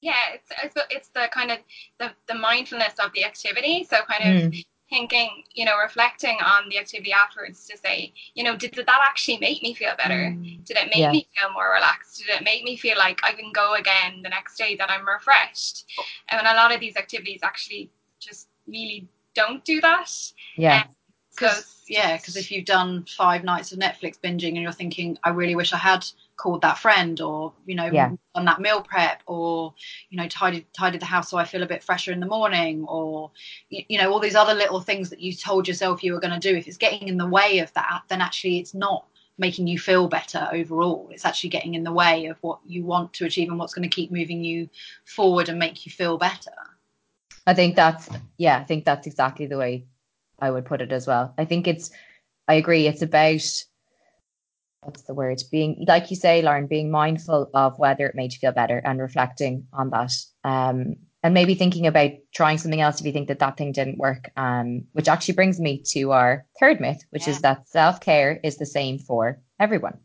yeah 0.00 0.34
it's, 0.34 0.50
it's 0.62 0.86
it's 0.90 1.08
the 1.08 1.28
kind 1.32 1.50
of 1.50 1.58
the, 1.98 2.10
the 2.28 2.34
mindfulness 2.34 2.94
of 3.04 3.12
the 3.12 3.24
activity 3.24 3.86
so 3.88 3.98
kind 4.08 4.44
of 4.44 4.52
mm. 4.52 4.66
thinking 4.88 5.44
you 5.52 5.64
know 5.64 5.78
reflecting 5.78 6.38
on 6.44 6.68
the 6.68 6.78
activity 6.78 7.12
afterwards 7.12 7.66
to 7.66 7.76
say 7.76 8.12
you 8.34 8.42
know 8.42 8.56
did, 8.56 8.72
did 8.72 8.86
that 8.86 9.00
actually 9.02 9.38
make 9.38 9.62
me 9.62 9.74
feel 9.74 9.92
better 9.96 10.34
mm. 10.34 10.64
did 10.64 10.76
it 10.76 10.86
make 10.86 10.96
yeah. 10.96 11.12
me 11.12 11.26
feel 11.38 11.52
more 11.52 11.72
relaxed 11.74 12.18
did 12.18 12.28
it 12.28 12.44
make 12.44 12.64
me 12.64 12.76
feel 12.76 12.96
like 12.98 13.20
i 13.22 13.32
can 13.32 13.52
go 13.52 13.74
again 13.74 14.22
the 14.22 14.28
next 14.28 14.56
day 14.56 14.74
that 14.76 14.90
i'm 14.90 15.06
refreshed 15.06 15.86
and 16.28 16.40
a 16.46 16.54
lot 16.54 16.72
of 16.72 16.80
these 16.80 16.96
activities 16.96 17.40
actually 17.42 17.90
just 18.18 18.48
really 18.66 19.06
don't 19.34 19.64
do 19.64 19.80
that 19.80 20.10
yeah 20.56 20.82
um, 20.82 20.94
because 21.30 21.82
yeah 21.88 22.16
because 22.16 22.36
if 22.36 22.50
you've 22.50 22.64
done 22.64 23.04
five 23.04 23.44
nights 23.44 23.72
of 23.72 23.78
netflix 23.78 24.18
binging 24.18 24.48
and 24.48 24.62
you're 24.62 24.72
thinking 24.72 25.16
i 25.24 25.30
really 25.30 25.54
wish 25.54 25.72
i 25.72 25.76
had 25.76 26.04
called 26.40 26.62
that 26.62 26.78
friend 26.78 27.20
or 27.20 27.52
you 27.66 27.74
know 27.74 27.90
yeah. 27.92 28.10
done 28.34 28.46
that 28.46 28.60
meal 28.60 28.80
prep 28.80 29.22
or 29.26 29.74
you 30.08 30.16
know 30.16 30.26
tidied 30.26 30.64
tidied 30.72 31.00
the 31.00 31.06
house 31.06 31.30
so 31.30 31.36
I 31.36 31.44
feel 31.44 31.62
a 31.62 31.66
bit 31.66 31.84
fresher 31.84 32.12
in 32.12 32.20
the 32.20 32.26
morning 32.26 32.86
or 32.88 33.30
you, 33.68 33.84
you 33.88 33.98
know 33.98 34.10
all 34.10 34.20
these 34.20 34.34
other 34.34 34.54
little 34.54 34.80
things 34.80 35.10
that 35.10 35.20
you 35.20 35.34
told 35.34 35.68
yourself 35.68 36.02
you 36.02 36.14
were 36.14 36.20
going 36.20 36.38
to 36.38 36.40
do. 36.40 36.56
If 36.56 36.66
it's 36.66 36.78
getting 36.78 37.08
in 37.08 37.18
the 37.18 37.26
way 37.26 37.58
of 37.58 37.72
that 37.74 38.02
then 38.08 38.22
actually 38.22 38.58
it's 38.58 38.72
not 38.72 39.04
making 39.36 39.66
you 39.66 39.78
feel 39.78 40.06
better 40.06 40.48
overall. 40.52 41.08
It's 41.12 41.24
actually 41.24 41.50
getting 41.50 41.74
in 41.74 41.84
the 41.84 41.92
way 41.92 42.26
of 42.26 42.36
what 42.42 42.60
you 42.66 42.84
want 42.84 43.12
to 43.14 43.24
achieve 43.24 43.48
and 43.48 43.58
what's 43.58 43.72
going 43.72 43.88
to 43.88 43.94
keep 43.94 44.10
moving 44.10 44.44
you 44.44 44.68
forward 45.04 45.48
and 45.48 45.58
make 45.58 45.86
you 45.86 45.92
feel 45.92 46.18
better. 46.18 46.52
I 47.46 47.54
think 47.54 47.76
that's 47.76 48.08
yeah 48.38 48.58
I 48.58 48.64
think 48.64 48.84
that's 48.86 49.06
exactly 49.06 49.46
the 49.46 49.58
way 49.58 49.84
I 50.38 50.50
would 50.50 50.64
put 50.64 50.80
it 50.80 50.92
as 50.92 51.06
well. 51.06 51.34
I 51.36 51.44
think 51.44 51.68
it's 51.68 51.90
I 52.48 52.54
agree 52.54 52.86
it's 52.86 53.02
about 53.02 53.64
what's 54.82 55.02
the 55.02 55.14
word 55.14 55.42
being 55.50 55.84
like 55.86 56.10
you 56.10 56.16
say 56.16 56.42
lauren 56.42 56.66
being 56.66 56.90
mindful 56.90 57.50
of 57.54 57.78
whether 57.78 58.06
it 58.06 58.14
made 58.14 58.32
you 58.32 58.38
feel 58.38 58.52
better 58.52 58.78
and 58.78 59.00
reflecting 59.00 59.66
on 59.72 59.90
that 59.90 60.12
um, 60.44 60.96
and 61.22 61.34
maybe 61.34 61.54
thinking 61.54 61.86
about 61.86 62.12
trying 62.34 62.56
something 62.56 62.80
else 62.80 62.98
if 62.98 63.06
you 63.06 63.12
think 63.12 63.28
that 63.28 63.40
that 63.40 63.56
thing 63.56 63.72
didn't 63.72 63.98
work 63.98 64.30
um, 64.36 64.84
which 64.92 65.08
actually 65.08 65.34
brings 65.34 65.60
me 65.60 65.82
to 65.84 66.12
our 66.12 66.46
third 66.58 66.80
myth 66.80 67.04
which 67.10 67.26
yeah. 67.26 67.32
is 67.32 67.40
that 67.42 67.68
self-care 67.68 68.40
is 68.42 68.56
the 68.56 68.66
same 68.66 68.98
for 68.98 69.40
everyone 69.58 69.98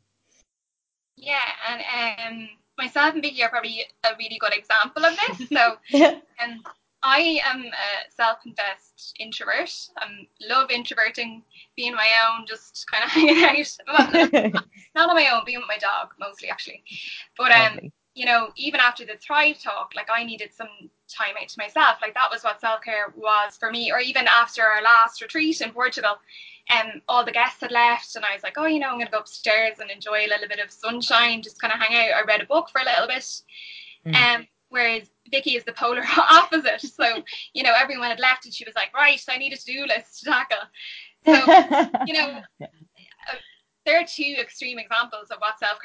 yeah 1.15 1.39
and 1.69 2.43
um, 2.43 2.49
myself 2.77 3.13
and 3.13 3.23
Vicky 3.23 3.43
are 3.43 3.49
probably 3.49 3.81
a 4.03 4.09
really 4.19 4.37
good 4.39 4.53
example 4.53 5.05
of 5.05 5.17
this 5.27 5.49
so 5.49 5.77
yeah. 5.89 6.19
um, 6.43 6.61
I 7.05 7.39
am 7.45 7.65
a 7.65 8.11
self-confessed 8.15 9.15
introvert. 9.19 9.71
I 9.97 10.07
love 10.41 10.71
introverting, 10.71 11.43
being 11.75 11.93
my 11.93 12.09
own, 12.27 12.47
just 12.47 12.85
kind 12.91 13.03
of 13.03 13.09
hanging 13.11 13.43
out. 13.43 14.53
Not 14.95 15.09
on 15.09 15.15
my 15.15 15.29
own, 15.31 15.43
being 15.45 15.59
with 15.59 15.67
my 15.67 15.77
dog 15.77 16.09
mostly 16.19 16.49
actually. 16.49 16.83
But 17.37 17.51
um, 17.51 17.79
you 18.15 18.25
know, 18.25 18.49
even 18.57 18.79
after 18.79 19.05
the 19.05 19.17
Thrive 19.21 19.61
talk, 19.61 19.91
like 19.95 20.09
I 20.11 20.23
needed 20.23 20.51
some 20.51 20.89
time 21.07 21.35
out 21.39 21.47
to 21.47 21.59
myself. 21.59 21.97
Like 22.01 22.15
that 22.15 22.31
was 22.31 22.43
what 22.43 22.59
self 22.59 22.81
care 22.81 23.13
was 23.15 23.55
for 23.55 23.69
me. 23.69 23.91
Or 23.91 23.99
even 23.99 24.25
after 24.27 24.63
our 24.63 24.81
last 24.81 25.21
retreat 25.21 25.61
in 25.61 25.69
Portugal, 25.71 26.15
um, 26.71 27.01
all 27.07 27.23
the 27.23 27.31
guests 27.31 27.61
had 27.61 27.71
left, 27.71 28.15
and 28.15 28.25
I 28.25 28.33
was 28.33 28.41
like, 28.41 28.55
oh, 28.57 28.65
you 28.65 28.79
know, 28.79 28.87
I'm 28.87 28.95
going 28.95 29.05
to 29.05 29.11
go 29.11 29.19
upstairs 29.19 29.77
and 29.79 29.91
enjoy 29.91 30.25
a 30.25 30.29
little 30.29 30.47
bit 30.47 30.57
of 30.57 30.71
sunshine, 30.71 31.43
just 31.43 31.61
kind 31.61 31.71
of 31.71 31.79
hang 31.79 31.95
out. 31.95 32.15
I 32.15 32.23
read 32.23 32.41
a 32.41 32.47
book 32.47 32.69
for 32.71 32.81
a 32.81 32.85
little 32.85 33.07
bit. 33.07 33.41
Mm. 34.07 34.15
Um, 34.15 34.47
whereas 34.69 35.09
Vicky 35.31 35.55
is 35.55 35.63
the 35.63 35.73
polar 35.73 36.03
opposite. 36.17 36.81
So, 36.81 37.23
you 37.53 37.63
know, 37.63 37.73
everyone 37.77 38.09
had 38.09 38.19
left, 38.19 38.45
and 38.45 38.53
she 38.53 38.65
was 38.65 38.75
like, 38.75 38.93
right, 38.93 39.21
I 39.29 39.37
need 39.37 39.53
a 39.53 39.57
to 39.57 39.65
do 39.65 39.85
list 39.85 40.23
to 40.23 40.31
tackle. 40.31 40.57
So, 41.25 42.03
you 42.05 42.13
know, 42.13 42.41
there 43.85 43.99
are 43.99 44.05
two 44.05 44.35
extreme 44.39 44.79
examples 44.79 45.29
of 45.29 45.37
what 45.39 45.59
self 45.59 45.77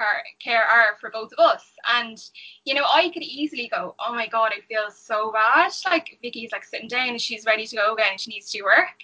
care 0.43 0.64
are 0.64 0.97
for 1.01 1.11
both 1.11 1.33
of 1.33 1.39
us. 1.39 1.64
And, 1.87 2.18
you 2.64 2.74
know, 2.74 2.85
I 2.91 3.11
could 3.11 3.22
easily 3.22 3.68
go, 3.72 3.95
oh 3.99 4.14
my 4.14 4.26
God, 4.26 4.53
I 4.57 4.61
feel 4.62 4.91
so 4.91 5.33
bad. 5.33 5.72
Like, 5.87 6.18
Vicky's 6.22 6.53
like 6.53 6.64
sitting 6.64 6.89
down 6.89 7.11
and 7.11 7.20
she's 7.20 7.45
ready 7.45 7.66
to 7.66 7.76
go 7.76 7.95
again 7.95 8.12
and 8.12 8.20
she 8.20 8.31
needs 8.31 8.51
to 8.51 8.59
do 8.59 8.64
work. 8.64 9.03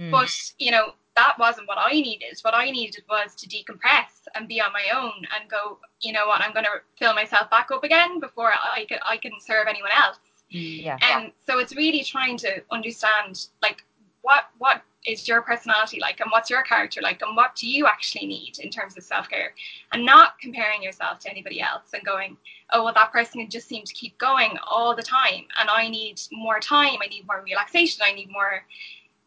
Mm. 0.00 0.10
But, 0.10 0.30
you 0.58 0.70
know, 0.70 0.94
that 1.16 1.38
wasn't 1.38 1.68
what 1.68 1.78
I 1.78 1.92
needed. 1.92 2.38
What 2.42 2.54
I 2.54 2.70
needed 2.70 3.02
was 3.08 3.34
to 3.34 3.48
decompress 3.48 4.17
and 4.34 4.48
be 4.48 4.60
on 4.60 4.72
my 4.72 4.84
own 4.94 5.12
and 5.38 5.50
go, 5.50 5.78
you 6.00 6.12
know 6.12 6.26
what, 6.26 6.40
I'm 6.40 6.52
going 6.52 6.64
to 6.64 6.80
fill 6.98 7.14
myself 7.14 7.50
back 7.50 7.70
up 7.70 7.84
again 7.84 8.20
before 8.20 8.52
I 8.52 8.86
can, 8.88 8.98
I 9.08 9.16
can 9.16 9.32
serve 9.40 9.66
anyone 9.68 9.90
else. 9.96 10.18
Yeah. 10.50 10.96
And 11.02 11.32
so 11.46 11.58
it's 11.58 11.76
really 11.76 12.02
trying 12.02 12.36
to 12.38 12.62
understand, 12.70 13.48
like, 13.62 13.84
what 14.22 14.50
what 14.58 14.82
is 15.06 15.26
your 15.28 15.40
personality 15.42 15.98
like 16.00 16.20
and 16.20 16.30
what's 16.30 16.50
your 16.50 16.62
character 16.62 17.00
like 17.00 17.22
and 17.22 17.36
what 17.36 17.54
do 17.54 17.66
you 17.66 17.86
actually 17.86 18.26
need 18.26 18.58
in 18.58 18.68
terms 18.68 18.96
of 18.96 19.02
self-care 19.02 19.54
and 19.92 20.04
not 20.04 20.38
comparing 20.40 20.82
yourself 20.82 21.18
to 21.20 21.30
anybody 21.30 21.60
else 21.60 21.94
and 21.94 22.04
going 22.04 22.36
oh 22.72 22.84
well 22.84 22.92
that 22.92 23.12
person 23.12 23.40
can 23.40 23.48
just 23.48 23.68
seem 23.68 23.84
to 23.84 23.94
keep 23.94 24.18
going 24.18 24.58
all 24.68 24.94
the 24.94 25.02
time 25.02 25.44
and 25.60 25.70
i 25.70 25.88
need 25.88 26.20
more 26.32 26.58
time 26.58 26.98
i 27.02 27.06
need 27.06 27.26
more 27.26 27.42
relaxation 27.42 28.02
i 28.04 28.12
need 28.12 28.30
more 28.30 28.64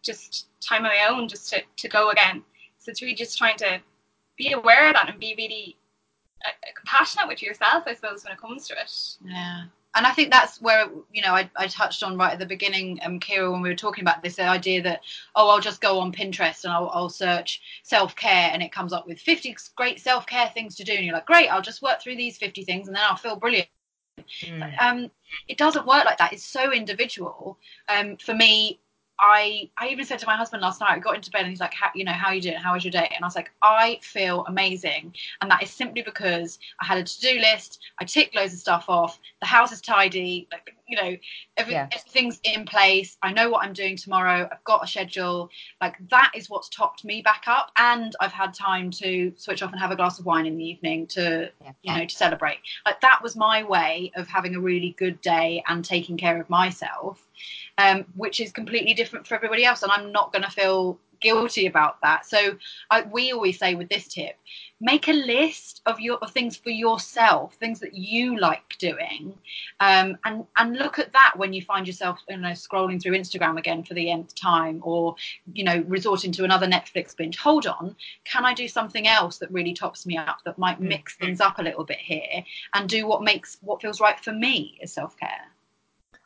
just 0.02 0.48
time 0.62 0.86
on 0.86 0.92
my 0.92 1.08
own 1.10 1.28
just 1.28 1.50
to, 1.50 1.62
to 1.78 1.88
go 1.88 2.10
again 2.10 2.44
so 2.78 2.92
it's 2.92 3.02
really 3.02 3.16
just 3.16 3.38
trying 3.38 3.58
to 3.58 3.80
be 4.42 4.54
aware 4.54 4.88
of 4.88 4.94
that 4.94 5.10
and 5.10 5.20
be 5.20 5.36
really 5.38 5.78
uh, 6.46 6.50
compassionate 6.76 7.28
with 7.28 7.42
yourself 7.42 7.84
i 7.86 7.94
suppose 7.94 8.24
when 8.24 8.34
it 8.34 8.40
comes 8.40 8.68
to 8.68 8.74
it 8.74 8.92
yeah 9.26 9.64
and 9.96 10.08
I 10.08 10.12
think 10.12 10.32
that's 10.32 10.62
where 10.62 10.88
you 11.12 11.22
know 11.22 11.34
I, 11.34 11.50
I 11.56 11.68
touched 11.68 12.04
on 12.04 12.18
right 12.18 12.34
at 12.34 12.40
the 12.40 12.46
beginning, 12.46 13.00
um, 13.04 13.20
Kira, 13.20 13.52
when 13.52 13.62
we 13.62 13.70
were 13.70 13.76
talking 13.76 14.04
about 14.04 14.24
this 14.24 14.40
idea 14.40 14.82
that 14.84 15.02
oh 15.36 15.50
I'll 15.50 15.60
just 15.60 15.82
go 15.82 16.00
on 16.00 16.14
Pinterest 16.14 16.64
and 16.64 16.72
I'll, 16.72 16.90
I'll 16.94 17.10
search 17.10 17.62
self 17.84 18.16
care 18.16 18.50
and 18.54 18.64
it 18.64 18.72
comes 18.72 18.94
up 18.94 19.08
with 19.08 19.20
50 19.20 19.56
great 19.76 20.00
self 20.00 20.26
care 20.26 20.50
things 20.50 20.76
to 20.76 20.84
do 20.84 20.94
and 20.94 21.06
you're 21.06 21.14
like 21.14 21.26
great 21.26 21.50
I'll 21.50 21.62
just 21.62 21.82
work 21.82 22.02
through 22.02 22.16
these 22.16 22.38
50 22.38 22.64
things 22.64 22.88
and 22.88 22.96
then 22.96 23.04
I'll 23.06 23.18
feel 23.18 23.36
brilliant. 23.36 23.68
Mm. 24.42 24.82
Um, 24.82 25.12
it 25.48 25.58
doesn't 25.58 25.88
work 25.88 26.06
like 26.06 26.18
that. 26.20 26.34
It's 26.34 26.46
so 26.46 26.72
individual. 26.72 27.58
Um, 27.90 28.18
for 28.18 28.34
me, 28.34 28.80
I 29.22 29.70
I 29.78 29.90
even 29.90 30.04
said 30.04 30.20
to 30.20 30.26
my 30.26 30.36
husband 30.36 30.62
last 30.62 30.82
night, 30.82 30.92
I 30.92 31.00
got 31.00 31.16
into 31.16 31.30
bed 31.32 31.42
and 31.42 31.50
he's 31.50 31.60
like, 31.60 31.74
how, 31.74 31.92
you 31.94 32.04
know, 32.04 32.12
how 32.12 32.30
are 32.30 32.36
you 32.36 32.42
doing? 32.42 32.56
How 32.56 32.74
was 32.74 32.84
your 32.84 32.92
day? 32.92 33.10
And 33.16 33.24
I 33.24 33.28
was 33.28 33.36
like, 33.36 33.52
I 33.62 34.00
feel 34.02 34.44
amazing. 34.48 35.14
And 35.42 35.52
that 35.52 35.62
is 35.62 35.70
simply 35.70 36.02
because 36.02 36.60
I 36.82 36.86
had 36.86 36.98
a 36.98 37.04
to-do 37.04 37.40
list, 37.40 37.80
I 38.00 38.06
ticked 38.06 38.36
loads 38.36 38.54
of 38.54 38.60
stuff 38.60 38.86
off, 38.90 39.20
the 39.40 39.46
house 39.48 39.72
is 39.72 39.80
tidy, 39.80 40.48
like 40.52 40.76
you 40.92 40.98
know, 40.98 41.18
every, 41.56 41.74
yeah. 41.74 41.88
everything's 41.92 42.42
in 42.44 42.66
place. 42.66 43.18
I 43.24 43.32
know 43.32 43.50
what 43.50 43.64
I'm 43.64 43.72
doing 43.72 43.96
tomorrow. 43.96 44.50
I've 44.52 44.64
got 44.66 44.84
a 44.84 44.88
schedule. 44.88 45.50
Like 45.80 45.96
that 46.10 46.34
is 46.36 46.50
what's 46.50 46.68
topped 46.68 47.06
me 47.06 47.22
back 47.22 47.44
up. 47.48 47.72
And 47.78 48.14
I've 48.20 48.34
had 48.34 48.54
time 48.54 48.92
to 48.92 49.32
switch 49.38 49.64
off 49.64 49.72
and 49.72 49.80
have 49.80 49.92
a 49.92 49.96
glass 49.96 50.20
of 50.20 50.26
wine 50.26 50.46
in 50.46 50.58
the 50.58 50.66
evening 50.66 51.08
to, 51.08 51.50
yeah. 51.64 51.72
you 51.82 51.96
know, 51.96 52.06
to 52.06 52.14
celebrate. 52.14 52.58
Like 52.86 53.00
that 53.00 53.22
was 53.24 53.38
my 53.38 53.64
way 53.64 54.12
of 54.18 54.28
having 54.28 54.54
a 54.56 54.60
really 54.60 54.94
good 55.00 55.22
day 55.22 55.64
and 55.68 55.84
taking 55.84 56.18
care 56.18 56.42
of 56.42 56.50
myself, 56.50 57.26
um, 57.82 58.06
which 58.16 58.40
is 58.40 58.52
completely 58.52 58.94
different 58.94 59.26
for 59.28 59.36
everybody 59.36 59.66
else. 59.66 59.84
And 59.84 59.92
I'm 59.92 60.12
not 60.12 60.32
going 60.32 60.44
to 60.44 60.52
feel 60.52 61.00
guilty 61.22 61.68
about 61.68 62.02
that. 62.02 62.26
So 62.26 62.58
I, 62.90 63.04
we 63.04 63.32
always 63.32 63.58
say 63.58 63.76
with 63.76 63.88
this 63.90 64.08
tip, 64.08 64.36
make 64.82 65.08
a 65.08 65.14
list 65.14 65.82
of 65.86 66.00
your 66.00 66.18
of 66.18 66.32
things 66.32 66.58
for 66.58 66.72
yourself, 66.72 67.54
things 67.56 67.80
that 67.80 67.94
you 67.94 68.38
like 68.40 68.76
doing, 68.80 69.34
um, 69.80 70.18
and 70.26 70.46
and 70.58 70.76
look 70.76 71.00
at 71.00 71.14
that 71.14 71.34
when 71.38 71.54
you 71.54 71.62
find 71.62 71.88
yourself 71.88 72.20
you 72.28 72.38
know 72.38 72.50
scrolling 72.50 73.02
through 73.02 73.18
Instagram 73.18 73.58
again 73.58 73.84
for 73.84 73.94
the 73.94 74.10
nth 74.10 74.36
time, 74.36 74.82
or 74.84 75.16
you 75.54 75.64
know 75.64 75.84
resorting 75.88 76.32
to 76.34 76.44
another 76.44 76.68
Netflix 76.68 77.16
binge. 77.16 77.38
Hold 77.38 77.68
on, 77.68 77.96
can 78.26 78.44
I 78.44 78.54
do 78.54 78.68
something 78.68 79.08
else 79.08 79.38
that 79.38 79.52
really 79.52 79.74
tops 79.74 80.06
me 80.06 80.18
up 80.18 80.40
that 80.46 80.58
might 80.58 80.82
mix 80.82 81.14
mm-hmm. 81.14 81.26
things 81.26 81.42
up 81.42 81.60
a 81.60 81.64
little 81.64 81.86
bit 81.86 82.00
here 82.00 82.44
and 82.74 82.90
do 82.90 83.08
what 83.08 83.22
makes 83.24 83.58
what 83.62 83.82
feels 83.82 84.02
right 84.02 84.20
for 84.20 84.34
me 84.34 84.80
as 84.82 84.92
self 84.92 85.16
care. 85.18 85.52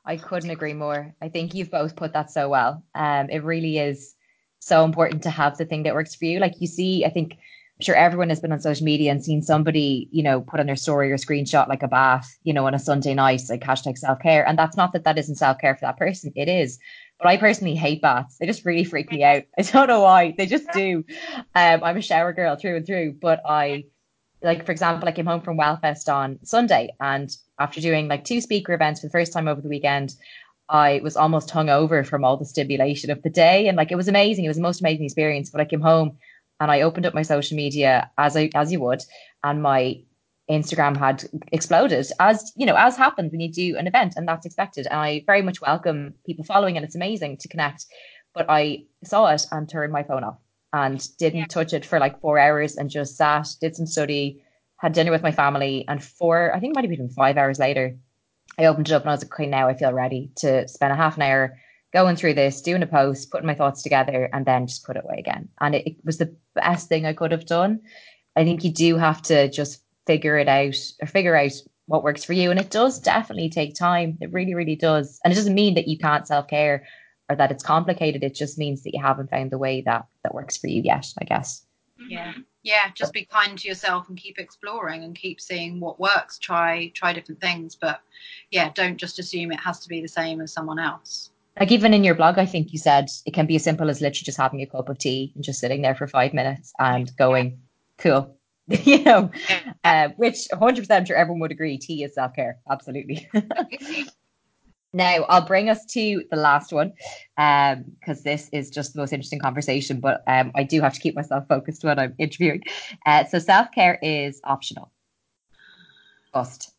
I 0.06 0.18
couldn't 0.18 0.51
agree 0.51 0.74
more. 0.74 1.14
I 1.22 1.30
think 1.30 1.53
you've 1.53 1.72
both 1.72 1.95
put 1.95 2.14
that 2.14 2.32
so 2.32 2.49
well. 2.49 2.84
Um, 2.93 3.30
it 3.30 3.43
really 3.43 3.80
is 3.80 4.16
so 4.60 4.84
important 4.84 5.24
to 5.24 5.30
have 5.30 5.58
the 5.58 5.66
thing 5.66 5.84
that 5.84 5.93
works 5.93 6.16
for 6.16 6.26
you. 6.26 6.39
Like 6.39 6.53
you 6.60 6.68
see, 6.68 7.06
I 7.06 7.10
think 7.10 7.34
I'm 7.34 7.84
sure 7.84 7.95
everyone 7.95 8.30
has 8.30 8.39
been 8.39 8.51
on 8.51 8.62
social 8.62 8.86
media 8.86 9.12
and 9.12 9.24
seen 9.24 9.41
somebody, 9.41 10.08
you 10.12 10.24
know, 10.24 10.41
put 10.41 10.60
on 10.60 10.66
their 10.66 10.78
story 10.78 11.12
or 11.12 11.18
screenshot 11.18 11.68
like 11.68 11.84
a 11.84 11.89
bath, 11.89 12.38
you 12.43 12.53
know, 12.53 12.66
on 12.66 12.74
a 12.74 12.80
Sunday 12.80 13.14
night, 13.14 13.41
like 13.49 13.62
hashtag 13.62 13.97
self 13.97 14.20
care. 14.20 14.47
And 14.47 14.58
that's 14.58 14.78
not 14.78 14.93
that 14.93 15.03
that 15.03 15.18
isn't 15.18 15.36
self 15.36 15.58
care 15.60 15.76
for 15.76 15.82
that 15.82 15.97
person. 15.97 16.32
It 16.36 16.47
is. 16.47 16.80
But 17.18 17.28
I 17.28 17.38
personally 17.38 17.76
hate 17.76 18.01
baths. 18.01 18.38
They 18.38 18.45
just 18.45 18.66
really 18.66 18.84
freak 18.84 19.12
me 19.12 19.24
out. 19.24 19.43
I 19.58 19.62
don't 19.64 19.88
know 19.88 20.01
why. 20.01 20.34
They 20.38 20.45
just 20.45 20.72
do. 20.72 21.03
Um, 21.53 21.84
I'm 21.84 21.97
a 21.97 22.01
shower 22.01 22.32
girl 22.34 22.56
through 22.56 22.78
and 22.78 22.86
through. 22.86 23.18
But 23.20 23.41
I, 23.45 23.86
like, 24.46 24.66
for 24.66 24.72
example, 24.72 25.10
I 25.10 25.12
came 25.12 25.26
home 25.26 25.41
from 25.41 25.58
Wellfest 25.58 26.08
on 26.08 26.39
Sunday 26.43 26.93
and 27.02 27.36
after 27.60 27.82
doing 27.82 28.08
like 28.08 28.24
two 28.24 28.39
speaker 28.39 28.74
events 28.74 29.02
for 29.02 29.08
the 29.08 29.12
first 29.12 29.34
time 29.34 29.48
over 29.48 29.60
the 29.60 29.68
weekend, 29.68 30.14
I 30.70 31.02
was 31.04 31.18
almost 31.18 31.50
hung 31.50 31.70
over 31.70 32.04
from 32.04 32.24
all 32.24 32.38
the 32.38 32.46
stimulation 32.46 33.10
of 33.12 33.22
the 33.24 33.30
day. 33.30 33.68
And 33.68 33.76
like 33.76 33.91
it 33.91 33.96
was 33.96 34.08
amazing. 34.08 34.46
It 34.46 34.50
was 34.50 34.58
the 34.58 34.64
most 34.64 34.82
amazing 34.82 35.06
experience. 35.06 35.50
But 35.50 35.62
I 35.62 35.66
came 35.66 35.82
home 35.82 36.18
and 36.60 36.72
I 36.72 36.82
opened 36.82 37.06
up 37.06 37.14
my 37.14 37.24
social 37.24 37.58
media 37.58 38.10
as 38.18 38.38
I 38.38 38.50
as 38.56 38.72
you 38.72 38.80
would, 38.82 39.02
and 39.43 39.62
my 39.62 40.02
Instagram 40.50 40.96
had 40.96 41.26
exploded, 41.52 42.08
as 42.20 42.54
you 42.56 42.66
know, 42.66 42.76
as 42.76 42.96
happens 42.96 43.32
when 43.32 43.41
you 43.41 43.52
do 43.52 43.78
an 43.78 43.88
event, 43.88 44.14
and 44.16 44.28
that's 44.28 44.46
expected. 44.46 44.88
And 44.88 45.00
I 45.00 45.24
very 45.26 45.41
much 45.41 45.60
welcome 45.60 46.14
people 46.26 46.46
following, 46.46 46.78
and 46.78 46.86
it's 46.86 46.96
amazing 46.96 47.38
to 47.38 47.48
connect. 47.50 47.86
But 48.34 48.46
I 48.50 48.86
saw 49.04 49.28
it 49.28 49.46
and 49.52 49.68
turned 49.68 49.91
my 49.91 50.04
phone 50.04 50.24
off 50.24 50.38
and 50.76 51.08
didn't 51.18 51.40
yeah. 51.40 51.46
touch 51.46 51.72
it 51.72 51.86
for 51.86 52.00
like 52.00 52.20
four 52.20 52.38
hours 52.38 52.76
and 52.76 52.90
just 52.90 53.16
sat, 53.16 53.48
did 53.62 53.78
some 53.78 53.88
study, 53.88 54.44
had 54.76 54.92
dinner 54.92 55.10
with 55.10 55.24
my 55.24 55.32
family, 55.32 55.86
and 55.88 56.04
four, 56.04 56.54
I 56.54 56.60
think 56.60 56.72
it 56.72 56.76
might 56.76 56.84
have 56.84 56.98
been 56.98 57.10
five 57.10 57.38
hours 57.38 57.60
later, 57.60 57.98
I 58.60 58.66
opened 58.66 58.90
it 58.90 58.94
up 58.94 59.04
and 59.04 59.10
I 59.10 59.14
was 59.14 59.24
like, 59.24 59.34
okay, 59.34 59.46
now 59.48 59.70
I 59.70 59.74
feel 59.74 59.94
ready 59.94 60.32
to 60.38 60.68
spend 60.68 60.92
a 60.92 60.98
half 60.98 61.16
an 61.16 61.24
hour 61.24 61.58
going 61.94 62.18
through 62.18 62.34
this, 62.34 62.62
doing 62.62 62.84
a 62.84 62.88
post, 62.88 63.32
putting 63.32 63.48
my 63.48 63.56
thoughts 63.56 63.84
together, 63.84 64.30
and 64.34 64.46
then 64.46 64.68
just 64.68 64.86
put 64.86 64.98
it 64.98 65.06
away 65.06 65.16
again. 65.18 65.48
And 65.62 65.76
it, 65.76 65.88
it 65.88 65.96
was 66.04 66.18
the 66.18 66.36
best 66.56 66.90
thing 66.90 67.06
I 67.06 67.14
could 67.14 67.32
have 67.32 67.46
done. 67.46 67.80
I 68.36 68.44
think 68.44 68.66
you 68.66 68.72
do 68.72 68.98
have 68.98 69.22
to 69.24 69.50
just 69.50 69.82
figure 70.06 70.38
it 70.38 70.50
out 70.50 70.76
or 71.02 71.08
figure 71.08 71.38
out 71.38 71.54
what 71.86 72.04
works 72.04 72.26
for 72.26 72.34
you. 72.34 72.52
And 72.52 72.60
it 72.60 72.70
does 72.70 73.00
definitely 73.00 73.50
take 73.50 73.76
time. 73.76 74.18
It 74.20 74.34
really, 74.34 74.56
really 74.56 74.76
does. 74.76 75.22
And 75.24 75.32
it 75.32 75.38
doesn't 75.38 75.56
mean 75.56 75.76
that 75.76 75.88
you 75.88 75.98
can't 75.98 76.28
self 76.28 76.50
care 76.50 76.86
or 77.30 77.36
that 77.36 77.52
it's 77.52 77.64
complicated. 77.64 78.24
It 78.24 78.36
just 78.36 78.58
means 78.58 78.84
that 78.84 78.94
you 78.94 79.02
haven't 79.02 79.30
found 79.30 79.52
the 79.52 79.58
way 79.58 79.82
that 79.82 80.06
that 80.24 80.34
works 80.34 80.58
for 80.58 80.68
you 80.68 80.82
yet, 80.84 81.08
I 81.20 81.26
guess. 81.26 81.66
Yeah. 82.10 82.34
Yeah 82.64 82.90
just 82.94 83.14
be 83.14 83.26
kind 83.26 83.58
to 83.58 83.68
yourself 83.68 84.10
and 84.10 84.18
keep 84.18 84.38
exploring 84.38 85.04
and 85.04 85.16
keep 85.16 85.40
seeing 85.40 85.80
what 85.80 86.00
works. 86.00 86.38
Try 86.38 86.92
try 86.94 87.14
different 87.14 87.42
things 87.42 87.76
but 87.76 88.02
yeah 88.52 88.70
don't 88.76 88.98
just 88.98 89.20
assume 89.20 89.52
it 89.52 89.60
has 89.60 89.80
to 89.80 89.90
be 89.90 90.02
the 90.02 90.08
same 90.08 90.42
as 90.42 90.52
someone 90.52 90.80
else. 90.80 91.32
Like 91.60 91.72
even 91.72 91.94
in 91.94 92.04
your 92.04 92.16
blog 92.16 92.38
i 92.38 92.46
think 92.46 92.74
you 92.74 92.80
said 92.80 93.10
it 93.26 93.34
can 93.34 93.46
be 93.46 93.56
as 93.56 93.64
simple 93.64 93.90
as 93.90 94.02
literally 94.02 94.26
just 94.26 94.38
having 94.38 94.62
a 94.62 94.66
cup 94.66 94.90
of 94.90 94.98
tea 94.98 95.32
and 95.36 95.44
just 95.44 95.60
sitting 95.60 95.82
there 95.82 95.96
for 95.96 96.06
five 96.06 96.34
minutes 96.34 96.74
and 96.80 97.16
going 97.18 97.60
cool. 97.98 98.38
You 98.68 99.04
know? 99.04 99.32
Uh, 99.84 100.10
which 100.18 100.48
100% 100.52 100.90
I'm 100.90 101.06
sure 101.06 101.16
everyone 101.16 101.40
would 101.42 101.52
agree 101.52 101.78
tea 101.78 102.04
is 102.04 102.16
self-care. 102.16 102.58
Absolutely 102.70 103.30
Now, 104.96 105.26
I'll 105.28 105.46
bring 105.46 105.70
us 105.70 105.86
to 105.88 106.24
the 106.32 106.38
last 106.38 106.72
one 106.72 106.93
because 107.36 108.18
um, 108.18 108.24
this 108.24 108.48
is 108.54 108.70
just 108.70 108.93
the 108.93 109.02
most 109.02 109.12
interesting 109.12 109.39
conversation, 109.39 110.00
but 110.00 110.24
um, 110.26 110.54
I 110.56 110.64
do 110.64 110.80
have 110.80 110.93
to 110.93 111.02
keep 111.02 111.16
myself 111.16 111.50
focused 111.50 111.84
when 111.84 112.00
I'm 112.00 112.16
interviewing. 112.18 112.64
Uh, 113.06 113.26
so, 113.26 113.39
self 113.39 113.72
care 113.74 114.00
is 114.02 114.39
optional. 114.46 114.93
Bust. 116.32 116.72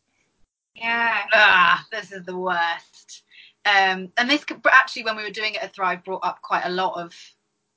Yeah. 0.73 1.21
Ah, 1.31 1.85
this 1.91 2.11
is 2.11 2.25
the 2.25 2.35
worst. 2.35 3.21
Um, 3.65 4.11
and 4.17 4.27
this 4.27 4.43
actually, 4.71 5.03
when 5.03 5.15
we 5.15 5.21
were 5.21 5.29
doing 5.29 5.53
it 5.53 5.61
at 5.61 5.75
Thrive, 5.75 6.03
brought 6.03 6.25
up 6.25 6.41
quite 6.41 6.65
a 6.65 6.71
lot 6.71 6.99
of 6.99 7.13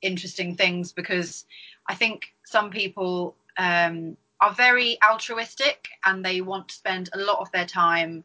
interesting 0.01 0.57
things 0.57 0.91
because 0.91 1.45
I 1.87 1.95
think 1.95 2.33
some 2.47 2.71
people 2.71 3.37
um, 3.59 4.17
are 4.41 4.55
very 4.55 4.97
altruistic 5.07 5.89
and 6.07 6.25
they 6.25 6.41
want 6.41 6.69
to 6.69 6.75
spend 6.77 7.11
a 7.13 7.19
lot 7.19 7.41
of 7.41 7.53
their 7.53 7.67
time 7.67 8.25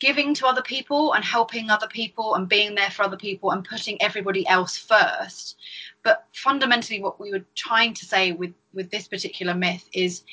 giving 0.00 0.34
to 0.34 0.46
other 0.46 0.62
people 0.62 1.12
and 1.14 1.24
helping 1.24 1.70
other 1.70 1.88
people 1.88 2.34
and 2.34 2.48
being 2.48 2.74
there 2.74 2.90
for 2.90 3.04
other 3.04 3.16
people 3.16 3.52
and 3.52 3.64
putting 3.64 4.00
everybody 4.02 4.46
else 4.48 4.76
first. 4.76 5.56
But 6.02 6.26
fundamentally, 6.32 7.02
what 7.02 7.20
we 7.20 7.30
were 7.30 7.44
trying 7.54 7.94
to 7.94 8.04
say 8.04 8.32
with, 8.32 8.52
with 8.72 8.90
this 8.90 9.08
particular 9.08 9.54
myth 9.54 9.88
is 9.92 10.24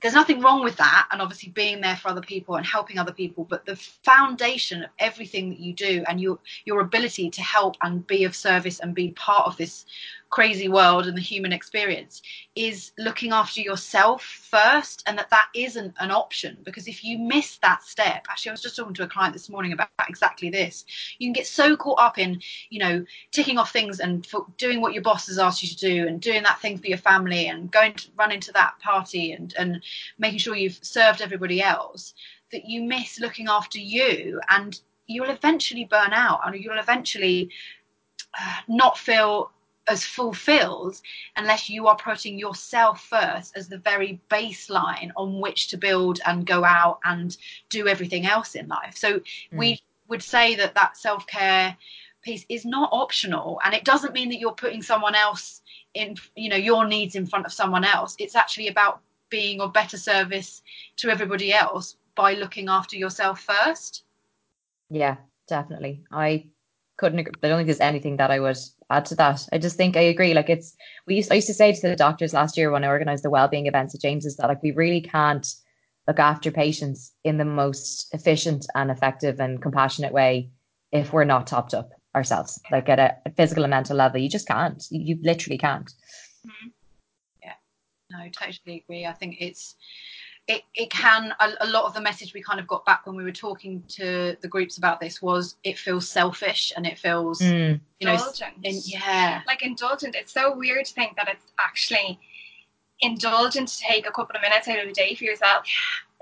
there's 0.00 0.14
nothing 0.14 0.40
wrong 0.40 0.64
with 0.64 0.76
that 0.76 1.08
and 1.10 1.20
obviously 1.20 1.50
being 1.50 1.80
there 1.80 1.96
for 1.96 2.08
other 2.08 2.20
people 2.20 2.56
and 2.56 2.64
helping 2.64 2.98
other 2.98 3.12
people 3.12 3.44
but 3.44 3.64
the 3.66 3.76
foundation 3.76 4.82
of 4.82 4.90
everything 4.98 5.50
that 5.50 5.60
you 5.60 5.72
do 5.72 6.02
and 6.08 6.20
your 6.20 6.38
your 6.64 6.80
ability 6.80 7.30
to 7.30 7.42
help 7.42 7.76
and 7.82 8.06
be 8.06 8.24
of 8.24 8.34
service 8.34 8.80
and 8.80 8.94
be 8.94 9.10
part 9.12 9.46
of 9.46 9.56
this 9.56 9.84
crazy 10.30 10.68
world 10.68 11.06
and 11.06 11.16
the 11.16 11.22
human 11.22 11.52
experience 11.52 12.22
is 12.54 12.92
looking 12.98 13.32
after 13.32 13.60
yourself 13.60 14.22
first 14.22 15.02
and 15.06 15.18
that 15.18 15.28
that 15.30 15.48
isn't 15.54 15.92
an 15.98 16.10
option. 16.10 16.56
Because 16.62 16.86
if 16.86 17.04
you 17.04 17.18
miss 17.18 17.58
that 17.58 17.82
step 17.82 18.26
actually 18.30 18.50
i 18.50 18.52
was 18.52 18.62
just 18.62 18.76
talking 18.76 18.94
to 18.94 19.02
a 19.02 19.08
client 19.08 19.32
this 19.32 19.48
morning 19.48 19.72
about 19.72 19.88
exactly 20.08 20.48
this. 20.48 20.84
You 21.18 21.26
can 21.26 21.32
get 21.32 21.46
so 21.46 21.76
caught 21.76 22.00
up 22.00 22.18
in 22.18 22.40
you 22.70 22.78
know 22.78 23.04
ticking 23.32 23.58
off 23.58 23.72
things 23.72 24.00
and 24.00 24.26
doing 24.56 24.80
what 24.80 24.94
your 24.94 25.02
boss 25.02 25.26
has 25.26 25.38
asked 25.38 25.62
you 25.62 25.68
to 25.68 25.76
do 25.76 26.06
and 26.06 26.20
doing 26.20 26.42
that 26.44 26.60
thing 26.60 26.78
for 26.78 26.86
your 26.86 26.98
family 26.98 27.48
and 27.48 27.70
going 27.70 27.94
to 27.94 28.08
run 28.16 28.32
into 28.32 28.52
that 28.52 28.78
party 28.80 29.32
and 29.32 29.54
and 29.58 29.82
making 30.18 30.38
sure 30.38 30.54
you've 30.54 30.78
served 30.82 31.20
everybody 31.20 31.60
else 31.60 32.14
that 32.52 32.64
you 32.66 32.82
miss 32.82 33.20
looking 33.20 33.48
after 33.48 33.78
you 33.78 34.40
and 34.48 34.80
you'll 35.06 35.30
eventually 35.30 35.84
burn 35.84 36.12
out 36.12 36.40
and 36.44 36.62
you'll 36.62 36.78
eventually 36.78 37.50
uh, 38.40 38.56
not 38.68 38.96
feel 38.96 39.50
as 39.88 40.04
fulfilled 40.04 41.00
unless 41.36 41.68
you 41.68 41.88
are 41.88 41.96
putting 41.96 42.38
yourself 42.38 43.04
first 43.04 43.56
as 43.56 43.68
the 43.68 43.78
very 43.78 44.20
baseline 44.30 45.10
on 45.16 45.40
which 45.40 45.68
to 45.68 45.76
build 45.76 46.20
and 46.26 46.46
go 46.46 46.64
out 46.64 47.00
and 47.04 47.36
do 47.68 47.88
everything 47.88 48.26
else 48.26 48.54
in 48.54 48.68
life. 48.68 48.96
So 48.96 49.18
mm. 49.18 49.22
we 49.52 49.80
would 50.08 50.22
say 50.22 50.54
that 50.56 50.74
that 50.74 50.96
self 50.96 51.26
care 51.26 51.76
piece 52.22 52.44
is 52.48 52.64
not 52.64 52.90
optional 52.92 53.60
and 53.64 53.74
it 53.74 53.84
doesn't 53.84 54.12
mean 54.12 54.28
that 54.28 54.38
you're 54.38 54.52
putting 54.52 54.82
someone 54.82 55.14
else 55.14 55.62
in 55.94 56.16
you 56.36 56.50
know 56.50 56.56
your 56.56 56.86
needs 56.86 57.14
in 57.14 57.26
front 57.26 57.46
of 57.46 57.52
someone 57.52 57.84
else 57.84 58.14
it's 58.18 58.36
actually 58.36 58.68
about 58.68 59.00
being 59.30 59.60
of 59.60 59.72
better 59.72 59.96
service 59.96 60.62
to 60.96 61.08
everybody 61.08 61.52
else 61.52 61.96
by 62.14 62.34
looking 62.34 62.68
after 62.68 62.96
yourself 62.96 63.40
first 63.40 64.04
yeah 64.90 65.16
definitely 65.48 66.02
i 66.12 66.44
couldn't 67.00 67.18
agree. 67.18 67.32
I 67.42 67.48
don't 67.48 67.58
think 67.58 67.66
there's 67.66 67.80
anything 67.80 68.18
that 68.18 68.30
I 68.30 68.38
would 68.38 68.58
add 68.90 69.06
to 69.06 69.14
that. 69.16 69.48
I 69.52 69.58
just 69.58 69.76
think 69.76 69.96
I 69.96 70.02
agree. 70.02 70.34
Like 70.34 70.50
it's 70.50 70.76
we 71.06 71.16
used 71.16 71.32
I 71.32 71.36
used 71.36 71.46
to 71.48 71.54
say 71.54 71.72
to 71.72 71.88
the 71.88 71.96
doctors 71.96 72.34
last 72.34 72.56
year 72.56 72.70
when 72.70 72.84
I 72.84 72.88
organised 72.88 73.22
the 73.22 73.30
wellbeing 73.30 73.66
events 73.66 73.94
at 73.94 74.02
James's 74.02 74.36
that 74.36 74.48
like 74.48 74.62
we 74.62 74.72
really 74.72 75.00
can't 75.00 75.46
look 76.06 76.18
after 76.18 76.50
patients 76.50 77.12
in 77.24 77.38
the 77.38 77.44
most 77.44 78.12
efficient 78.12 78.66
and 78.74 78.90
effective 78.90 79.40
and 79.40 79.62
compassionate 79.62 80.12
way 80.12 80.50
if 80.92 81.12
we're 81.12 81.24
not 81.24 81.46
topped 81.46 81.72
up 81.72 81.90
ourselves. 82.14 82.60
Like 82.70 82.88
at 82.88 82.98
a, 82.98 83.30
physical 83.36 83.64
and 83.64 83.70
mental 83.70 83.96
level, 83.96 84.20
you 84.20 84.28
just 84.28 84.46
can't. 84.46 84.84
You, 84.90 85.00
you 85.16 85.22
literally 85.22 85.58
can't. 85.58 85.90
Mm-hmm. 86.46 86.68
Yeah, 87.42 87.54
no, 88.10 88.28
totally 88.28 88.84
agree. 88.84 89.06
I 89.06 89.12
think 89.12 89.36
it's 89.40 89.74
it, 90.50 90.64
it 90.74 90.90
can 90.90 91.32
a, 91.38 91.50
a, 91.60 91.68
lot 91.68 91.84
of 91.84 91.94
the 91.94 92.00
message 92.00 92.34
we 92.34 92.42
kind 92.42 92.58
of 92.58 92.66
got 92.66 92.84
back 92.84 93.06
when 93.06 93.14
we 93.14 93.22
were 93.22 93.30
talking 93.30 93.84
to 93.86 94.36
the 94.40 94.48
groups 94.48 94.78
about 94.78 94.98
this 94.98 95.22
was 95.22 95.54
it 95.62 95.78
feels 95.78 96.08
selfish 96.08 96.72
and 96.76 96.88
it 96.88 96.98
feels 96.98 97.38
mm. 97.38 97.80
you 98.00 98.06
know 98.06 98.14
indulgent. 98.14 98.54
In, 98.64 98.80
yeah. 98.84 99.42
Like 99.46 99.62
indulgent 99.62 100.16
it's 100.16 100.32
so 100.32 100.56
weird 100.56 100.86
to 100.86 100.92
think 100.92 101.14
that 101.14 101.28
it's 101.28 101.44
actually 101.60 102.18
indulgent 103.00 103.68
to 103.68 103.78
take 103.78 104.08
a 104.08 104.10
couple 104.10 104.34
of 104.34 104.42
minutes 104.42 104.66
out 104.66 104.80
of 104.80 104.88
the 104.88 104.92
day 104.92 105.14
for 105.14 105.22
yourself. 105.22 105.64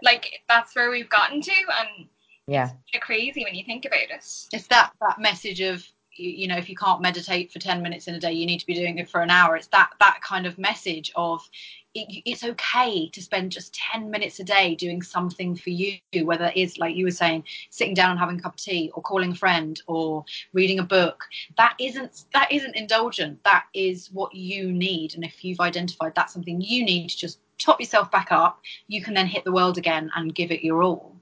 Like 0.02 0.42
that's 0.46 0.76
where 0.76 0.90
we've 0.90 1.08
gotten 1.08 1.40
to 1.40 1.50
and 1.50 2.06
yeah. 2.46 2.70
it's 2.92 3.02
crazy 3.02 3.44
when 3.44 3.54
you 3.54 3.64
think 3.64 3.86
about 3.86 3.98
it. 3.98 4.10
It's 4.52 4.66
that 4.66 4.92
that 5.00 5.18
message 5.18 5.62
of 5.62 5.86
you 6.18 6.48
know 6.48 6.56
if 6.56 6.68
you 6.68 6.76
can't 6.76 7.00
meditate 7.00 7.52
for 7.52 7.58
10 7.58 7.82
minutes 7.82 8.08
in 8.08 8.14
a 8.14 8.20
day 8.20 8.32
you 8.32 8.46
need 8.46 8.58
to 8.58 8.66
be 8.66 8.74
doing 8.74 8.98
it 8.98 9.08
for 9.08 9.20
an 9.20 9.30
hour. 9.30 9.56
It's 9.56 9.68
that 9.68 9.90
that 10.00 10.20
kind 10.22 10.46
of 10.46 10.58
message 10.58 11.12
of 11.16 11.48
it, 11.94 12.22
it's 12.24 12.44
okay 12.44 13.08
to 13.08 13.22
spend 13.22 13.52
just 13.52 13.74
10 13.74 14.10
minutes 14.10 14.38
a 14.40 14.44
day 14.44 14.74
doing 14.74 15.02
something 15.02 15.56
for 15.56 15.70
you 15.70 15.98
whether 16.22 16.46
it 16.46 16.56
is 16.56 16.78
like 16.78 16.94
you 16.94 17.04
were 17.04 17.10
saying 17.10 17.44
sitting 17.70 17.94
down 17.94 18.10
and 18.10 18.20
having 18.20 18.38
a 18.38 18.42
cup 18.42 18.54
of 18.54 18.60
tea 18.60 18.90
or 18.94 19.02
calling 19.02 19.32
a 19.32 19.34
friend 19.34 19.80
or 19.86 20.24
reading 20.52 20.78
a 20.78 20.82
book. 20.82 21.24
That 21.56 21.74
isn't 21.78 22.24
that 22.34 22.52
isn't 22.52 22.76
indulgent. 22.76 23.42
That 23.44 23.64
is 23.74 24.08
what 24.12 24.34
you 24.34 24.72
need. 24.72 25.14
And 25.14 25.24
if 25.24 25.44
you've 25.44 25.60
identified 25.60 26.14
that's 26.14 26.32
something 26.32 26.60
you 26.60 26.84
need 26.84 27.08
to 27.10 27.16
just 27.16 27.38
top 27.58 27.80
yourself 27.80 28.08
back 28.12 28.30
up 28.30 28.60
you 28.86 29.02
can 29.02 29.14
then 29.14 29.26
hit 29.26 29.44
the 29.44 29.52
world 29.52 29.78
again 29.78 30.10
and 30.14 30.34
give 30.34 30.52
it 30.52 30.64
your 30.64 30.82
all. 30.82 31.16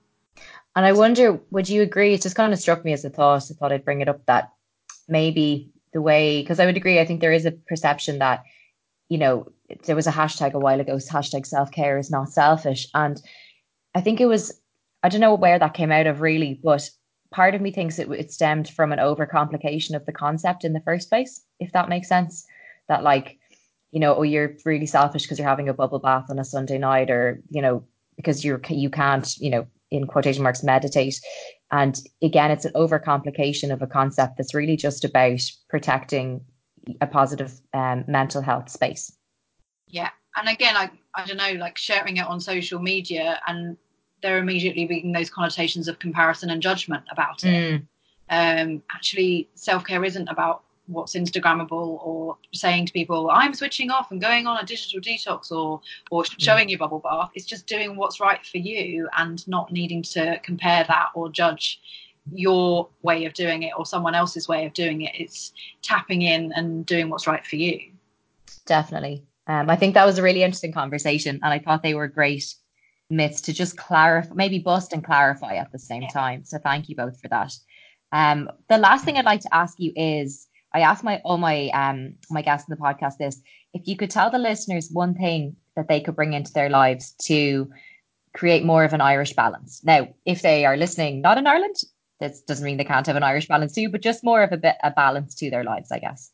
And 0.76 0.84
I 0.84 0.92
wonder, 0.92 1.40
would 1.50 1.70
you 1.70 1.80
agree? 1.80 2.12
It 2.12 2.20
just 2.20 2.36
kind 2.36 2.52
of 2.52 2.58
struck 2.58 2.84
me 2.84 2.92
as 2.92 3.04
a 3.04 3.08
thought. 3.08 3.50
I 3.50 3.54
thought 3.54 3.72
I'd 3.72 3.84
bring 3.84 4.02
it 4.02 4.08
up 4.08 4.24
that 4.26 4.52
maybe 5.08 5.70
the 5.92 6.02
way, 6.02 6.42
because 6.42 6.60
I 6.60 6.66
would 6.66 6.76
agree, 6.76 7.00
I 7.00 7.06
think 7.06 7.20
there 7.20 7.32
is 7.32 7.46
a 7.46 7.52
perception 7.52 8.18
that, 8.18 8.42
you 9.08 9.18
know, 9.18 9.48
there 9.84 9.96
was 9.96 10.06
a 10.06 10.12
hashtag 10.12 10.52
a 10.52 10.58
while 10.58 10.80
ago, 10.80 10.96
hashtag 10.96 11.46
self 11.46 11.70
care 11.70 11.98
is 11.98 12.10
not 12.10 12.28
selfish. 12.28 12.86
And 12.94 13.20
I 13.94 14.00
think 14.00 14.20
it 14.20 14.26
was, 14.26 14.60
I 15.02 15.08
don't 15.08 15.20
know 15.20 15.34
where 15.34 15.58
that 15.58 15.74
came 15.74 15.92
out 15.92 16.06
of 16.06 16.20
really, 16.20 16.60
but 16.62 16.88
part 17.30 17.54
of 17.54 17.60
me 17.60 17.70
thinks 17.70 17.98
it, 17.98 18.10
it 18.10 18.32
stemmed 18.32 18.68
from 18.68 18.92
an 18.92 18.98
overcomplication 18.98 19.94
of 19.94 20.06
the 20.06 20.12
concept 20.12 20.64
in 20.64 20.72
the 20.72 20.80
first 20.80 21.08
place, 21.08 21.42
if 21.60 21.72
that 21.72 21.88
makes 21.88 22.08
sense. 22.08 22.46
That, 22.88 23.02
like, 23.02 23.38
you 23.90 23.98
know, 23.98 24.14
oh, 24.14 24.22
you're 24.22 24.56
really 24.64 24.86
selfish 24.86 25.22
because 25.22 25.38
you're 25.38 25.48
having 25.48 25.68
a 25.68 25.74
bubble 25.74 25.98
bath 25.98 26.26
on 26.30 26.38
a 26.38 26.44
Sunday 26.44 26.78
night, 26.78 27.10
or, 27.10 27.40
you 27.50 27.62
know, 27.62 27.84
because 28.16 28.44
you're, 28.44 28.60
you 28.68 28.90
can't, 28.90 29.36
you 29.38 29.50
know, 29.50 29.66
in 29.90 30.06
quotation 30.06 30.42
marks, 30.42 30.62
meditate. 30.62 31.20
And 31.70 31.98
again, 32.22 32.50
it's 32.50 32.64
an 32.64 32.72
overcomplication 32.74 33.72
of 33.72 33.82
a 33.82 33.86
concept 33.86 34.36
that's 34.36 34.54
really 34.54 34.76
just 34.76 35.04
about 35.04 35.40
protecting 35.68 36.40
a 37.00 37.06
positive 37.06 37.60
um, 37.74 38.04
mental 38.06 38.42
health 38.42 38.70
space. 38.70 39.16
Yeah. 39.88 40.10
And 40.36 40.48
again, 40.48 40.76
I, 40.76 40.90
I 41.14 41.24
don't 41.24 41.36
know, 41.36 41.52
like 41.52 41.78
sharing 41.78 42.18
it 42.18 42.26
on 42.26 42.40
social 42.40 42.80
media 42.80 43.40
and 43.46 43.76
there 44.22 44.38
immediately 44.38 44.86
being 44.86 45.12
those 45.12 45.30
connotations 45.30 45.88
of 45.88 45.98
comparison 45.98 46.50
and 46.50 46.62
judgment 46.62 47.04
about 47.10 47.44
it. 47.44 47.82
Mm. 47.82 47.86
Um, 48.28 48.82
actually, 48.92 49.48
self 49.54 49.84
care 49.84 50.04
isn't 50.04 50.28
about 50.28 50.64
what's 50.86 51.14
Instagrammable 51.14 52.04
or 52.04 52.36
saying 52.52 52.86
to 52.86 52.92
people, 52.92 53.30
I'm 53.30 53.54
switching 53.54 53.90
off 53.90 54.10
and 54.10 54.20
going 54.20 54.46
on 54.46 54.62
a 54.62 54.66
digital 54.66 55.00
detox 55.00 55.50
or 55.50 55.80
or 56.10 56.22
mm. 56.22 56.34
showing 56.38 56.68
you 56.68 56.78
bubble 56.78 57.00
bath. 57.00 57.30
It's 57.34 57.46
just 57.46 57.66
doing 57.66 57.96
what's 57.96 58.20
right 58.20 58.44
for 58.44 58.58
you 58.58 59.08
and 59.16 59.46
not 59.48 59.72
needing 59.72 60.02
to 60.02 60.38
compare 60.42 60.84
that 60.84 61.08
or 61.14 61.30
judge 61.30 61.80
your 62.32 62.88
way 63.02 63.24
of 63.24 63.34
doing 63.34 63.62
it 63.62 63.72
or 63.76 63.86
someone 63.86 64.14
else's 64.14 64.48
way 64.48 64.66
of 64.66 64.72
doing 64.72 65.02
it. 65.02 65.12
It's 65.14 65.52
tapping 65.82 66.22
in 66.22 66.52
and 66.52 66.84
doing 66.84 67.08
what's 67.08 67.26
right 67.26 67.44
for 67.46 67.56
you. 67.56 67.80
Definitely. 68.66 69.24
Um, 69.46 69.70
I 69.70 69.76
think 69.76 69.94
that 69.94 70.04
was 70.04 70.18
a 70.18 70.22
really 70.22 70.42
interesting 70.42 70.72
conversation 70.72 71.38
and 71.42 71.52
I 71.52 71.60
thought 71.60 71.82
they 71.82 71.94
were 71.94 72.08
great 72.08 72.54
myths 73.10 73.40
to 73.42 73.52
just 73.52 73.76
clarify, 73.76 74.34
maybe 74.34 74.58
bust 74.58 74.92
and 74.92 75.04
clarify 75.04 75.54
at 75.54 75.70
the 75.70 75.78
same 75.78 76.02
yeah. 76.02 76.08
time. 76.08 76.44
So 76.44 76.58
thank 76.58 76.88
you 76.88 76.96
both 76.96 77.20
for 77.20 77.28
that. 77.28 77.52
Um, 78.12 78.50
the 78.68 78.78
last 78.78 79.04
thing 79.04 79.16
I'd 79.16 79.24
like 79.24 79.42
to 79.42 79.54
ask 79.54 79.78
you 79.78 79.92
is 79.94 80.48
I 80.76 80.80
asked 80.80 81.04
my 81.04 81.22
all 81.24 81.38
my 81.38 81.68
um 81.70 82.16
my 82.28 82.42
guests 82.42 82.68
in 82.68 82.74
the 82.74 82.82
podcast 82.86 83.16
this 83.16 83.40
if 83.72 83.88
you 83.88 83.96
could 83.96 84.10
tell 84.10 84.30
the 84.30 84.38
listeners 84.38 84.90
one 84.92 85.14
thing 85.14 85.56
that 85.74 85.88
they 85.88 86.00
could 86.00 86.16
bring 86.16 86.34
into 86.34 86.52
their 86.52 86.68
lives 86.68 87.14
to 87.28 87.70
create 88.34 88.64
more 88.64 88.84
of 88.84 88.92
an 88.92 89.00
Irish 89.00 89.32
balance. 89.32 89.82
Now, 89.84 90.08
if 90.26 90.42
they 90.42 90.66
are 90.66 90.76
listening 90.76 91.22
not 91.22 91.38
in 91.38 91.46
Ireland, 91.46 91.76
this 92.20 92.42
doesn't 92.42 92.64
mean 92.64 92.76
they 92.76 92.84
can't 92.84 93.06
have 93.06 93.16
an 93.16 93.22
Irish 93.22 93.48
balance 93.48 93.72
too, 93.72 93.88
but 93.88 94.02
just 94.02 94.22
more 94.22 94.42
of 94.42 94.52
a 94.52 94.58
bit 94.58 94.76
a 94.82 94.90
balance 94.90 95.34
to 95.36 95.50
their 95.50 95.64
lives, 95.64 95.90
I 95.90 95.98
guess. 95.98 96.30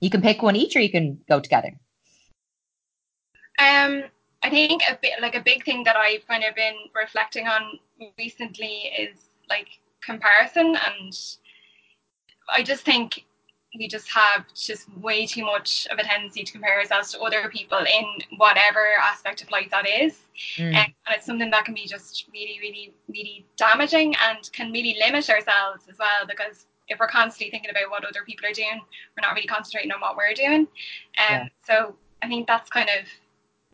You 0.00 0.10
can 0.10 0.22
pick 0.22 0.42
one 0.42 0.56
each, 0.56 0.74
or 0.74 0.80
you 0.80 0.90
can 0.90 1.20
go 1.28 1.38
together. 1.38 1.72
Um, 3.60 4.02
I 4.42 4.50
think 4.50 4.82
a 4.90 4.98
bit 5.00 5.22
like 5.22 5.36
a 5.36 5.40
big 5.40 5.64
thing 5.64 5.84
that 5.84 5.96
I've 5.96 6.26
kind 6.26 6.42
of 6.42 6.56
been 6.56 6.74
reflecting 6.94 7.46
on 7.46 7.78
recently 8.18 8.90
is 8.98 9.16
like 9.48 9.68
comparison 10.04 10.76
and 10.88 11.14
I 12.48 12.62
just 12.62 12.84
think 12.84 13.24
we 13.76 13.88
just 13.88 14.08
have 14.10 14.44
just 14.54 14.86
way 14.98 15.26
too 15.26 15.44
much 15.44 15.86
of 15.90 15.98
a 15.98 16.02
tendency 16.02 16.44
to 16.44 16.52
compare 16.52 16.78
ourselves 16.78 17.12
to 17.12 17.20
other 17.20 17.48
people 17.48 17.78
in 17.78 18.04
whatever 18.36 18.86
aspect 19.02 19.42
of 19.42 19.50
life 19.50 19.68
that 19.70 19.86
is. 19.88 20.20
Mm. 20.56 20.68
Um, 20.68 20.74
and 20.74 21.16
it's 21.16 21.26
something 21.26 21.50
that 21.50 21.64
can 21.64 21.74
be 21.74 21.86
just 21.86 22.26
really, 22.32 22.58
really, 22.60 22.94
really 23.08 23.44
damaging 23.56 24.14
and 24.28 24.50
can 24.52 24.70
really 24.72 24.96
limit 25.00 25.28
ourselves 25.28 25.84
as 25.90 25.98
well 25.98 26.26
because 26.28 26.66
if 26.88 26.98
we're 27.00 27.08
constantly 27.08 27.50
thinking 27.50 27.70
about 27.70 27.90
what 27.90 28.04
other 28.04 28.22
people 28.24 28.46
are 28.48 28.52
doing, 28.52 28.80
we're 29.16 29.26
not 29.26 29.34
really 29.34 29.46
concentrating 29.46 29.90
on 29.90 30.00
what 30.00 30.16
we're 30.16 30.34
doing. 30.34 30.60
Um, 30.60 30.66
yeah. 31.30 31.48
So 31.66 31.96
I 32.22 32.28
think 32.28 32.46
that's 32.46 32.70
kind 32.70 32.88
of 32.88 33.06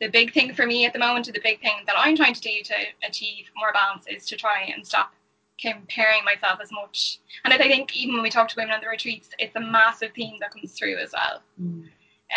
the 0.01 0.09
big 0.09 0.33
thing 0.33 0.55
for 0.55 0.67
me 0.67 0.87
at 0.87 0.93
the 0.93 0.99
moment, 0.99 1.29
or 1.29 1.33
the 1.33 1.41
big 1.43 1.61
thing 1.61 1.75
that 1.87 1.97
I'm 1.99 2.17
trying 2.17 2.35
to 2.35 2.41
do 2.41 2.63
to 2.65 2.75
achieve 3.07 3.51
more 3.57 3.73
balance 3.73 4.07
is 4.07 4.27
to 4.27 4.37
try 4.37 4.73
and 4.75 4.87
stop 4.87 5.13
comparing 5.61 6.25
myself 6.25 6.61
as 6.63 6.71
much. 6.73 7.19
And 7.45 7.53
I 7.53 7.59
think 7.59 7.97
even 7.97 8.15
when 8.15 8.23
we 8.23 8.31
talk 8.31 8.49
to 8.49 8.57
women 8.57 8.73
on 8.73 8.81
the 8.81 8.89
retreats, 8.89 9.31
it's 9.39 9.55
a 9.57 9.61
massive 9.61 10.13
theme 10.15 10.37
that 10.41 10.53
comes 10.53 10.73
through 10.73 10.99
as 10.99 11.13
well. 11.13 11.43
Mm. 11.61 11.89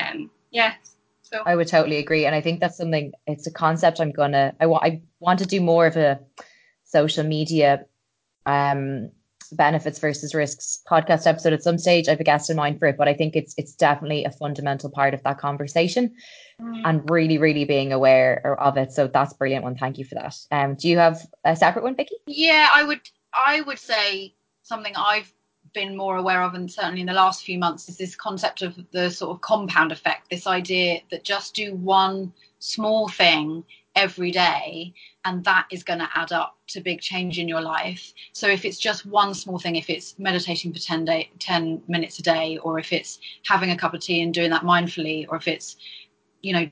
Um, 0.02 0.32
yeah. 0.52 0.74
So 1.22 1.42
I 1.46 1.56
would 1.56 1.68
totally 1.68 1.98
agree, 1.98 2.26
and 2.26 2.36
I 2.36 2.42
think 2.42 2.60
that's 2.60 2.78
something. 2.78 3.12
It's 3.26 3.48
a 3.48 3.52
concept 3.52 4.00
I'm 4.00 4.12
gonna. 4.12 4.54
I 4.60 4.66
want. 4.68 4.84
I 4.84 5.02
want 5.20 5.40
to 5.40 5.46
do 5.46 5.62
more 5.62 5.88
of 5.88 5.98
a 5.98 6.20
social 6.84 7.24
media 7.24 7.86
um 8.46 9.10
benefits 9.54 10.00
versus 10.00 10.36
risks 10.36 10.80
podcast 10.90 11.26
episode 11.26 11.54
at 11.54 11.64
some 11.64 11.78
stage. 11.78 12.08
I 12.08 12.12
have 12.12 12.20
a 12.20 12.24
guest 12.24 12.50
in 12.50 12.58
mind 12.58 12.80
for 12.80 12.88
it, 12.88 12.98
but 12.98 13.08
I 13.08 13.14
think 13.14 13.36
it's 13.36 13.54
it's 13.58 13.74
definitely 13.74 14.26
a 14.26 14.32
fundamental 14.32 14.90
part 14.90 15.14
of 15.14 15.24
that 15.24 15.38
conversation. 15.38 16.14
And 16.86 17.10
really, 17.10 17.38
really 17.38 17.66
being 17.66 17.92
aware 17.94 18.56
of 18.60 18.78
it. 18.78 18.92
So 18.92 19.08
that's 19.08 19.34
brilliant 19.34 19.64
one. 19.64 19.76
Thank 19.76 19.98
you 19.98 20.06
for 20.06 20.16
that. 20.16 20.36
Um, 20.52 20.76
do 20.76 20.88
you 20.88 20.98
have 20.98 21.26
a 21.44 21.56
separate 21.56 21.84
one, 21.84 21.96
Vicky? 21.96 22.16
Yeah, 22.26 22.70
I 22.72 22.84
would 22.84 23.02
I 23.34 23.62
would 23.62 23.80
say 23.80 24.34
something 24.64 24.94
I've 24.96 25.32
been 25.74 25.98
more 25.98 26.18
aware 26.18 26.44
of, 26.44 26.54
and 26.54 26.72
certainly 26.72 27.02
in 27.02 27.08
the 27.08 27.14
last 27.14 27.44
few 27.44 27.58
months, 27.58 27.90
is 27.90 27.98
this 27.98 28.16
concept 28.16 28.62
of 28.62 28.78
the 28.92 29.10
sort 29.10 29.32
of 29.36 29.42
compound 29.42 29.92
effect. 29.92 30.30
This 30.30 30.48
idea 30.48 31.02
that 31.12 31.24
just 31.24 31.56
do 31.56 31.76
one 31.76 32.32
small 32.60 33.08
thing 33.08 33.64
every 33.96 34.32
day 34.32 34.94
and 35.26 35.44
that 35.44 35.68
is 35.72 35.84
going 35.84 36.00
to 36.00 36.10
add 36.16 36.32
up 36.32 36.58
to 36.68 36.82
big 36.82 37.00
change 37.00 37.38
in 37.38 37.48
your 37.48 37.62
life 37.62 38.12
so 38.32 38.48
if 38.48 38.66
it's 38.66 38.80
just 38.80 39.06
one 39.06 39.34
small 39.34 39.60
thing 39.60 39.76
if 39.76 39.90
it's 39.90 40.18
meditating 40.18 40.74
for 40.74 40.80
10 40.80 41.06
day 41.06 41.30
10 41.38 41.84
minutes 41.88 42.18
a 42.18 42.24
day 42.24 42.58
or 42.64 42.80
if 42.80 42.92
it's 42.92 43.20
having 43.46 43.70
a 43.70 43.78
cup 43.78 43.94
of 43.94 44.02
tea 44.02 44.22
and 44.22 44.34
doing 44.34 44.50
that 44.50 44.64
mindfully 44.64 45.28
or 45.30 45.38
if 45.38 45.48
it's 45.48 45.78
you 46.44 46.54
know 46.54 46.70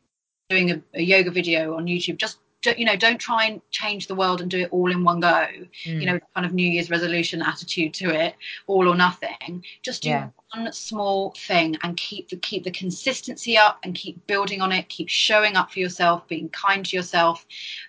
doing 0.49 0.71
a, 0.71 0.81
a 0.93 1.01
yoga 1.01 1.31
video 1.31 1.75
on 1.75 1.87
youtube 1.87 2.17
just 2.17 2.37
you 2.77 2.85
know 2.85 2.95
don't 2.95 3.17
try 3.17 3.45
and 3.45 3.61
change 3.71 4.05
the 4.05 4.13
world 4.13 4.41
and 4.41 4.51
do 4.51 4.59
it 4.59 4.69
all 4.71 4.91
in 4.91 5.03
one 5.03 5.19
go 5.19 5.47
mm. 5.85 5.99
you 5.99 6.05
know 6.05 6.19
kind 6.35 6.45
of 6.45 6.53
new 6.53 6.69
year's 6.69 6.91
resolution 6.91 7.41
attitude 7.41 7.93
to 7.93 8.09
it 8.13 8.35
all 8.67 8.87
or 8.87 8.95
nothing 8.95 9.63
just 9.81 10.03
do 10.03 10.09
yeah. 10.09 10.29
One 10.53 10.71
small 10.73 11.33
thing 11.37 11.77
and 11.83 11.95
keep 11.97 12.29
the 12.29 12.35
keep 12.37 12.63
the 12.63 12.71
consistency 12.71 13.57
up 13.57 13.79
and 13.83 13.95
keep 13.95 14.25
building 14.27 14.61
on 14.61 14.71
it 14.71 14.89
keep 14.89 15.09
showing 15.09 15.55
up 15.55 15.71
for 15.71 15.79
yourself 15.79 16.27
being 16.27 16.49
kind 16.49 16.85
to 16.85 16.95
yourself 16.95 17.45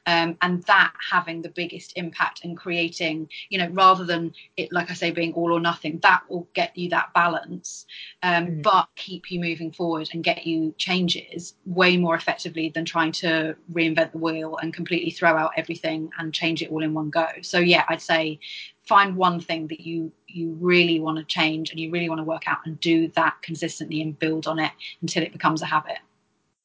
um, 0.06 0.36
and 0.42 0.62
that 0.64 0.92
having 1.10 1.42
the 1.42 1.48
biggest 1.48 1.92
impact 1.96 2.44
and 2.44 2.56
creating 2.56 3.28
you 3.48 3.58
know 3.58 3.68
rather 3.70 4.04
than 4.04 4.32
it 4.56 4.72
like 4.72 4.90
i 4.90 4.94
say 4.94 5.10
being 5.10 5.32
all 5.32 5.52
or 5.52 5.60
nothing 5.60 5.98
that 6.02 6.22
will 6.28 6.46
get 6.54 6.76
you 6.76 6.88
that 6.88 7.12
balance 7.14 7.86
um, 8.22 8.46
mm. 8.46 8.62
but 8.62 8.88
keep 8.96 9.30
you 9.30 9.40
moving 9.40 9.72
forward 9.72 10.08
and 10.12 10.24
get 10.24 10.46
you 10.46 10.74
changes 10.78 11.54
way 11.66 11.96
more 11.96 12.14
effectively 12.14 12.68
than 12.68 12.84
trying 12.84 13.12
to 13.12 13.56
reinvent 13.72 14.12
the 14.12 14.18
wheel 14.18 14.56
and 14.62 14.74
completely 14.74 15.10
throw 15.10 15.36
out 15.36 15.50
everything 15.56 16.10
and 16.18 16.32
change 16.32 16.62
it 16.62 16.70
all 16.70 16.82
in 16.82 16.94
one 16.94 17.10
go. 17.10 17.26
So 17.42 17.58
yeah, 17.58 17.84
I'd 17.88 18.02
say 18.02 18.38
find 18.86 19.16
one 19.16 19.40
thing 19.40 19.68
that 19.68 19.80
you 19.80 20.12
you 20.26 20.56
really 20.60 20.98
want 20.98 21.18
to 21.18 21.24
change 21.24 21.70
and 21.70 21.78
you 21.78 21.90
really 21.90 22.08
want 22.08 22.18
to 22.18 22.24
work 22.24 22.48
out 22.48 22.58
and 22.64 22.80
do 22.80 23.08
that 23.08 23.34
consistently 23.42 24.00
and 24.00 24.18
build 24.18 24.46
on 24.46 24.58
it 24.58 24.72
until 25.00 25.22
it 25.22 25.32
becomes 25.32 25.62
a 25.62 25.66
habit. 25.66 25.98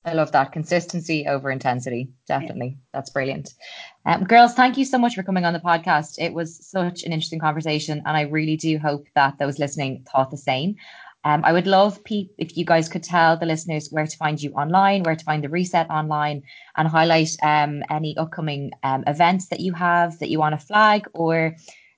I 0.05 0.13
love 0.13 0.31
that 0.31 0.53
consistency 0.53 1.27
over 1.27 1.51
intensity. 1.51 2.07
Definitely. 2.27 2.67
Yeah. 2.67 2.83
That's 2.93 3.09
brilliant. 3.09 3.53
Um, 4.05 4.23
girls, 4.23 4.53
thank 4.53 4.77
you 4.77 4.85
so 4.85 4.97
much 4.97 5.15
for 5.15 5.23
coming 5.23 5.43
on 5.43 5.51
the 5.51 5.59
podcast. 5.59 6.15
It 6.17 6.33
was 6.33 6.65
such 6.65 7.03
an 7.03 7.11
interesting 7.11 7.39
conversation, 7.39 8.01
and 8.05 8.15
I 8.15 8.21
really 8.21 8.55
do 8.55 8.77
hope 8.77 9.05
that 9.15 9.37
those 9.37 9.59
listening 9.59 10.05
thought 10.09 10.31
the 10.31 10.37
same. 10.37 10.77
Um, 11.25 11.43
I 11.43 11.51
would 11.51 11.67
love 11.67 12.01
Pete 12.05 12.31
if 12.37 12.55
you 12.55 12.63
guys 12.63 12.87
could 12.87 13.03
tell 13.03 13.35
the 13.35 13.45
listeners 13.45 13.89
where 13.91 14.07
to 14.07 14.17
find 14.17 14.41
you 14.41 14.53
online, 14.53 15.03
where 15.03 15.15
to 15.17 15.25
find 15.25 15.43
the 15.43 15.49
reset 15.49 15.89
online, 15.89 16.43
and 16.77 16.87
highlight 16.87 17.35
um, 17.43 17.83
any 17.89 18.15
upcoming 18.15 18.71
um, 18.83 19.03
events 19.07 19.47
that 19.47 19.59
you 19.59 19.73
have 19.73 20.17
that 20.19 20.29
you 20.29 20.39
want 20.39 20.57
to 20.57 20.65
flag 20.65 21.05
or 21.13 21.53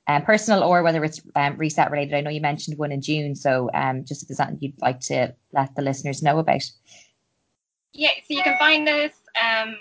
um, 0.10 0.24
personal 0.24 0.64
or 0.64 0.82
whether 0.82 1.04
it's 1.04 1.22
um, 1.36 1.56
reset 1.58 1.92
related. 1.92 2.16
I 2.16 2.22
know 2.22 2.32
you 2.32 2.42
mentioned 2.42 2.80
one 2.80 2.92
in 2.92 3.02
June, 3.02 3.36
so 3.36 3.70
um, 3.76 4.04
just 4.04 4.24
if 4.24 4.28
there's 4.28 4.38
something 4.38 4.58
you'd 4.60 4.82
like 4.82 5.00
to 5.02 5.36
let 5.54 5.76
the 5.76 5.84
listeners 5.84 6.24
know 6.24 6.40
about. 6.40 6.64
Yeah, 7.94 8.10
so 8.28 8.34
you 8.34 8.42
can 8.42 8.58
find 8.58 8.90
us. 8.90 9.12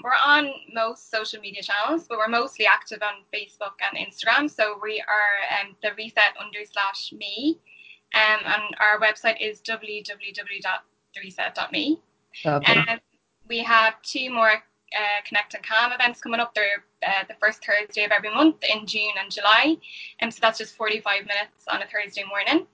we're 0.05 0.13
on 0.25 0.51
most 0.75 1.11
social 1.11 1.41
media 1.41 1.63
channels, 1.63 2.07
but 2.09 2.19
we're 2.19 2.29
mostly 2.29 2.67
active 2.67 2.99
on 3.03 3.25
Facebook 3.35 3.73
and 3.81 3.97
Instagram. 4.07 4.51
So 4.51 4.79
we 4.83 5.01
are 5.01 5.39
the 5.83 5.93
reset 5.97 6.37
under 6.39 6.59
slash 6.71 7.11
me. 7.13 7.59
Um, 8.15 8.41
and 8.45 8.63
our 8.81 9.01
website 9.01 9.41
is 9.41 9.63
www.thereset.me. 9.63 12.01
Okay. 12.45 12.73
Um, 12.73 13.01
we 13.49 13.61
have 13.61 13.95
two 14.03 14.29
more 14.31 14.63
uh, 14.97 15.23
Connect 15.27 15.55
and 15.55 15.65
Calm 15.65 15.93
events 15.93 16.21
coming 16.21 16.41
up. 16.41 16.55
They're 16.55 16.85
uh, 17.07 17.25
the 17.29 17.35
first 17.41 17.65
Thursday 17.65 18.05
of 18.05 18.11
every 18.11 18.33
month 18.33 18.57
in 18.63 18.87
June 18.87 19.13
and 19.21 19.31
July. 19.31 19.77
And 20.21 20.29
um, 20.29 20.31
so 20.31 20.39
that's 20.43 20.59
just 20.59 20.77
45 20.77 21.27
minutes 21.27 21.65
on 21.69 21.83
a 21.83 21.87
Thursday 21.87 22.25
morning. 22.25 22.67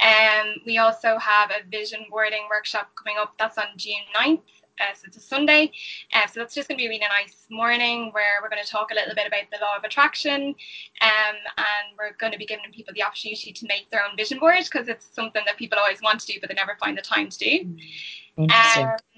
Um, 0.00 0.54
we 0.66 0.78
also 0.78 1.18
have 1.18 1.50
a 1.50 1.68
vision 1.68 2.06
boarding 2.10 2.42
workshop 2.50 2.90
coming 2.96 3.16
up. 3.20 3.34
That's 3.38 3.58
on 3.58 3.66
June 3.76 4.02
9th. 4.16 4.40
Uh, 4.80 4.94
so 4.94 5.02
it's 5.06 5.16
a 5.16 5.20
Sunday. 5.20 5.70
Uh, 6.12 6.26
so 6.26 6.40
that's 6.40 6.54
just 6.54 6.68
going 6.68 6.78
to 6.78 6.82
be 6.82 6.86
a 6.86 6.88
really 6.88 7.00
nice 7.00 7.46
morning 7.50 8.10
where 8.12 8.40
we're 8.42 8.48
going 8.48 8.62
to 8.62 8.68
talk 8.68 8.90
a 8.90 8.94
little 8.94 9.14
bit 9.14 9.26
about 9.26 9.42
the 9.52 9.58
law 9.60 9.76
of 9.76 9.84
attraction 9.84 10.54
um, 11.02 11.36
and 11.58 11.86
we're 11.98 12.14
going 12.18 12.32
to 12.32 12.38
be 12.38 12.46
giving 12.46 12.64
people 12.72 12.92
the 12.94 13.02
opportunity 13.02 13.52
to 13.52 13.66
make 13.66 13.90
their 13.90 14.02
own 14.02 14.16
vision 14.16 14.38
board 14.38 14.64
because 14.64 14.88
it's 14.88 15.06
something 15.14 15.42
that 15.46 15.58
people 15.58 15.78
always 15.78 16.00
want 16.02 16.18
to 16.20 16.26
do 16.26 16.38
but 16.40 16.48
they 16.48 16.54
never 16.54 16.76
find 16.80 16.96
the 16.96 17.02
time 17.02 17.28
to 17.28 17.38
do. 17.38 17.76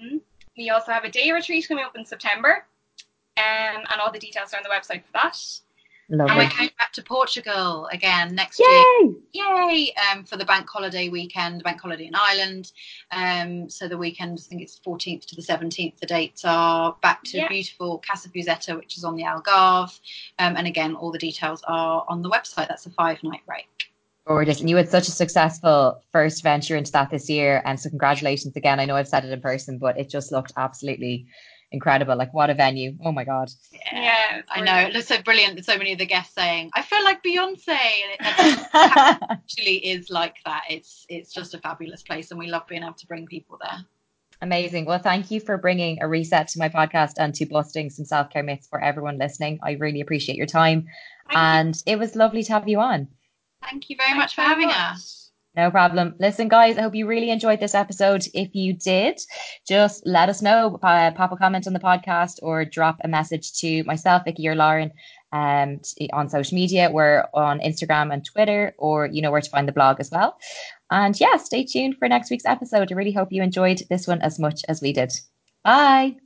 Um, 0.01 0.21
we 0.57 0.69
also 0.69 0.91
have 0.91 1.03
a 1.03 1.11
day 1.11 1.31
retreat 1.31 1.67
coming 1.67 1.83
up 1.83 1.95
in 1.95 2.05
September 2.05 2.65
um, 3.37 3.83
and 3.91 4.01
all 4.01 4.11
the 4.11 4.19
details 4.19 4.53
are 4.53 4.57
on 4.57 4.63
the 4.63 4.69
website 4.69 5.03
for 5.03 5.11
that. 5.13 5.37
Lovely. 6.07 6.31
And 6.31 6.37
we're 6.37 6.57
going 6.57 6.69
back 6.77 6.93
to 6.93 7.01
Portugal 7.01 7.87
again 7.91 8.35
next 8.35 8.59
Yay! 8.59 8.65
year. 8.65 9.13
Yay! 9.33 9.93
Um, 10.11 10.23
for 10.23 10.37
the 10.37 10.45
bank 10.45 10.69
holiday 10.69 11.09
weekend, 11.09 11.63
bank 11.63 11.81
holiday 11.81 12.05
in 12.05 12.13
Ireland. 12.13 12.71
Um, 13.11 13.69
so 13.71 13.87
the 13.87 13.97
weekend, 13.97 14.37
I 14.39 14.47
think 14.47 14.61
it's 14.61 14.79
14th 14.85 15.25
to 15.25 15.35
the 15.35 15.41
17th. 15.41 15.97
The 15.97 16.05
dates 16.05 16.45
are 16.45 16.95
back 17.01 17.23
to 17.25 17.37
yeah. 17.37 17.47
beautiful 17.47 18.03
Casa 18.07 18.29
Busetta, 18.29 18.77
which 18.77 18.97
is 18.97 19.03
on 19.03 19.15
the 19.15 19.23
Algarve. 19.23 19.99
Um, 20.37 20.55
and 20.55 20.67
again, 20.67 20.95
all 20.95 21.11
the 21.11 21.17
details 21.17 21.63
are 21.67 22.05
on 22.07 22.21
the 22.21 22.29
website. 22.29 22.67
That's 22.67 22.85
a 22.85 22.91
five 22.91 23.23
night 23.23 23.41
break. 23.47 23.89
Gorgeous. 24.27 24.59
And 24.59 24.69
you 24.69 24.75
had 24.75 24.89
such 24.89 25.07
a 25.07 25.11
successful 25.11 26.01
first 26.11 26.41
venture 26.41 26.75
into 26.75 26.91
that 26.93 27.11
this 27.11 27.29
year. 27.29 27.61
And 27.63 27.79
so, 27.79 27.89
congratulations 27.89 28.55
again. 28.55 28.79
I 28.79 28.85
know 28.85 28.95
I've 28.95 29.07
said 29.07 29.23
it 29.23 29.31
in 29.31 29.41
person, 29.41 29.77
but 29.77 29.99
it 29.99 30.09
just 30.09 30.31
looked 30.31 30.53
absolutely 30.57 31.27
incredible. 31.71 32.15
Like 32.15 32.33
what 32.33 32.49
a 32.49 32.55
venue! 32.55 32.97
Oh 33.03 33.11
my 33.11 33.23
god. 33.23 33.49
Yeah, 33.91 34.41
I 34.49 34.61
know. 34.61 34.77
It 34.77 34.93
looks 34.93 35.07
so 35.07 35.21
brilliant. 35.21 35.63
So 35.65 35.77
many 35.77 35.93
of 35.93 35.99
the 35.99 36.05
guests 36.05 36.33
saying, 36.33 36.71
"I 36.73 36.81
feel 36.81 37.03
like 37.03 37.23
Beyonce," 37.23 37.67
and 37.67 38.11
it 38.19 38.67
actually 39.29 39.77
is 39.85 40.09
like 40.09 40.37
that. 40.45 40.63
It's 40.69 41.05
it's 41.09 41.31
just 41.33 41.53
a 41.53 41.59
fabulous 41.59 42.01
place, 42.01 42.31
and 42.31 42.39
we 42.39 42.47
love 42.47 42.67
being 42.67 42.83
able 42.83 42.93
to 42.93 43.07
bring 43.07 43.27
people 43.27 43.59
there. 43.61 43.85
Amazing. 44.41 44.85
Well, 44.85 44.99
thank 44.99 45.31
you 45.31 45.39
for 45.39 45.57
bringing 45.57 46.01
a 46.01 46.07
reset 46.07 46.49
to 46.49 46.59
my 46.59 46.69
podcast 46.69 47.13
and 47.17 47.33
to 47.35 47.45
busting 47.45 47.89
some 47.89 48.05
self 48.05 48.29
care 48.31 48.43
myths 48.43 48.67
for 48.67 48.81
everyone 48.81 49.17
listening. 49.17 49.59
I 49.63 49.73
really 49.73 50.01
appreciate 50.01 50.37
your 50.37 50.47
time, 50.47 50.87
thank 51.27 51.37
and 51.37 51.75
you. 51.75 51.93
it 51.93 51.99
was 51.99 52.15
lovely 52.15 52.43
to 52.43 52.53
have 52.53 52.67
you 52.67 52.79
on. 52.79 53.07
Thank 53.65 53.89
you 53.89 53.95
very 53.97 54.11
Thanks 54.11 54.23
much 54.23 54.35
for 54.35 54.41
having 54.41 54.67
much. 54.67 54.77
us. 54.77 55.31
No 55.55 55.71
problem. 55.71 56.15
Listen, 56.19 56.49
guys, 56.49 56.77
I 56.77 56.81
hope 56.81 56.95
you 56.95 57.07
really 57.07 57.29
enjoyed 57.29 57.61
this 57.61 57.75
episode. 57.75 58.25
If 58.33 58.53
you 58.53 58.73
did, 58.73 59.21
just 59.65 60.05
let 60.05 60.27
us 60.27 60.41
know. 60.41 60.77
Uh, 60.83 61.11
pop 61.11 61.31
a 61.31 61.37
comment 61.37 61.65
on 61.65 61.71
the 61.71 61.79
podcast 61.79 62.39
or 62.41 62.65
drop 62.65 62.97
a 63.05 63.07
message 63.07 63.53
to 63.59 63.83
myself, 63.85 64.23
Vicky, 64.25 64.49
or 64.49 64.55
Lauren 64.55 64.91
um, 65.31 65.79
on 66.11 66.27
social 66.27 66.55
media. 66.55 66.89
We're 66.91 67.25
on 67.33 67.59
Instagram 67.59 68.11
and 68.11 68.25
Twitter, 68.25 68.73
or 68.77 69.05
you 69.05 69.21
know 69.21 69.31
where 69.31 69.41
to 69.41 69.49
find 69.49 69.65
the 69.65 69.71
blog 69.71 70.01
as 70.01 70.11
well. 70.11 70.37
And 70.91 71.17
yeah, 71.19 71.37
stay 71.37 71.63
tuned 71.63 71.97
for 71.97 72.09
next 72.09 72.29
week's 72.29 72.45
episode. 72.45 72.91
I 72.91 72.95
really 72.95 73.13
hope 73.13 73.31
you 73.31 73.41
enjoyed 73.41 73.81
this 73.89 74.07
one 74.07 74.21
as 74.21 74.37
much 74.37 74.61
as 74.67 74.81
we 74.81 74.91
did. 74.91 75.13
Bye. 75.63 76.17